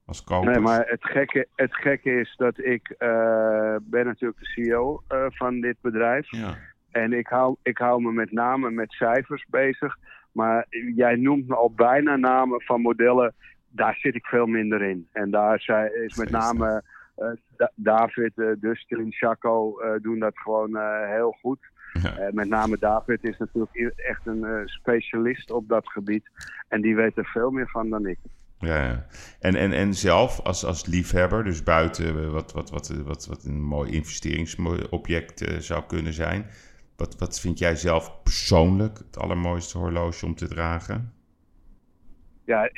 Als 0.06 0.24
kopers? 0.24 0.56
Nee, 0.56 0.63
maar 0.63 0.86
het 0.88 1.06
gekke, 1.06 1.48
het 1.56 1.76
gekke 1.76 2.20
is 2.20 2.36
dat 2.38 2.60
ik 2.60 2.96
uh, 3.00 3.76
ben 3.82 4.06
natuurlijk 4.06 4.39
de 4.39 4.46
CEO 4.46 5.04
uh, 5.12 5.26
van 5.30 5.62
dit 5.62 5.76
bedrijf. 5.82 6.32
Ja. 6.32 6.58
En 7.01 7.13
ik 7.13 7.27
hou, 7.27 7.55
ik 7.62 7.77
hou 7.77 8.01
me 8.01 8.12
met 8.12 8.31
name 8.31 8.71
met 8.71 8.91
cijfers 8.91 9.45
bezig. 9.49 9.97
Maar 10.31 10.65
jij 10.95 11.15
noemt 11.15 11.47
me 11.47 11.55
al 11.55 11.71
bijna 11.71 12.15
namen 12.15 12.62
van 12.62 12.81
modellen. 12.81 13.33
Daar 13.69 13.95
zit 13.95 14.15
ik 14.15 14.25
veel 14.25 14.45
minder 14.45 14.81
in. 14.81 15.07
En 15.12 15.31
daar 15.31 15.55
is 16.05 16.17
met 16.17 16.29
name 16.29 16.83
uh, 17.17 17.27
David, 17.75 18.31
uh, 18.36 18.51
Dustin, 18.60 19.12
Chaco 19.12 19.81
uh, 19.81 19.91
doen 20.01 20.19
dat 20.19 20.38
gewoon 20.38 20.77
heel 21.07 21.38
goed. 21.41 21.60
Ja. 22.01 22.29
met 22.31 22.49
name 22.49 22.77
David 22.79 23.23
is 23.23 23.38
natuurlijk 23.38 23.93
echt 23.95 24.25
een 24.25 24.62
specialist 24.65 25.51
op 25.51 25.67
dat 25.67 25.89
gebied. 25.89 26.29
En 26.67 26.81
die 26.81 26.95
weet 26.95 27.17
er 27.17 27.25
veel 27.25 27.51
meer 27.51 27.69
van 27.69 27.89
dan 27.89 28.05
ik. 28.05 28.17
Ja, 28.60 28.83
ja. 28.83 29.05
En, 29.39 29.55
en, 29.55 29.71
en 29.71 29.93
zelf 29.93 30.39
als, 30.39 30.65
als 30.65 30.86
liefhebber, 30.86 31.43
dus 31.43 31.63
buiten 31.63 32.31
wat, 32.31 32.53
wat, 32.53 32.69
wat, 32.69 32.88
wat, 33.05 33.25
wat 33.25 33.43
een 33.43 33.62
mooi 33.62 33.91
investeringsobject 33.91 35.45
zou 35.60 35.83
kunnen 35.88 36.13
zijn. 36.13 36.45
Wat, 36.97 37.15
wat 37.19 37.39
vind 37.39 37.60
jij 37.60 37.75
zelf 37.75 38.23
persoonlijk 38.23 38.97
het 38.97 39.17
allermooiste 39.17 39.77
horloge 39.77 40.25
om 40.25 40.36
te 40.36 40.47
dragen? 40.47 41.12
Ja, 42.45 42.69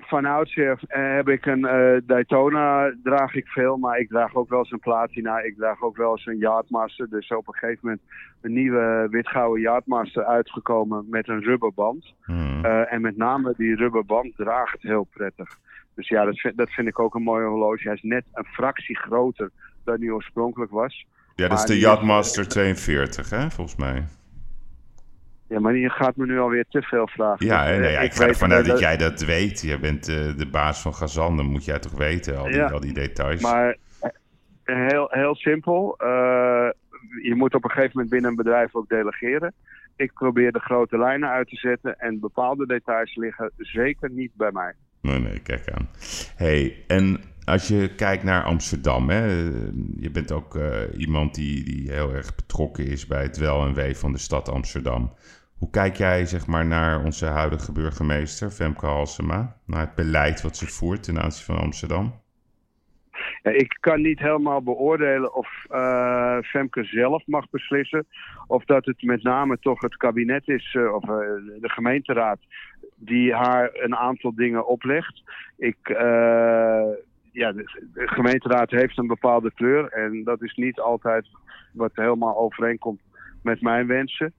van 0.00 0.24
oudsher 0.24 0.80
heb 0.88 1.28
ik 1.28 1.46
een 1.46 1.60
Daytona, 2.06 2.94
draag 3.02 3.34
ik 3.34 3.46
veel, 3.46 3.76
maar 3.76 3.98
ik 3.98 4.08
draag 4.08 4.34
ook 4.34 4.48
wel 4.48 4.58
eens 4.58 4.70
een 4.70 4.78
Platina. 4.78 5.38
Ik 5.38 5.56
draag 5.56 5.82
ook 5.82 5.96
wel 5.96 6.10
eens 6.10 6.26
een 6.26 6.38
Yardmaster. 6.38 7.08
Dus 7.08 7.28
op 7.28 7.48
een 7.48 7.54
gegeven 7.54 7.80
moment 7.82 8.00
een 8.40 8.52
nieuwe 8.52 9.06
witgouden 9.10 9.62
Yardmaster 9.62 10.24
uitgekomen 10.24 11.06
met 11.10 11.28
een 11.28 11.42
rubberband. 11.42 12.14
Hmm. 12.24 12.64
en 12.64 13.00
met 13.00 13.16
name 13.16 13.54
die 13.56 13.76
rubberband 13.76 14.36
draagt 14.36 14.82
heel 14.82 15.04
prettig. 15.04 15.58
Dus 15.94 16.08
ja, 16.08 16.24
dat 16.24 16.40
vind, 16.40 16.56
dat 16.56 16.70
vind 16.70 16.88
ik 16.88 16.98
ook 16.98 17.14
een 17.14 17.22
mooi 17.22 17.46
horloge. 17.46 17.82
Hij 17.82 17.94
is 17.94 18.02
net 18.02 18.24
een 18.32 18.44
fractie 18.44 18.96
groter 18.96 19.50
dan 19.84 19.96
die 20.00 20.14
oorspronkelijk 20.14 20.70
was. 20.70 21.06
Ja, 21.38 21.48
dat 21.48 21.58
is 21.58 21.64
de 21.64 21.78
Yachtmaster 21.78 22.48
42, 22.48 23.30
hè, 23.30 23.50
volgens 23.50 23.76
mij. 23.76 24.04
Ja, 25.48 25.60
maar 25.60 25.76
je 25.76 25.90
gaat 25.90 26.16
me 26.16 26.26
nu 26.26 26.38
alweer 26.38 26.64
te 26.68 26.82
veel 26.82 27.08
vragen. 27.08 27.46
Ja, 27.46 27.64
nee, 27.64 27.78
nee, 27.78 27.96
ik, 27.96 28.02
ik 28.02 28.12
ga 28.12 28.26
ervan 28.26 28.52
uit 28.52 28.66
dat, 28.66 28.78
jij 28.78 28.96
dat 28.96 29.20
weet. 29.20 29.60
Je 29.60 29.78
bent 29.78 30.08
uh, 30.08 30.36
de 30.36 30.48
baas 30.50 30.80
van 30.80 30.94
Gazan, 30.94 31.36
dan 31.36 31.46
moet 31.46 31.64
jij 31.64 31.78
toch 31.78 31.92
weten, 31.92 32.38
al 32.38 32.44
die, 32.44 32.62
al 32.62 32.80
die 32.80 32.92
details. 32.92 33.42
Maar 33.42 33.76
eh, 34.00 34.10
heel, 34.88 35.06
heel 35.10 35.34
simpel. 35.34 35.96
Uh, 36.02 36.08
je 37.22 37.34
moet 37.34 37.54
op 37.54 37.64
een 37.64 37.70
gegeven 37.70 37.92
moment 37.92 38.10
binnen 38.10 38.30
een 38.30 38.36
bedrijf 38.36 38.74
ook 38.74 38.88
delegeren. 38.88 39.54
Ik 39.96 40.12
probeer 40.12 40.52
de 40.52 40.60
grote 40.60 40.98
lijnen 40.98 41.28
uit 41.28 41.48
te 41.48 41.56
zetten 41.56 41.98
en 41.98 42.20
bepaalde 42.20 42.66
details 42.66 43.16
liggen 43.16 43.50
zeker 43.56 44.10
niet 44.10 44.34
bij 44.34 44.52
mij. 44.52 44.74
Nee, 45.00 45.18
nee, 45.20 45.40
kijk 45.40 45.70
aan. 45.70 45.88
hey, 46.36 46.84
en 46.86 47.20
als 47.48 47.68
je 47.68 47.94
kijkt 47.94 48.22
naar 48.22 48.42
Amsterdam, 48.42 49.08
hè, 49.08 49.26
je 49.96 50.10
bent 50.12 50.32
ook 50.32 50.54
uh, 50.54 50.76
iemand 50.96 51.34
die, 51.34 51.64
die 51.64 51.92
heel 51.92 52.12
erg 52.12 52.34
betrokken 52.34 52.86
is 52.86 53.06
bij 53.06 53.22
het 53.22 53.36
wel 53.36 53.66
en 53.66 53.74
wee 53.74 53.96
van 53.96 54.12
de 54.12 54.18
stad 54.18 54.48
Amsterdam. 54.48 55.12
Hoe 55.58 55.70
kijk 55.70 55.96
jij 55.96 56.26
zeg 56.26 56.46
maar, 56.46 56.66
naar 56.66 57.04
onze 57.04 57.26
huidige 57.26 57.72
burgemeester, 57.72 58.50
Femke 58.50 58.86
Halsema, 58.86 59.56
naar 59.66 59.80
het 59.80 59.94
beleid 59.94 60.42
wat 60.42 60.56
ze 60.56 60.66
voert 60.66 61.02
ten 61.02 61.22
aanzien 61.22 61.44
van 61.44 61.64
Amsterdam? 61.64 62.20
Ik 63.42 63.76
kan 63.80 64.00
niet 64.00 64.18
helemaal 64.18 64.62
beoordelen 64.62 65.34
of 65.34 65.48
uh, 65.70 66.38
Femke 66.42 66.84
zelf 66.84 67.26
mag 67.26 67.50
beslissen. 67.50 68.06
Of 68.46 68.64
dat 68.64 68.84
het 68.84 69.02
met 69.02 69.22
name 69.22 69.58
toch 69.58 69.80
het 69.80 69.96
kabinet 69.96 70.48
is, 70.48 70.76
of 70.92 71.02
de 71.04 71.68
gemeenteraad, 71.68 72.38
die 72.96 73.34
haar 73.34 73.70
een 73.72 73.96
aantal 73.96 74.34
dingen 74.34 74.66
oplegt. 74.66 75.22
Ik, 75.56 75.88
ja, 77.38 77.52
de, 77.52 77.64
gemeenteraad 77.94 78.70
heeft 78.70 78.98
een 78.98 79.06
bepaalde 79.06 79.52
kleur 79.54 79.88
en 79.92 80.24
dat 80.24 80.42
is 80.42 80.54
niet 80.54 80.80
altijd 80.80 81.26
wat 81.72 81.90
helemaal 81.94 82.38
overeenkomt 82.38 83.00
met 83.42 83.60
mijn 83.60 83.86
wensen. 83.86 84.32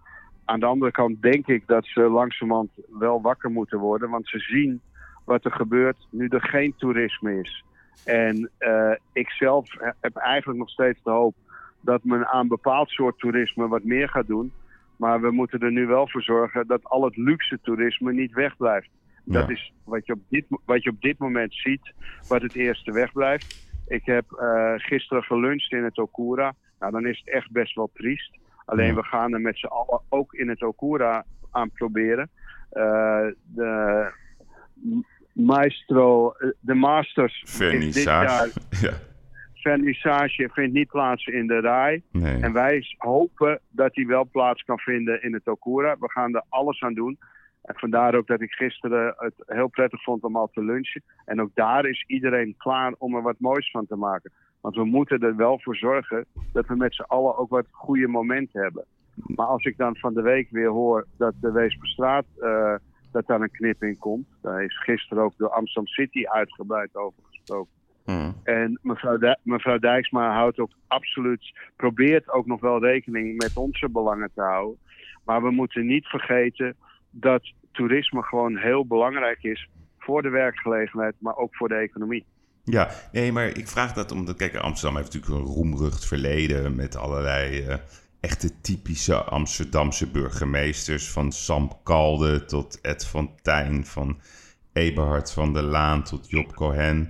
Aan 0.46 0.60
de 0.60 0.66
andere 0.66 0.92
kant 0.92 1.22
denk 1.22 1.48
ik 1.48 1.68
dat 1.68 1.86
ze 1.86 2.02
langzamerhand 2.02 2.72
wel 3.00 3.22
wakker 3.22 3.52
moeten 3.52 3.80
worden, 3.80 4.10
want 4.10 4.28
ze 4.28 4.40
zien 4.40 4.82
wat 5.26 5.46
er 5.46 5.52
gebeurt 5.52 6.08
nu 6.10 6.28
er 6.28 6.42
geen 6.42 6.74
toerisme 6.78 7.40
is. 7.40 7.64
En 8.06 8.50
uh, 8.60 8.92
ik 9.14 9.30
zelf 9.30 9.70
heb 10.00 10.16
eigenlijk 10.16 10.60
nog 10.60 10.70
steeds 10.70 11.00
de 11.04 11.10
hoop 11.10 11.36
dat 11.82 12.04
men 12.04 12.28
aan 12.28 12.48
bepaald 12.48 12.90
soort 12.90 13.20
toerisme 13.20 13.68
wat 13.68 13.84
meer 13.84 14.10
gaat 14.10 14.28
doen. 14.28 14.52
Maar 14.96 15.22
we 15.22 15.32
moeten 15.32 15.60
er 15.60 15.72
nu 15.72 15.88
wel 15.88 16.10
voor 16.10 16.22
zorgen 16.22 16.68
dat 16.68 16.84
al 16.84 17.04
het 17.04 17.18
luxe 17.18 17.60
toerisme 17.62 18.14
niet 18.14 18.34
wegblijft. 18.34 18.90
Dat 19.34 19.50
is 19.50 19.74
wat 19.84 20.06
je, 20.06 20.14
op 20.14 20.22
dit, 20.30 20.46
wat 20.66 20.84
je 20.84 20.90
op 20.90 21.02
dit 21.02 21.18
moment 21.18 21.54
ziet, 21.54 21.94
wat 22.28 22.42
het 22.42 22.56
eerste 22.56 22.92
wegblijft. 22.92 23.68
Ik 23.88 24.06
heb 24.06 24.26
uh, 24.32 24.74
gisteren 24.76 25.24
geluncht 25.24 25.72
in 25.72 25.84
het 25.84 25.98
Okura. 25.98 26.54
Nou, 26.80 26.92
dan 26.92 27.06
is 27.06 27.18
het 27.18 27.34
echt 27.34 27.52
best 27.52 27.76
wel 27.76 27.92
triest. 27.94 28.38
Alleen 28.66 28.96
we 28.96 29.04
gaan 29.04 29.34
er 29.34 29.42
met 29.42 29.58
z'n 29.58 29.66
allen 29.66 30.02
ook 30.10 30.34
in 30.34 30.50
het 30.50 30.64
Okura 30.64 31.26
aan 31.52 31.72
proberen. 31.72 32.30
Uh, 32.74 33.28
de 33.54 34.12
Maestro, 35.34 36.34
de 36.60 36.74
Masters. 36.74 37.44
Vernissage. 37.46 38.52
Ja. 38.82 38.94
Vernissage 39.54 40.50
vindt 40.54 40.74
niet 40.74 40.88
plaats 40.88 41.26
in 41.26 41.48
de 41.48 41.60
RAI. 41.60 42.02
Nee. 42.12 42.42
En 42.42 42.54
wij 42.54 42.84
hopen 42.98 43.60
dat 43.70 43.94
die 43.94 44.08
wel 44.08 44.26
plaats 44.32 44.64
kan 44.64 44.80
vinden 44.80 45.24
in 45.24 45.34
het 45.34 45.48
Okura. 45.48 45.96
We 46.00 46.10
gaan 46.10 46.36
er 46.36 46.44
alles 46.50 46.82
aan 46.82 46.94
doen. 46.94 47.18
En 47.62 47.76
vandaar 47.78 48.16
ook 48.16 48.28
dat 48.28 48.42
ik 48.42 48.52
gisteren 48.52 49.14
het 49.18 49.34
heel 49.46 49.68
prettig 49.68 50.04
vond 50.04 50.24
om 50.24 50.36
al 50.36 50.50
te 50.54 50.64
lunchen. 50.64 51.04
En 51.26 51.42
ook 51.42 51.52
daar 51.54 51.86
is 51.86 52.04
iedereen 52.08 52.56
klaar 52.58 52.94
om 52.98 53.16
er 53.16 53.22
wat 53.22 53.40
moois 53.40 53.72
van 53.72 53.86
te 53.86 53.96
maken. 53.96 54.32
Want 54.62 54.76
we 54.76 54.86
moeten 54.86 55.20
er 55.20 55.36
wel 55.36 55.60
voor 55.60 55.76
zorgen 55.76 56.26
dat 56.54 56.68
we 56.68 56.76
met 56.76 56.96
z'n 56.96 57.02
allen 57.02 57.38
ook 57.38 57.50
wat 57.50 57.66
goede 57.72 58.08
momenten 58.08 58.62
hebben. 58.62 58.86
Maar 59.14 59.46
als 59.46 59.66
ik 59.66 59.78
dan 59.78 59.96
van 59.96 60.14
de 60.14 60.22
week 60.22 60.48
weer 60.50 60.70
hoor 60.70 61.08
dat 61.18 61.34
de 61.42 61.52
Weesperstraat, 61.52 62.26
uh, 62.40 62.76
dat 63.12 63.28
daar 63.28 63.42
een 63.42 63.52
knip 63.52 63.84
in 63.84 63.98
komt. 63.98 64.28
Daar 64.42 64.64
is 64.64 64.82
gisteren 64.82 65.24
ook 65.24 65.38
door 65.38 65.50
Amsterdam 65.50 65.88
City 65.88 66.28
uitgebreid 66.28 66.96
over 66.96 67.24
gesproken. 67.30 67.72
Hmm. 68.06 68.34
En 68.44 68.80
mevrouw, 68.82 69.36
mevrouw 69.44 69.78
Dijksma 69.78 70.34
houdt 70.34 70.60
ook 70.60 70.72
absoluut, 70.88 71.54
probeert 71.76 72.30
ook 72.30 72.46
nog 72.46 72.62
wel 72.62 72.80
rekening 72.80 73.38
met 73.38 73.58
onze 73.58 73.90
belangen 73.90 74.32
te 74.34 74.42
houden. 74.42 74.78
Maar 75.26 75.42
we 75.42 75.52
moeten 75.52 75.86
niet 75.86 76.06
vergeten 76.06 76.76
dat 77.12 77.54
toerisme 77.72 78.24
gewoon 78.24 78.58
heel 78.58 78.86
belangrijk 78.86 79.44
is 79.44 79.70
voor 79.98 80.22
de 80.22 80.30
werkgelegenheid, 80.30 81.16
maar 81.20 81.36
ook 81.36 81.56
voor 81.56 81.68
de 81.68 81.76
economie. 81.76 82.26
Ja, 82.64 82.90
nee, 83.12 83.32
maar 83.32 83.46
ik 83.46 83.68
vraag 83.68 83.94
dat 83.94 84.12
omdat, 84.12 84.36
kijk, 84.36 84.56
Amsterdam 84.56 84.98
heeft 84.98 85.14
natuurlijk 85.14 85.42
een 85.42 85.54
roemrucht 85.54 86.06
verleden 86.06 86.76
met 86.76 86.96
allerlei 86.96 87.68
uh, 87.68 87.76
echte 88.20 88.62
typische 88.62 89.24
Amsterdamse 89.24 90.12
burgemeesters. 90.12 91.12
Van 91.12 91.32
Sam 91.32 91.72
Kalde 91.84 92.46
tot 92.46 92.82
Ed 92.82 93.06
van 93.06 93.32
Tijn, 93.42 93.86
van 93.86 94.20
Eberhard 94.74 95.32
van 95.32 95.54
der 95.54 95.64
Laan 95.64 96.04
tot 96.04 96.30
Job 96.30 96.56
Cohen. 96.56 97.10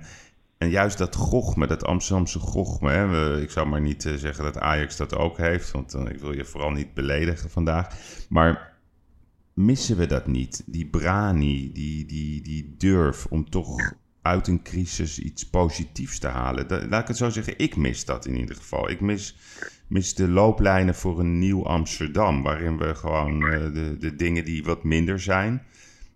En 0.58 0.70
juist 0.70 0.98
dat 0.98 1.16
gochme, 1.16 1.66
dat 1.66 1.84
Amsterdamse 1.84 2.38
gochme. 2.38 2.90
Hè, 2.90 3.40
ik 3.40 3.50
zou 3.50 3.66
maar 3.66 3.80
niet 3.80 4.04
uh, 4.04 4.14
zeggen 4.14 4.44
dat 4.44 4.58
Ajax 4.58 4.96
dat 4.96 5.16
ook 5.16 5.36
heeft, 5.36 5.70
want 5.70 5.94
uh, 5.94 6.08
ik 6.08 6.18
wil 6.18 6.32
je 6.32 6.44
vooral 6.44 6.70
niet 6.70 6.94
beledigen 6.94 7.50
vandaag. 7.50 7.88
Maar 8.28 8.69
missen 9.64 9.96
we 9.96 10.06
dat 10.06 10.26
niet? 10.26 10.62
Die 10.66 10.86
brani, 10.86 11.72
die, 11.72 12.06
die, 12.06 12.42
die 12.42 12.74
durf 12.78 13.26
om 13.26 13.50
toch 13.50 13.92
uit 14.22 14.46
een 14.46 14.62
crisis 14.62 15.18
iets 15.18 15.50
positiefs 15.50 16.18
te 16.18 16.26
halen. 16.26 16.88
laat 16.88 17.02
ik 17.02 17.08
het 17.08 17.16
zo 17.16 17.30
zeggen, 17.30 17.58
ik 17.58 17.76
mis 17.76 18.04
dat 18.04 18.26
in 18.26 18.36
ieder 18.38 18.56
geval. 18.56 18.90
Ik 18.90 19.00
mis, 19.00 19.36
mis 19.86 20.14
de 20.14 20.28
looplijnen 20.28 20.94
voor 20.94 21.20
een 21.20 21.38
nieuw 21.38 21.66
Amsterdam, 21.66 22.42
waarin 22.42 22.78
we 22.78 22.94
gewoon 22.94 23.42
uh, 23.42 23.74
de, 23.74 23.96
de 23.98 24.16
dingen 24.16 24.44
die 24.44 24.64
wat 24.64 24.84
minder 24.84 25.20
zijn 25.20 25.62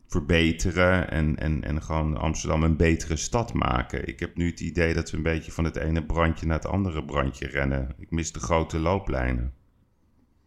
verbeteren 0.07 1.11
en, 1.11 1.39
en, 1.39 1.65
en 1.65 1.83
gewoon 1.83 2.17
Amsterdam 2.17 2.63
een 2.63 2.77
betere 2.77 3.17
stad 3.17 3.53
maken. 3.53 4.09
Ik 4.09 4.21
heb 4.21 4.37
nu 4.37 4.47
het 4.47 4.61
idee 4.61 4.95
dat 4.95 5.11
we 5.11 5.17
een 5.17 5.23
beetje 5.23 5.53
van 5.53 5.65
het 5.65 5.77
ene 5.77 6.05
brandje 6.05 6.47
naar 6.47 6.57
het 6.57 6.67
andere 6.67 7.05
brandje 7.05 7.47
rennen. 7.47 7.95
Ik 7.99 8.11
mis 8.11 8.33
de 8.33 8.41
grote 8.41 8.79
looplijnen. 8.79 9.53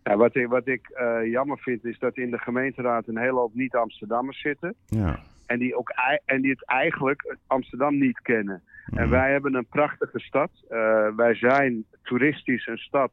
Ja, 0.07 0.17
wat 0.17 0.35
ik, 0.35 0.47
wat 0.47 0.67
ik 0.67 0.89
uh, 1.01 1.31
jammer 1.31 1.59
vind 1.59 1.85
is 1.85 1.99
dat 1.99 2.17
in 2.17 2.31
de 2.31 2.37
gemeenteraad 2.37 3.07
een 3.07 3.17
hele 3.17 3.39
hoop 3.39 3.53
niet-Amsterdammers 3.53 4.41
zitten. 4.41 4.75
Ja. 4.85 5.19
En 5.45 5.59
die, 5.59 5.75
ook, 5.75 5.91
en 6.25 6.41
die 6.41 6.51
het 6.51 6.65
eigenlijk 6.65 7.35
Amsterdam 7.47 7.97
niet 7.97 8.21
kennen. 8.21 8.61
En 8.85 9.03
mhm. 9.03 9.09
wij 9.09 9.31
hebben 9.31 9.53
een 9.53 9.67
prachtige 9.67 10.19
stad. 10.19 10.49
Uh, 10.69 11.07
wij 11.15 11.35
zijn 11.35 11.85
toeristisch 12.03 12.67
een 12.67 12.77
stad 12.77 13.11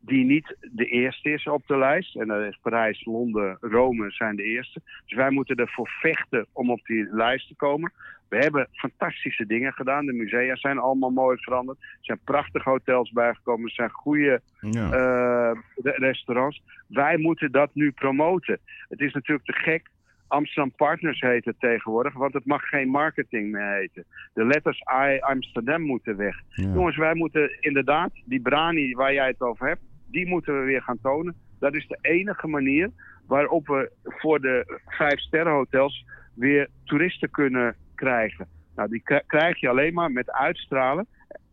die 0.00 0.24
niet 0.24 0.56
de 0.72 0.86
eerste 0.86 1.30
is 1.30 1.46
op 1.46 1.66
de 1.66 1.78
lijst. 1.78 2.16
En 2.16 2.28
dat 2.28 2.42
is 2.42 2.58
Parijs, 2.62 3.04
Londen, 3.04 3.56
Rome 3.60 4.10
zijn 4.10 4.36
de 4.36 4.42
eerste. 4.42 4.80
Dus 5.06 5.16
wij 5.16 5.30
moeten 5.30 5.56
ervoor 5.56 5.88
vechten 5.88 6.46
om 6.52 6.70
op 6.70 6.86
die 6.86 7.08
lijst 7.10 7.48
te 7.48 7.54
komen. 7.54 7.92
We 8.32 8.38
hebben 8.38 8.68
fantastische 8.72 9.46
dingen 9.46 9.72
gedaan. 9.72 10.06
De 10.06 10.12
musea 10.12 10.56
zijn 10.56 10.78
allemaal 10.78 11.10
mooi 11.10 11.36
veranderd. 11.40 11.78
Er 11.78 11.98
zijn 12.00 12.20
prachtige 12.24 12.70
hotels 12.70 13.10
bijgekomen. 13.10 13.64
Er 13.64 13.72
zijn 13.72 13.90
goede 13.90 14.40
ja. 14.60 14.86
uh, 14.92 15.58
restaurants. 15.82 16.62
Wij 16.88 17.16
moeten 17.16 17.52
dat 17.52 17.70
nu 17.74 17.90
promoten. 17.90 18.58
Het 18.88 19.00
is 19.00 19.12
natuurlijk 19.12 19.46
te 19.46 19.52
gek 19.52 19.90
Amsterdam 20.28 20.72
Partners 20.76 21.20
heet 21.20 21.44
het 21.44 21.60
tegenwoordig, 21.60 22.14
want 22.14 22.34
het 22.34 22.46
mag 22.46 22.62
geen 22.62 22.88
marketing 22.88 23.50
meer 23.50 23.74
heten. 23.74 24.04
De 24.34 24.44
letters 24.44 24.82
I 25.08 25.20
Amsterdam 25.20 25.82
moeten 25.82 26.16
weg. 26.16 26.36
Jongens, 26.48 26.96
wij 26.96 27.14
moeten 27.14 27.56
inderdaad, 27.60 28.10
die 28.24 28.40
brani 28.40 28.94
waar 28.94 29.12
jij 29.12 29.26
het 29.26 29.40
over 29.40 29.66
hebt, 29.66 29.82
die 30.06 30.28
moeten 30.28 30.58
we 30.58 30.64
weer 30.64 30.82
gaan 30.82 31.00
tonen. 31.02 31.34
Dat 31.58 31.74
is 31.74 31.86
de 31.86 31.98
enige 32.00 32.46
manier 32.46 32.90
waarop 33.26 33.66
we 33.66 33.90
voor 34.04 34.40
de 34.40 34.80
vijf 34.86 35.18
sterrenhotels 35.20 36.04
weer 36.34 36.68
toeristen 36.84 37.30
kunnen 37.30 37.76
krijgen. 38.02 38.46
Nou, 38.76 38.88
die 38.88 39.02
krijg 39.26 39.60
je 39.60 39.68
alleen 39.68 39.94
maar 39.94 40.10
met 40.10 40.30
uitstralen 40.30 41.06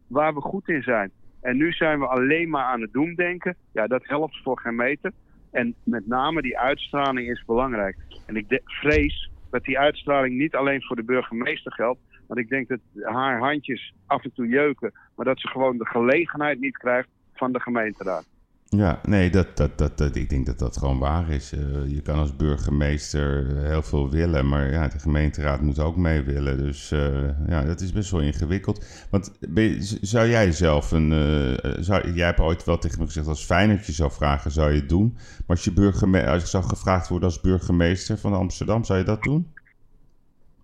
waar 0.07 0.33
we 0.33 0.41
goed 0.41 0.67
in 0.67 0.81
zijn. 0.81 1.11
En 1.41 1.57
nu 1.57 1.71
zijn 1.71 1.99
we 1.99 2.07
alleen 2.07 2.49
maar 2.49 2.63
aan 2.63 2.81
het 2.81 2.93
doemdenken. 2.93 3.55
Ja, 3.73 3.87
dat 3.87 4.07
helpt 4.07 4.41
voor 4.43 4.59
geen 4.59 4.75
meter. 4.75 5.11
En 5.51 5.75
met 5.83 6.07
name 6.07 6.41
die 6.41 6.59
uitstraling 6.59 7.29
is 7.29 7.43
belangrijk. 7.45 7.97
En 8.25 8.35
ik 8.35 8.61
vrees 8.63 9.29
dat 9.49 9.63
die 9.63 9.79
uitstraling 9.79 10.37
niet 10.37 10.55
alleen 10.55 10.83
voor 10.83 10.95
de 10.95 11.03
burgemeester 11.03 11.71
geldt. 11.71 11.99
Want 12.27 12.39
ik 12.39 12.49
denk 12.49 12.67
dat 12.67 12.79
haar 13.01 13.39
handjes 13.39 13.93
af 14.05 14.23
en 14.23 14.33
toe 14.33 14.47
jeuken. 14.47 14.91
Maar 15.15 15.25
dat 15.25 15.39
ze 15.39 15.47
gewoon 15.47 15.77
de 15.77 15.85
gelegenheid 15.85 16.59
niet 16.59 16.77
krijgt 16.77 17.09
van 17.33 17.51
de 17.51 17.59
gemeenteraad. 17.59 18.25
Ja, 18.71 18.99
nee, 19.03 19.29
dat, 19.29 19.57
dat, 19.57 19.77
dat, 19.77 19.97
dat, 19.97 20.15
ik 20.15 20.29
denk 20.29 20.45
dat 20.45 20.59
dat 20.59 20.77
gewoon 20.77 20.99
waar 20.99 21.29
is. 21.29 21.53
Uh, 21.53 21.59
je 21.87 22.01
kan 22.01 22.17
als 22.17 22.35
burgemeester 22.35 23.45
heel 23.57 23.81
veel 23.81 24.09
willen, 24.09 24.49
maar 24.49 24.71
ja, 24.71 24.87
de 24.87 24.99
gemeenteraad 24.99 25.61
moet 25.61 25.79
ook 25.79 25.95
mee 25.95 26.21
willen. 26.21 26.57
Dus 26.57 26.91
uh, 26.91 27.47
ja, 27.47 27.63
dat 27.63 27.81
is 27.81 27.93
best 27.93 28.11
wel 28.11 28.21
ingewikkeld. 28.21 29.07
Want 29.11 29.37
je, 29.55 29.97
zou 30.01 30.27
jij 30.27 30.51
zelf 30.51 30.91
een. 30.91 31.11
Uh, 31.11 31.73
zou, 31.79 32.11
jij 32.11 32.25
hebt 32.25 32.39
ooit 32.39 32.63
wel 32.63 32.77
tegen 32.77 32.99
me 32.99 33.05
gezegd: 33.05 33.27
als 33.27 33.45
Feyenoord 33.45 33.85
zou 33.85 34.11
vragen, 34.11 34.51
zou 34.51 34.71
je 34.71 34.79
het 34.79 34.89
doen. 34.89 35.11
Maar 35.13 35.43
als 35.47 35.63
je, 35.63 35.73
burgemeester, 35.73 36.31
als 36.31 36.41
je 36.41 36.47
zou 36.47 36.63
gevraagd 36.63 37.07
worden 37.07 37.27
als 37.27 37.41
burgemeester 37.41 38.17
van 38.17 38.33
Amsterdam, 38.33 38.83
zou 38.83 38.99
je 38.99 39.05
dat 39.05 39.23
doen? 39.23 39.53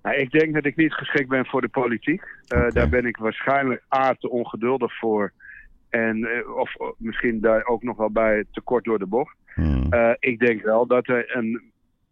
Nou, 0.03 0.18
ik 0.18 0.32
denk 0.32 0.53
dat 0.53 0.66
ik 0.66 0.76
niet 0.76 0.93
geschikt 0.93 1.30
ben 1.30 1.45
voor 1.45 1.62
de 1.62 1.70
politiek. 1.70 2.24
Okay. 2.47 2.70
Daar 2.70 2.89
ben 2.89 3.06
ik 3.06 3.18
waarschijnlijk 3.18 3.84
A 3.95 4.14
te 4.14 4.30
ongeduldig 4.30 4.97
voor. 4.97 5.32
En, 5.96 6.18
uh, 6.18 6.56
of 6.56 6.76
misschien 6.98 7.41
daar 7.41 7.66
ook 7.66 7.84
nog 7.84 7.98
wel 7.98 8.10
bij 8.10 8.46
tekort 8.52 8.84
door 8.84 9.00
de 9.00 9.06
bocht. 9.06 9.36
Hmm. 9.54 9.88
Uh, 9.89 10.12
ik 10.20 10.39
denk 10.39 10.62
wel 10.62 10.88
dat 10.88 11.08
er 11.08 11.36
een 11.36 11.62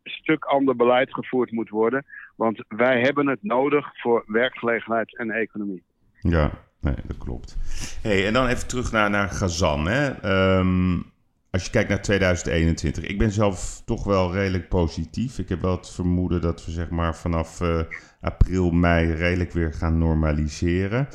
stuk 0.04 0.44
ander 0.44 0.76
beleid 0.76 1.14
gevoerd 1.14 1.52
moet 1.52 1.70
worden. 1.70 2.06
Want 2.36 2.64
wij 2.68 3.02
hebben 3.02 3.28
het 3.28 3.44
nodig 3.44 4.02
voor 4.02 4.24
werkgelegenheid 4.28 5.18
en 5.18 5.32
economie. 5.32 5.84
Ja, 6.20 6.52
nee, 6.80 6.96
dat 7.08 7.18
klopt. 7.18 7.58
Hey, 8.02 8.28
en 8.28 8.34
dan 8.34 8.48
even 8.48 8.68
terug 8.68 8.92
naar, 8.92 9.10
naar 9.10 9.30
Gazan. 9.30 9.88
Hè? 9.88 10.30
Um, 10.60 11.04
als 11.52 11.66
je 11.66 11.72
kijkt 11.72 11.90
naar 11.90 12.02
2021, 12.02 13.04
ik 13.04 13.18
ben 13.18 13.32
zelf 13.32 13.82
toch 13.86 14.04
wel 14.04 14.34
redelijk 14.34 14.70
positief. 14.70 15.40
Ik 15.40 15.50
heb 15.50 15.62
wel 15.62 15.76
het 15.76 15.90
vermoeden 15.90 16.42
dat 16.42 16.66
we 16.66 16.72
zeg 16.72 16.90
maar 16.90 17.16
vanaf 17.16 17.62
uh, 17.62 17.80
april, 18.22 18.72
mei 18.72 19.14
redelijk 19.14 19.52
weer 19.52 19.74
gaan 19.74 19.98
normaliseren. 19.98 21.08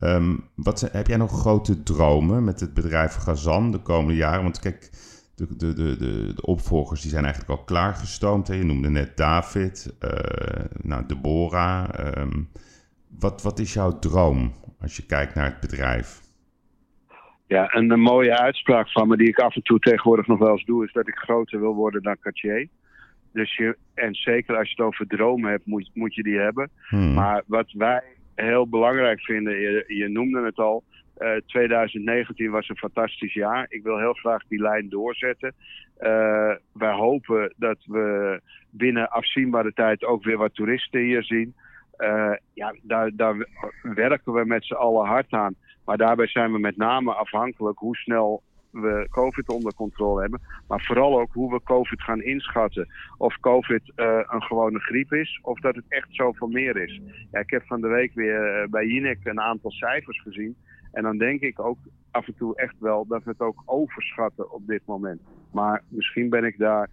Um, 0.00 0.48
wat, 0.54 0.80
heb 0.92 1.06
jij 1.06 1.16
nog 1.16 1.40
grote 1.40 1.82
dromen 1.82 2.44
met 2.44 2.60
het 2.60 2.74
bedrijf 2.74 3.14
Gazan 3.14 3.70
de 3.70 3.78
komende 3.78 4.14
jaren? 4.14 4.42
Want 4.42 4.58
kijk, 4.58 4.90
de, 5.34 5.56
de, 5.56 5.72
de, 5.74 5.96
de, 5.96 6.32
de 6.34 6.42
opvolgers 6.42 7.00
die 7.00 7.10
zijn 7.10 7.24
eigenlijk 7.24 7.58
al 7.58 7.64
klaargestoomd. 7.64 8.48
Hè? 8.48 8.54
Je 8.54 8.64
noemde 8.64 8.90
net 8.90 9.16
David, 9.16 9.96
uh, 10.00 10.10
nou, 10.82 11.06
Deborah. 11.06 12.16
Um, 12.16 12.48
wat, 13.18 13.42
wat 13.42 13.58
is 13.58 13.72
jouw 13.72 13.98
droom 13.98 14.52
als 14.80 14.96
je 14.96 15.06
kijkt 15.06 15.34
naar 15.34 15.44
het 15.44 15.60
bedrijf? 15.60 16.20
Ja, 17.46 17.74
een, 17.74 17.90
een, 17.90 18.00
mooie 18.00 18.38
uitspraak 18.38 18.90
van 18.90 19.08
me 19.08 19.16
die 19.16 19.28
ik 19.28 19.38
af 19.38 19.54
en 19.54 19.62
toe 19.62 19.78
tegenwoordig 19.78 20.26
nog 20.26 20.38
wel 20.38 20.50
eens 20.50 20.64
doe, 20.64 20.84
is 20.84 20.92
dat 20.92 21.08
ik 21.08 21.14
groter 21.14 21.60
wil 21.60 21.74
worden 21.74 22.02
dan 22.02 22.16
Cartier. 22.20 22.68
Dus 23.32 23.56
je, 23.56 23.76
en 23.94 24.14
zeker 24.14 24.56
als 24.56 24.68
je 24.68 24.74
het 24.76 24.86
over 24.86 25.06
dromen 25.06 25.50
hebt, 25.50 25.66
moet, 25.66 25.90
moet 25.94 26.14
je 26.14 26.22
die 26.22 26.38
hebben. 26.38 26.70
Hmm. 26.88 27.14
Maar 27.14 27.42
wat 27.46 27.72
wij 27.72 28.02
heel 28.34 28.68
belangrijk 28.68 29.20
vinden, 29.20 29.60
je, 29.60 29.84
je 29.86 30.08
noemde 30.08 30.44
het 30.44 30.58
al, 30.58 30.84
uh, 31.18 31.36
2019 31.46 32.50
was 32.50 32.68
een 32.68 32.76
fantastisch 32.76 33.34
jaar. 33.34 33.66
Ik 33.68 33.82
wil 33.82 33.98
heel 33.98 34.12
graag 34.12 34.42
die 34.48 34.62
lijn 34.62 34.88
doorzetten. 34.88 35.54
Uh, 36.00 36.54
wij 36.72 36.92
hopen 36.92 37.54
dat 37.56 37.78
we 37.84 38.40
binnen 38.70 39.10
afzienbare 39.10 39.72
tijd 39.72 40.04
ook 40.04 40.24
weer 40.24 40.36
wat 40.36 40.54
toeristen 40.54 41.00
hier 41.00 41.24
zien. 41.24 41.54
Uh, 41.98 42.32
ja, 42.54 42.74
daar, 42.82 43.10
daar 43.14 43.46
werken 43.82 44.32
we 44.32 44.44
met 44.44 44.64
z'n 44.64 44.74
allen 44.74 45.06
hard 45.06 45.32
aan. 45.32 45.54
Maar 45.84 45.96
daarbij 45.96 46.26
zijn 46.26 46.52
we 46.52 46.58
met 46.58 46.76
name 46.76 47.12
afhankelijk 47.12 47.78
hoe 47.78 47.96
snel 47.96 48.42
we 48.70 49.06
COVID 49.10 49.48
onder 49.48 49.74
controle 49.74 50.20
hebben. 50.20 50.40
Maar 50.68 50.84
vooral 50.84 51.20
ook 51.20 51.32
hoe 51.32 51.52
we 51.52 51.62
COVID 51.62 52.02
gaan 52.02 52.22
inschatten. 52.22 52.88
Of 53.16 53.40
COVID 53.40 53.92
uh, 53.96 54.20
een 54.26 54.42
gewone 54.42 54.78
griep 54.78 55.12
is, 55.12 55.38
of 55.42 55.60
dat 55.60 55.74
het 55.74 55.84
echt 55.88 56.08
zoveel 56.10 56.48
meer 56.48 56.76
is. 56.76 57.00
Ja, 57.30 57.40
ik 57.40 57.50
heb 57.50 57.66
van 57.66 57.80
de 57.80 57.88
week 57.88 58.14
weer 58.14 58.66
bij 58.70 58.86
Jinek 58.86 59.18
een 59.22 59.40
aantal 59.40 59.70
cijfers 59.70 60.22
gezien. 60.22 60.56
En 60.92 61.02
dan 61.02 61.18
denk 61.18 61.40
ik 61.40 61.60
ook 61.60 61.78
af 62.10 62.26
en 62.26 62.34
toe 62.36 62.56
echt 62.56 62.74
wel 62.78 63.06
dat 63.06 63.24
we 63.24 63.30
het 63.30 63.40
ook 63.40 63.62
overschatten 63.64 64.52
op 64.52 64.66
dit 64.66 64.82
moment. 64.86 65.20
Maar 65.52 65.82
misschien 65.88 66.28
ben 66.28 66.44
ik 66.44 66.58
daar 66.58 66.88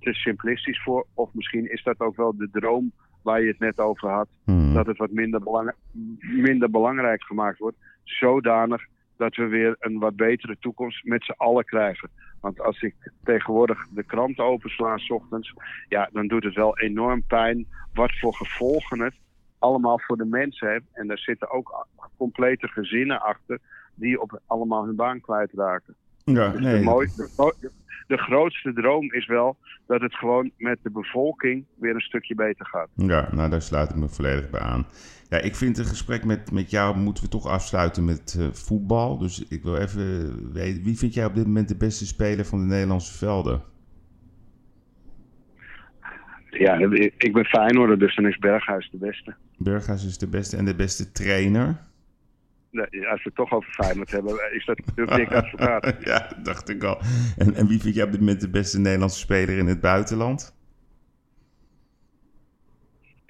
te 0.00 0.12
simplistisch 0.12 0.82
voor. 0.82 1.06
Of 1.14 1.34
misschien 1.34 1.70
is 1.70 1.82
dat 1.82 2.00
ook 2.00 2.16
wel 2.16 2.36
de 2.36 2.48
droom 2.52 2.92
waar 3.22 3.40
je 3.40 3.48
het 3.48 3.58
net 3.58 3.78
over 3.78 4.08
had. 4.08 4.28
Hmm. 4.44 4.74
Dat 4.74 4.86
het 4.86 4.96
wat 4.96 5.10
minder, 5.10 5.40
belang 5.42 5.72
minder 6.20 6.70
belangrijk 6.70 7.22
gemaakt 7.22 7.58
wordt. 7.58 7.76
Zodanig 8.04 8.86
dat 9.20 9.36
we 9.36 9.46
weer 9.46 9.76
een 9.78 9.98
wat 9.98 10.16
betere 10.16 10.56
toekomst 10.60 11.04
met 11.04 11.24
z'n 11.24 11.34
allen 11.36 11.64
krijgen. 11.64 12.10
Want 12.40 12.60
als 12.60 12.82
ik 12.82 12.94
tegenwoordig 13.24 13.86
de 13.90 14.02
krant 14.02 14.38
opensla 14.38 14.98
s 14.98 15.10
ochtends, 15.10 15.54
ja, 15.88 16.08
dan 16.12 16.26
doet 16.26 16.44
het 16.44 16.54
wel 16.54 16.78
enorm 16.78 17.22
pijn 17.26 17.66
wat 17.94 18.18
voor 18.18 18.34
gevolgen 18.34 19.00
het 19.00 19.14
allemaal 19.58 20.00
voor 20.00 20.16
de 20.16 20.24
mensen 20.24 20.70
heeft. 20.70 20.84
En 20.92 21.06
daar 21.06 21.18
zitten 21.18 21.50
ook 21.50 21.86
complete 22.16 22.68
gezinnen 22.68 23.20
achter 23.20 23.58
die 23.94 24.20
op 24.20 24.40
allemaal 24.46 24.84
hun 24.84 24.96
baan 24.96 25.20
kwijtraken. 25.20 25.94
Ja, 26.24 26.48
dus 26.48 26.60
nee. 26.60 26.80
de, 26.80 27.70
de, 28.10 28.16
grootste 28.16 28.72
droom 28.72 29.12
is 29.12 29.26
wel 29.26 29.56
dat 29.86 30.00
het 30.00 30.14
gewoon 30.14 30.50
met 30.56 30.78
de 30.82 30.90
bevolking 30.90 31.64
weer 31.78 31.94
een 31.94 32.00
stukje 32.00 32.34
beter 32.34 32.66
gaat. 32.66 32.88
Ja, 32.94 33.28
nou 33.34 33.50
daar 33.50 33.62
sluit 33.62 33.90
ik 33.90 33.96
me 33.96 34.08
volledig 34.08 34.50
bij 34.50 34.60
aan. 34.60 34.86
Ja, 35.28 35.38
ik 35.38 35.54
vind 35.54 35.78
een 35.78 35.84
gesprek 35.84 36.24
met, 36.24 36.52
met 36.52 36.70
jou 36.70 36.96
moeten 36.96 37.24
we 37.24 37.30
toch 37.30 37.46
afsluiten 37.46 38.04
met 38.04 38.36
uh, 38.38 38.46
voetbal. 38.52 39.18
Dus 39.18 39.48
ik 39.48 39.62
wil 39.62 39.76
even 39.76 40.52
weten, 40.52 40.82
wie 40.82 40.98
vind 40.98 41.14
jij 41.14 41.24
op 41.24 41.34
dit 41.34 41.46
moment 41.46 41.68
de 41.68 41.76
beste 41.76 42.06
speler 42.06 42.44
van 42.44 42.58
de 42.58 42.66
Nederlandse 42.66 43.18
velden? 43.18 43.62
Ja, 46.50 46.74
ik 47.16 47.32
ben 47.32 47.44
Feyenoorder, 47.44 47.98
dus 47.98 48.16
dan 48.16 48.26
is 48.26 48.38
Berghuis 48.38 48.90
de 48.90 48.98
beste. 48.98 49.34
Berghuis 49.56 50.06
is 50.06 50.18
de 50.18 50.28
beste 50.28 50.56
en 50.56 50.64
de 50.64 50.76
beste 50.76 51.12
trainer? 51.12 51.89
Nee, 52.70 53.08
als 53.08 53.22
we 53.22 53.28
het 53.28 53.34
toch 53.34 53.52
over 53.52 53.72
Feyenoord 53.72 54.10
hebben, 54.10 54.52
is 54.52 54.64
dat 54.64 54.78
natuurlijk 54.86 55.16
Dick 55.16 55.32
Advocaat. 55.32 55.96
ja, 56.04 56.28
dacht 56.42 56.68
ik 56.68 56.84
al. 56.84 57.00
En, 57.36 57.54
en 57.54 57.66
wie 57.66 57.80
vind 57.80 57.94
jij 57.94 58.04
op 58.04 58.10
dit 58.10 58.20
moment 58.20 58.40
de 58.40 58.50
beste 58.50 58.78
Nederlandse 58.80 59.18
speler 59.18 59.58
in 59.58 59.66
het 59.66 59.80
buitenland? 59.80 60.58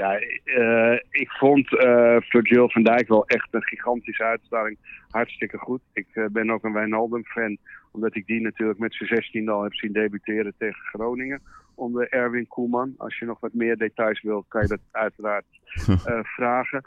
Ja, 0.01 0.21
uh, 0.45 0.99
ik 1.11 1.31
vond 1.31 1.73
uh, 1.73 2.17
Virgil 2.21 2.71
van 2.71 2.83
Dijk 2.83 3.09
wel 3.09 3.27
echt 3.27 3.49
een 3.51 3.63
gigantische 3.63 4.25
uitstraling. 4.25 4.79
Hartstikke 5.09 5.59
goed. 5.59 5.81
Ik 5.93 6.07
uh, 6.13 6.27
ben 6.27 6.51
ook 6.51 6.65
een 6.65 6.73
Wijnaldum-fan, 6.73 7.57
omdat 7.91 8.17
ik 8.17 8.27
die 8.27 8.41
natuurlijk 8.41 8.79
met 8.79 8.95
zijn 8.95 9.09
16 9.09 9.49
al 9.49 9.63
heb 9.63 9.75
zien 9.75 9.93
debuteren 9.93 10.55
tegen 10.59 10.85
Groningen 10.85 11.41
onder 11.75 12.09
Erwin 12.09 12.47
Koeman. 12.47 12.95
Als 12.97 13.19
je 13.19 13.25
nog 13.25 13.41
wat 13.41 13.55
meer 13.55 13.77
details 13.77 14.23
wil, 14.23 14.45
kan 14.49 14.63
je 14.63 14.69
dat 14.69 14.81
uiteraard 14.91 15.47
vragen. 16.37 16.85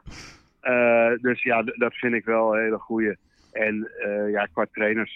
Dus 1.22 1.44
ja, 1.44 1.64
dat 1.64 1.94
vind 1.94 2.14
ik 2.14 2.26
wel 2.26 2.56
een 2.56 2.64
hele 2.64 2.78
goede. 2.80 3.18
En 3.52 3.92
ja, 4.32 4.46
qua 4.46 4.66
trainers 4.72 5.16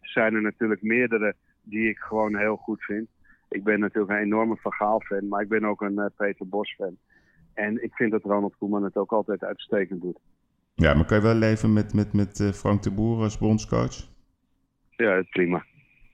zijn 0.00 0.34
er 0.34 0.42
natuurlijk 0.42 0.82
meerdere 0.82 1.34
die 1.62 1.88
ik 1.88 1.98
gewoon 1.98 2.36
heel 2.36 2.56
goed 2.56 2.84
vind. 2.84 3.08
Ik 3.48 3.64
ben 3.64 3.80
natuurlijk 3.80 4.12
een 4.12 4.24
enorme 4.24 4.56
Van 4.56 4.72
Gaal-fan, 4.72 5.28
maar 5.28 5.42
ik 5.42 5.48
ben 5.48 5.64
ook 5.64 5.80
een 5.80 6.10
Peter 6.16 6.48
Bos-fan. 6.48 6.96
En 7.54 7.82
ik 7.82 7.94
vind 7.94 8.10
dat 8.10 8.22
Ronald 8.22 8.56
Koeman 8.56 8.84
het 8.84 8.96
ook 8.96 9.12
altijd 9.12 9.44
uitstekend 9.44 10.02
doet. 10.02 10.18
Ja, 10.74 10.94
maar 10.94 11.04
kan 11.04 11.16
je 11.16 11.22
wel 11.22 11.34
leven 11.34 11.72
met, 11.72 11.94
met, 11.94 12.12
met 12.12 12.50
Frank 12.54 12.82
de 12.82 12.90
Boer 12.90 13.22
als 13.22 13.38
bondscoach? 13.38 14.12
Ja, 14.90 15.22
prima. 15.30 15.64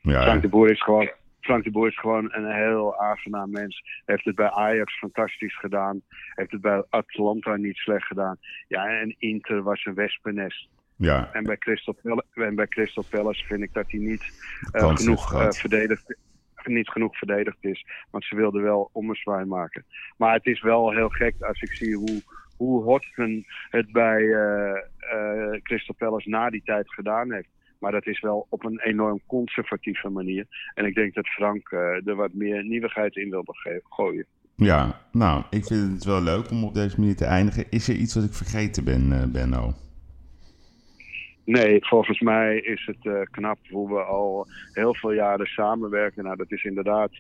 Ja, 0.03 0.23
Frank, 0.23 0.43
de 0.43 0.49
Boer 0.49 0.71
is 0.71 0.83
gewoon, 0.83 1.11
Frank 1.41 1.65
de 1.65 1.71
Boer 1.71 1.89
is 1.89 1.99
gewoon 1.99 2.29
een 2.33 2.55
heel 2.55 2.99
aangenaam 2.99 3.51
mens. 3.51 3.83
Heeft 4.05 4.25
het 4.25 4.35
bij 4.35 4.51
Ajax 4.51 4.99
fantastisch 4.99 5.59
gedaan. 5.59 6.01
Heeft 6.35 6.51
het 6.51 6.61
bij 6.61 6.85
Atlanta 6.91 7.57
niet 7.57 7.77
slecht 7.77 8.07
gedaan. 8.07 8.39
Ja, 8.69 8.87
en 8.87 9.15
Inter 9.19 9.63
was 9.63 9.85
een 9.85 9.95
wespennest. 9.95 10.69
Ja. 10.97 11.33
En 11.33 11.45
bij 11.45 11.57
Crystal, 11.57 11.97
en 12.35 12.55
bij 12.55 12.67
Crystal 12.67 13.05
Palace 13.11 13.45
vind 13.45 13.63
ik 13.63 13.73
dat 13.73 13.91
hij 13.91 14.01
niet 14.01 14.25
uh, 14.73 14.95
genoeg 14.95 15.33
uh, 15.33 15.51
verdedigd 15.51 16.17
niet 16.65 16.89
genoeg 16.89 17.17
verdedigd 17.17 17.65
is. 17.65 17.87
Want 18.11 18.25
ze 18.25 18.37
wilden 18.37 18.63
wel 18.63 18.91
ommezwaai 18.93 19.45
maken. 19.45 19.85
Maar 20.17 20.35
het 20.35 20.47
is 20.47 20.61
wel 20.61 20.93
heel 20.93 21.09
gek 21.09 21.35
als 21.41 21.61
ik 21.61 21.73
zie 21.73 21.97
hoe, 21.97 22.23
hoe 22.57 22.83
Hodgson 22.83 23.47
het 23.71 23.93
bij 23.93 24.21
uh, 24.21 24.77
uh, 25.15 25.61
Crystal 25.63 25.95
Palace 25.99 26.29
na 26.29 26.51
die 26.51 26.63
tijd 26.65 26.95
gedaan 26.95 27.33
heeft. 27.33 27.49
Maar 27.81 27.93
dat 27.93 28.07
is 28.07 28.21
wel 28.21 28.47
op 28.49 28.65
een 28.65 28.81
enorm 28.81 29.21
conservatieve 29.27 30.09
manier. 30.09 30.47
En 30.75 30.85
ik 30.85 30.95
denk 30.95 31.15
dat 31.15 31.27
Frank 31.27 31.71
uh, 31.71 32.07
er 32.07 32.15
wat 32.15 32.33
meer 32.33 32.65
nieuwigheid 32.65 33.17
in 33.17 33.31
wilde 33.31 33.83
gooien. 33.89 34.27
Ja, 34.57 35.01
nou, 35.13 35.45
ik 35.51 35.65
vind 35.65 35.93
het 35.93 36.05
wel 36.05 36.23
leuk 36.23 36.51
om 36.51 36.65
op 36.65 36.75
deze 36.75 37.01
manier 37.01 37.17
te 37.17 37.25
eindigen. 37.25 37.71
Is 37.71 37.89
er 37.89 37.95
iets 37.95 38.15
wat 38.15 38.25
ik 38.25 38.33
vergeten 38.33 38.85
ben, 38.85 39.33
Benno? 39.33 39.75
Nee, 41.51 41.87
volgens 41.87 42.21
mij 42.21 42.57
is 42.57 42.87
het 42.87 43.05
uh, 43.05 43.21
knap 43.31 43.59
hoe 43.71 43.89
we 43.89 44.03
al 44.03 44.47
heel 44.73 44.95
veel 44.95 45.13
jaren 45.13 45.47
samenwerken. 45.47 46.25
Nou, 46.25 46.37
dat 46.37 46.53
is 46.53 46.65
inderdaad 46.65 47.11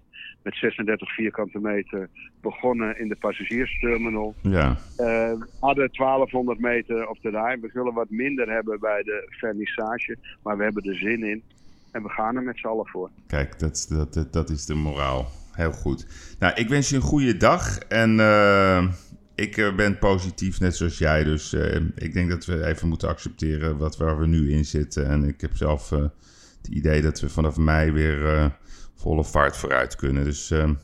met 0.42 0.54
36 0.54 1.14
vierkante 1.14 1.58
meter 1.58 2.08
begonnen 2.40 2.98
in 2.98 3.08
de 3.08 3.16
passagiersterminal. 3.16 4.34
Ja. 4.42 4.68
Uh, 4.70 4.76
we 4.96 5.46
hadden 5.60 5.88
1200 5.92 6.58
meter 6.58 7.08
op 7.08 7.18
de 7.22 7.30
rij. 7.30 7.58
We 7.60 7.70
zullen 7.72 7.94
wat 7.94 8.10
minder 8.10 8.50
hebben 8.50 8.80
bij 8.80 9.02
de 9.02 9.26
vernissage, 9.28 10.16
maar 10.42 10.56
we 10.56 10.62
hebben 10.62 10.82
er 10.82 10.96
zin 10.96 11.22
in. 11.22 11.42
En 11.92 12.02
we 12.02 12.08
gaan 12.08 12.36
er 12.36 12.42
met 12.42 12.58
z'n 12.58 12.66
allen 12.66 12.86
voor. 12.88 13.10
Kijk, 13.26 13.58
dat, 13.58 13.86
dat, 14.12 14.32
dat 14.32 14.50
is 14.50 14.66
de 14.66 14.74
moraal. 14.74 15.28
Heel 15.52 15.72
goed. 15.72 16.06
Nou, 16.38 16.54
ik 16.54 16.68
wens 16.68 16.88
je 16.88 16.96
een 16.96 17.02
goede 17.02 17.36
dag 17.36 17.78
en... 17.78 18.18
Uh 18.18 18.84
ik 19.40 19.72
ben 19.76 19.98
positief, 19.98 20.60
net 20.60 20.76
zoals 20.76 20.98
jij. 20.98 21.24
Dus 21.24 21.54
uh, 21.54 21.74
ik 21.94 22.12
denk 22.12 22.30
dat 22.30 22.44
we 22.44 22.66
even 22.66 22.88
moeten 22.88 23.08
accepteren 23.08 23.76
wat, 23.78 23.96
waar 23.96 24.18
we 24.18 24.26
nu 24.26 24.52
in 24.52 24.64
zitten. 24.64 25.06
En 25.06 25.24
ik 25.24 25.40
heb 25.40 25.56
zelf 25.56 25.90
uh, 25.90 25.98
het 26.56 26.68
idee 26.70 27.02
dat 27.02 27.20
we 27.20 27.28
vanaf 27.28 27.56
mei 27.56 27.90
weer 27.90 28.52
volle 28.94 29.24
vaart 29.24 29.56
vooruit 29.56 29.96
kunnen. 29.96 30.24
Dus 30.24 30.48
we 30.48 30.76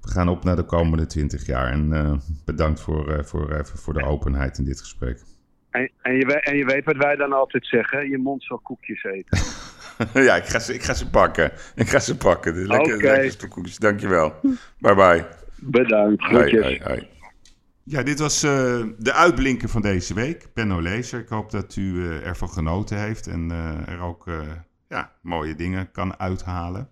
gaan 0.00 0.28
op 0.28 0.44
naar 0.44 0.56
de 0.56 0.64
komende 0.64 1.06
20 1.06 1.46
jaar. 1.46 1.70
En 1.70 2.20
bedankt 2.44 2.80
voor, 2.80 3.24
voor, 3.24 3.66
voor 3.74 3.94
de 3.94 4.04
openheid 4.04 4.58
in 4.58 4.64
dit 4.64 4.80
gesprek. 4.80 5.20
En, 5.74 5.90
en, 6.02 6.16
je, 6.16 6.40
en 6.40 6.56
je 6.56 6.64
weet 6.64 6.84
wat 6.84 6.96
wij 6.96 7.16
dan 7.16 7.32
altijd 7.32 7.66
zeggen: 7.66 8.08
je 8.08 8.18
mond 8.18 8.44
zal 8.44 8.58
koekjes 8.58 9.04
eten. 9.04 9.38
ja, 10.28 10.36
ik 10.36 10.44
ga, 10.44 10.58
ze, 10.58 10.74
ik 10.74 10.82
ga 10.82 10.94
ze 10.94 11.10
pakken. 11.10 11.52
Ik 11.74 11.88
ga 11.88 11.98
ze 11.98 12.16
pakken. 12.16 12.66
Lekker, 12.66 12.94
okay. 12.94 13.24
lekker 13.24 13.48
koekjes. 13.48 13.78
Dankjewel. 13.78 14.34
Bye 14.78 14.94
bye. 14.94 15.24
Bedankt. 15.56 16.24
Groetjes. 16.24 16.80
Ja, 17.86 18.02
dit 18.02 18.18
was 18.18 18.44
uh, 18.44 18.50
de 18.98 19.12
uitblinker 19.12 19.68
van 19.68 19.82
deze 19.82 20.14
week. 20.14 20.48
Benno 20.54 20.82
Lezer. 20.82 21.20
Ik 21.20 21.28
hoop 21.28 21.50
dat 21.50 21.76
u 21.76 21.82
uh, 21.82 22.26
ervan 22.26 22.48
genoten 22.48 22.98
heeft 22.98 23.26
en 23.26 23.50
uh, 23.50 23.88
er 23.88 24.00
ook 24.00 24.28
ja, 24.88 25.12
mooie 25.22 25.54
dingen 25.54 25.90
kan 25.90 26.18
uithalen. 26.18 26.90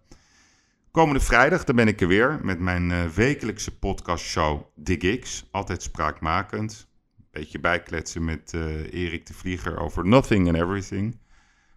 Komende 0.90 1.20
vrijdag 1.20 1.64
dan 1.64 1.76
ben 1.76 1.88
ik 1.88 2.00
er 2.00 2.08
weer 2.08 2.40
met 2.42 2.58
mijn 2.58 3.12
wekelijkse 3.12 3.78
podcastshow 3.78 4.62
The 4.84 4.96
Gigs. 4.98 5.48
Altijd 5.50 5.82
spraakmakend. 5.82 6.88
Beetje 7.30 7.60
bijkletsen 7.60 8.24
met 8.24 8.52
Erik 8.90 9.26
de 9.26 9.34
Vlieger 9.34 9.78
over 9.78 10.06
Nothing 10.06 10.46
and 10.46 10.56
Everything. 10.56 11.18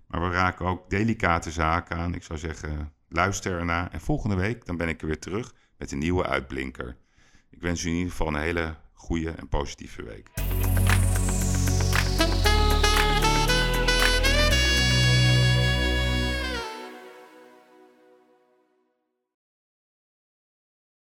Maar 0.07 0.21
we 0.21 0.29
raken 0.29 0.65
ook 0.65 0.89
delicate 0.89 1.51
zaken 1.51 1.97
aan. 1.97 2.13
Ik 2.13 2.23
zou 2.23 2.39
zeggen, 2.39 2.93
luister 3.09 3.59
ernaar. 3.59 3.91
En 3.91 4.01
volgende 4.01 4.35
week 4.35 4.65
dan 4.65 4.77
ben 4.77 4.87
ik 4.87 5.01
er 5.01 5.07
weer 5.07 5.19
terug 5.19 5.53
met 5.77 5.91
een 5.91 5.99
nieuwe 5.99 6.25
uitblinker. 6.25 6.97
Ik 7.49 7.61
wens 7.61 7.83
u 7.83 7.89
in 7.89 7.95
ieder 7.95 8.11
geval 8.11 8.27
een 8.27 8.35
hele 8.35 8.75
goede 9.05 9.29
en 9.29 9.47
positieve 9.47 10.03
week. 10.03 10.64